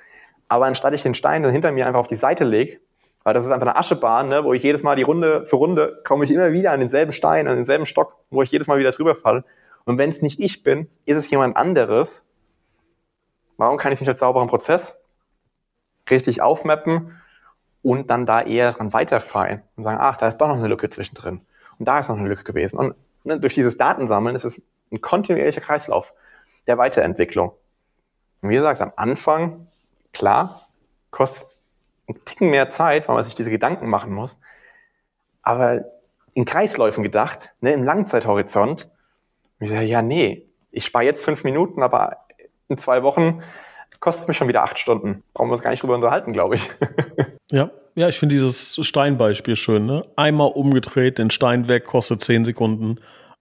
Aber 0.48 0.66
anstatt 0.66 0.94
ich 0.94 1.02
den 1.02 1.14
Stein 1.14 1.42
dann 1.42 1.52
hinter 1.52 1.72
mir 1.72 1.86
einfach 1.86 2.00
auf 2.00 2.06
die 2.06 2.16
Seite 2.16 2.44
lege, 2.44 2.78
weil 3.24 3.34
das 3.34 3.44
ist 3.44 3.50
einfach 3.50 3.66
eine 3.66 3.76
Aschebahn, 3.76 4.28
ne, 4.28 4.44
wo 4.44 4.52
ich 4.52 4.62
jedes 4.62 4.82
Mal 4.82 4.96
die 4.96 5.02
Runde 5.02 5.44
für 5.46 5.56
Runde 5.56 6.00
komme 6.04 6.24
ich 6.24 6.30
immer 6.30 6.52
wieder 6.52 6.70
an 6.70 6.80
denselben 6.80 7.12
Stein, 7.12 7.48
an 7.48 7.56
denselben 7.56 7.86
Stock, 7.86 8.16
wo 8.30 8.42
ich 8.42 8.50
jedes 8.50 8.68
Mal 8.68 8.78
wieder 8.78 8.92
drüber 8.92 9.14
falle. 9.14 9.44
Und 9.84 9.98
wenn 9.98 10.10
es 10.10 10.22
nicht 10.22 10.40
ich 10.40 10.62
bin, 10.62 10.88
ist 11.04 11.16
es 11.16 11.30
jemand 11.30 11.56
anderes. 11.56 12.24
Warum 13.56 13.76
kann 13.76 13.92
ich 13.92 13.96
es 13.96 14.00
nicht 14.00 14.08
als 14.08 14.20
sauberen 14.20 14.48
Prozess 14.48 14.96
richtig 16.10 16.42
aufmappen 16.42 17.20
und 17.82 18.10
dann 18.10 18.26
da 18.26 18.42
eher 18.42 18.72
dran 18.72 18.92
weiterfallen 18.92 19.62
und 19.76 19.82
sagen, 19.82 19.98
ach, 20.00 20.16
da 20.16 20.28
ist 20.28 20.38
doch 20.38 20.48
noch 20.48 20.56
eine 20.56 20.68
Lücke 20.68 20.88
zwischendrin. 20.88 21.40
Und 21.78 21.86
da 21.86 21.98
ist 21.98 22.08
noch 22.08 22.16
eine 22.16 22.28
Lücke 22.28 22.44
gewesen. 22.44 22.78
Und 22.78 22.94
ne, 23.24 23.38
durch 23.40 23.54
dieses 23.54 23.76
Datensammeln 23.76 24.34
ist 24.34 24.44
es 24.44 24.70
ein 24.92 25.00
kontinuierlicher 25.00 25.60
Kreislauf 25.60 26.12
der 26.66 26.78
Weiterentwicklung. 26.78 27.52
Und 28.42 28.50
wie 28.50 28.54
gesagt, 28.54 28.80
am 28.80 28.92
Anfang, 28.96 29.68
klar, 30.12 30.68
kostet 31.10 31.48
einen 32.08 32.20
Ticken 32.24 32.50
mehr 32.50 32.70
Zeit, 32.70 33.08
weil 33.08 33.14
man 33.14 33.24
sich 33.24 33.34
diese 33.34 33.50
Gedanken 33.50 33.88
machen 33.88 34.12
muss. 34.12 34.38
Aber 35.42 35.84
in 36.34 36.44
Kreisläufen 36.44 37.02
gedacht, 37.02 37.52
ne, 37.60 37.72
im 37.72 37.82
Langzeithorizont, 37.82 38.90
und 39.60 39.64
ich 39.64 39.70
sage, 39.70 39.84
ja, 39.86 40.00
nee, 40.00 40.48
ich 40.70 40.84
spare 40.84 41.04
jetzt 41.04 41.24
fünf 41.24 41.44
Minuten, 41.44 41.82
aber 41.82 42.16
in 42.68 42.78
zwei 42.78 43.02
Wochen 43.02 43.42
kostet 44.00 44.22
es 44.22 44.28
mich 44.28 44.36
schon 44.38 44.48
wieder 44.48 44.62
acht 44.62 44.78
Stunden. 44.78 45.22
Brauchen 45.34 45.48
wir 45.48 45.52
uns 45.52 45.62
gar 45.62 45.70
nicht 45.70 45.82
drüber 45.82 45.94
unterhalten, 45.94 46.32
glaube 46.32 46.54
ich. 46.54 46.70
ja, 47.50 47.70
ja, 47.94 48.08
ich 48.08 48.18
finde 48.18 48.34
dieses 48.34 48.78
Steinbeispiel 48.80 49.56
schön. 49.56 49.84
Ne? 49.84 50.06
Einmal 50.16 50.50
umgedreht, 50.52 51.18
den 51.18 51.30
Stein 51.30 51.68
weg, 51.68 51.84
kostet 51.84 52.22
zehn 52.22 52.44
Sekunden. 52.44 52.96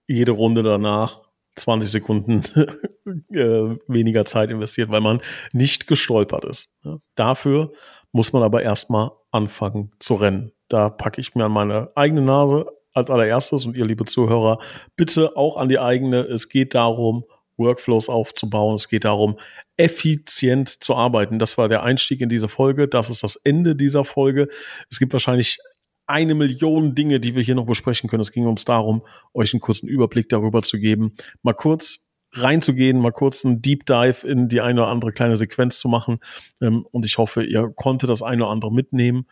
Jede 0.06 0.32
Runde 0.32 0.62
danach 0.62 1.22
20 1.56 1.90
Sekunden 1.90 2.42
äh, 3.32 3.78
weniger 3.86 4.24
Zeit 4.26 4.50
investiert, 4.50 4.90
weil 4.90 5.00
man 5.00 5.22
nicht 5.52 5.86
gestolpert 5.86 6.44
ist. 6.44 6.68
Ne? 6.82 7.00
Dafür 7.14 7.72
muss 8.12 8.32
man 8.32 8.42
aber 8.42 8.62
erstmal 8.62 9.12
anfangen 9.30 9.92
zu 9.98 10.14
rennen. 10.14 10.52
Da 10.68 10.90
packe 10.90 11.20
ich 11.20 11.34
mir 11.34 11.44
an 11.44 11.52
meine 11.52 11.90
eigene 11.94 12.22
Nase 12.22 12.66
als 12.92 13.10
allererstes 13.10 13.66
und 13.66 13.76
ihr 13.76 13.84
liebe 13.84 14.04
Zuhörer 14.04 14.58
bitte 14.96 15.36
auch 15.36 15.56
an 15.56 15.68
die 15.68 15.78
eigene. 15.78 16.20
Es 16.20 16.48
geht 16.48 16.74
darum, 16.74 17.24
Workflows 17.56 18.08
aufzubauen. 18.08 18.74
Es 18.74 18.88
geht 18.88 19.04
darum, 19.04 19.38
effizient 19.76 20.68
zu 20.68 20.94
arbeiten. 20.94 21.38
Das 21.38 21.58
war 21.58 21.68
der 21.68 21.82
Einstieg 21.82 22.20
in 22.20 22.28
diese 22.28 22.48
Folge. 22.48 22.88
Das 22.88 23.10
ist 23.10 23.22
das 23.22 23.36
Ende 23.36 23.76
dieser 23.76 24.04
Folge. 24.04 24.48
Es 24.90 24.98
gibt 24.98 25.12
wahrscheinlich 25.12 25.58
eine 26.06 26.34
Million 26.34 26.94
Dinge, 26.94 27.20
die 27.20 27.36
wir 27.36 27.42
hier 27.42 27.54
noch 27.54 27.66
besprechen 27.66 28.10
können. 28.10 28.22
Es 28.22 28.32
ging 28.32 28.46
uns 28.46 28.64
darum, 28.64 29.06
euch 29.32 29.54
einen 29.54 29.60
kurzen 29.60 29.88
Überblick 29.88 30.28
darüber 30.28 30.62
zu 30.62 30.78
geben, 30.78 31.12
mal 31.42 31.54
kurz 31.54 32.08
reinzugehen, 32.32 32.98
mal 32.98 33.12
kurz 33.12 33.44
einen 33.44 33.62
Deep 33.62 33.86
Dive 33.86 34.26
in 34.26 34.48
die 34.48 34.60
eine 34.60 34.82
oder 34.82 34.90
andere 34.90 35.12
kleine 35.12 35.36
Sequenz 35.36 35.78
zu 35.80 35.88
machen. 35.88 36.18
Ähm, 36.60 36.86
und 36.90 37.04
ich 37.04 37.18
hoffe, 37.18 37.44
ihr 37.44 37.72
konntet 37.74 38.10
das 38.10 38.22
eine 38.22 38.44
oder 38.44 38.52
andere 38.52 38.72
mitnehmen. 38.72 39.26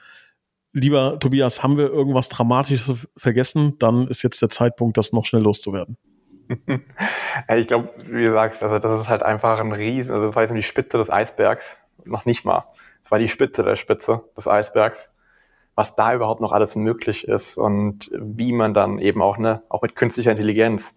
Lieber 0.79 1.19
Tobias, 1.19 1.63
haben 1.63 1.77
wir 1.77 1.91
irgendwas 1.91 2.29
Dramatisches 2.29 3.07
vergessen? 3.17 3.79
Dann 3.79 4.09
ist 4.09 4.23
jetzt 4.23 4.41
der 4.41 4.49
Zeitpunkt, 4.49 4.97
das 4.97 5.13
noch 5.13 5.27
schnell 5.27 5.43
loszuwerden. 5.43 5.97
ich 7.57 7.67
glaube, 7.67 7.91
wie 8.07 8.23
gesagt, 8.23 8.63
also 8.63 8.79
das 8.79 9.01
ist 9.01 9.09
halt 9.09 9.23
einfach 9.23 9.61
ein 9.61 9.73
Riesen, 9.73 10.15
also 10.15 10.27
das 10.27 10.35
war 10.35 10.43
jetzt 10.43 10.55
die 10.55 10.63
Spitze 10.63 10.97
des 10.97 11.11
Eisbergs, 11.11 11.77
noch 12.05 12.25
nicht 12.25 12.45
mal. 12.45 12.65
Es 13.03 13.11
war 13.11 13.19
die 13.19 13.29
Spitze 13.29 13.63
der 13.63 13.77
Spitze 13.77 14.23
des 14.37 14.49
Eisbergs 14.49 15.11
was 15.79 15.95
da 15.95 16.13
überhaupt 16.13 16.41
noch 16.41 16.51
alles 16.51 16.75
möglich 16.75 17.29
ist 17.29 17.57
und 17.57 18.11
wie 18.13 18.53
man 18.53 18.75
dann 18.75 18.99
eben 18.99 19.23
auch, 19.23 19.39
ne, 19.39 19.63
auch 19.69 19.81
mit 19.81 19.95
künstlicher 19.95 20.33
Intelligenz 20.33 20.97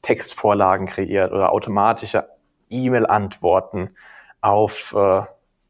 Textvorlagen 0.00 0.86
kreiert 0.86 1.32
oder 1.32 1.52
automatische 1.52 2.26
E-Mail-Antworten 2.70 3.90
auf 4.40 4.94
äh, 4.96 5.20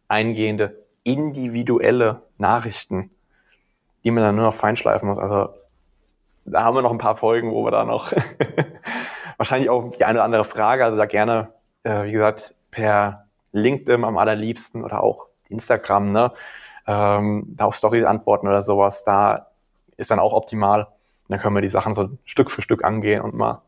eingehende 0.06 0.86
individuelle 1.02 2.22
Nachrichten, 2.38 3.10
die 4.06 4.12
man 4.12 4.22
dann 4.22 4.36
nur 4.36 4.44
noch 4.44 4.54
feinschleifen 4.54 5.08
muss. 5.08 5.18
Also 5.18 5.48
da 6.44 6.62
haben 6.62 6.76
wir 6.76 6.82
noch 6.82 6.92
ein 6.92 6.98
paar 6.98 7.16
Folgen, 7.16 7.50
wo 7.50 7.64
wir 7.64 7.72
da 7.72 7.84
noch 7.84 8.12
wahrscheinlich 9.36 9.68
auch 9.68 9.90
die 9.90 10.04
eine 10.04 10.18
oder 10.18 10.24
andere 10.24 10.44
Frage, 10.44 10.84
also 10.84 10.96
da 10.96 11.06
gerne, 11.06 11.48
äh, 11.82 12.04
wie 12.04 12.12
gesagt, 12.12 12.54
per 12.70 13.26
LinkedIn 13.50 14.04
am 14.04 14.16
allerliebsten 14.16 14.84
oder 14.84 15.02
auch 15.02 15.26
Instagram, 15.48 16.12
ne? 16.12 16.32
ähm, 16.86 17.46
da 17.48 17.64
auf 17.64 17.74
Stories 17.74 18.04
antworten 18.04 18.46
oder 18.46 18.62
sowas, 18.62 19.02
da 19.02 19.48
ist 19.96 20.12
dann 20.12 20.20
auch 20.20 20.34
optimal. 20.34 20.82
Und 20.82 21.30
dann 21.30 21.40
können 21.40 21.56
wir 21.56 21.62
die 21.62 21.68
Sachen 21.68 21.92
so 21.92 22.10
Stück 22.24 22.52
für 22.52 22.62
Stück 22.62 22.84
angehen 22.84 23.22
und 23.22 23.34
mal 23.34 23.62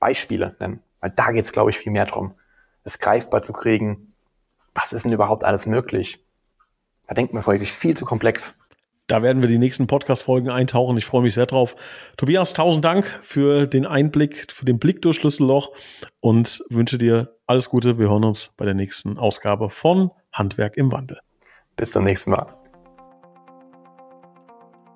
Beispiele 0.00 0.56
nennen. 0.58 0.80
Weil 1.00 1.10
da 1.10 1.32
geht's, 1.32 1.52
glaube 1.52 1.68
ich, 1.68 1.78
viel 1.78 1.92
mehr 1.92 2.06
drum, 2.06 2.32
es 2.84 2.98
greifbar 2.98 3.42
zu 3.42 3.52
kriegen. 3.52 4.14
Was 4.74 4.94
ist 4.94 5.04
denn 5.04 5.12
überhaupt 5.12 5.44
alles 5.44 5.66
möglich? 5.66 6.24
Da 7.06 7.12
denkt 7.12 7.34
man 7.34 7.44
wirklich 7.44 7.72
viel 7.72 7.94
zu 7.94 8.06
komplex. 8.06 8.54
Da 9.12 9.20
werden 9.20 9.42
wir 9.42 9.48
die 9.50 9.58
nächsten 9.58 9.86
Podcast-Folgen 9.86 10.48
eintauchen. 10.48 10.96
Ich 10.96 11.04
freue 11.04 11.20
mich 11.20 11.34
sehr 11.34 11.44
drauf. 11.44 11.76
Tobias, 12.16 12.54
tausend 12.54 12.82
Dank 12.82 13.04
für 13.20 13.66
den 13.66 13.84
Einblick, 13.84 14.50
für 14.50 14.64
den 14.64 14.78
Blick 14.78 15.02
durch 15.02 15.16
Schlüsselloch 15.16 15.72
und 16.20 16.64
wünsche 16.70 16.96
dir 16.96 17.36
alles 17.46 17.68
Gute. 17.68 17.98
Wir 17.98 18.08
hören 18.08 18.24
uns 18.24 18.54
bei 18.56 18.64
der 18.64 18.72
nächsten 18.72 19.18
Ausgabe 19.18 19.68
von 19.68 20.12
Handwerk 20.32 20.78
im 20.78 20.90
Wandel. 20.92 21.18
Bis 21.76 21.92
zum 21.92 22.04
nächsten 22.04 22.30
Mal. 22.30 22.46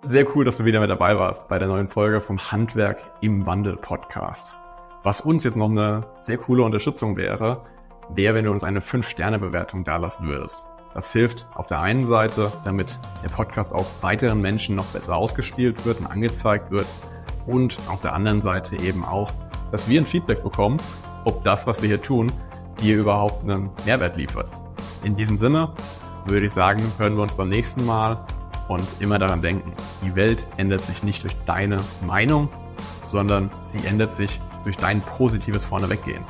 Sehr 0.01 0.25
cool, 0.35 0.47
dass 0.47 0.57
du 0.57 0.65
wieder 0.65 0.81
mit 0.81 0.89
dabei 0.89 1.19
warst 1.19 1.47
bei 1.49 1.59
der 1.59 1.69
neuen 1.69 1.89
Folge 1.89 2.23
vom 2.23 2.39
Handwerk 2.39 2.97
im 3.21 3.45
Wandel 3.45 3.77
Podcast. 3.77 4.57
Was 5.03 5.21
uns 5.21 5.45
jetzt 5.45 5.59
noch 5.59 5.69
eine 5.69 6.07
sehr 6.23 6.39
coole 6.39 6.63
Unterstützung 6.63 7.19
wäre, 7.19 7.67
wäre, 8.09 8.35
wenn 8.35 8.47
du 8.47 8.51
uns 8.51 8.65
eine 8.65 8.81
5-Sterne-Bewertung 8.81 9.85
dalassen 9.85 10.27
würdest. 10.27 10.65
Das 10.97 11.13
hilft 11.13 11.47
auf 11.55 11.67
der 11.67 11.83
einen 11.83 12.07
Seite, 12.07 12.51
damit 12.65 12.99
der 13.23 13.29
Podcast 13.29 13.75
auch 13.75 13.85
weiteren 14.01 14.41
Menschen 14.41 14.77
noch 14.77 14.87
besser 14.87 15.15
ausgespielt 15.15 15.85
wird 15.85 16.01
und 16.01 16.07
angezeigt 16.07 16.71
wird. 16.71 16.87
Und 17.47 17.77
auf 17.89 18.01
der 18.01 18.15
anderen 18.15 18.41
Seite 18.41 18.77
eben 18.77 19.05
auch, 19.05 19.31
dass 19.71 19.91
wir 19.91 20.01
ein 20.01 20.07
Feedback 20.07 20.43
bekommen, 20.43 20.79
ob 21.27 21.45
das, 21.45 21.67
was 21.67 21.83
wir 21.83 21.89
hier 21.91 22.01
tun, 22.01 22.33
dir 22.81 22.97
überhaupt 22.97 23.45
einen 23.45 23.69
Mehrwert 23.85 24.17
liefert. 24.17 24.49
In 25.05 25.17
diesem 25.17 25.37
Sinne 25.37 25.71
würde 26.25 26.47
ich 26.47 26.53
sagen, 26.55 26.83
hören 26.97 27.15
wir 27.15 27.25
uns 27.25 27.35
beim 27.35 27.51
nächsten 27.51 27.85
Mal 27.85 28.17
und 28.69 28.83
immer 28.99 29.19
daran 29.19 29.43
denken, 29.43 29.75
die 30.03 30.17
Welt 30.17 30.47
ändert 30.57 30.83
sich 30.87 31.03
nicht 31.03 31.25
durch 31.25 31.37
deine 31.45 31.77
Meinung, 32.07 32.49
sondern 33.07 33.51
sie 33.67 33.87
ändert 33.87 34.17
sich 34.17 34.41
durch 34.65 34.79
dein 34.79 35.03
positives 35.03 35.67
Vorneweggehen. 35.67 36.25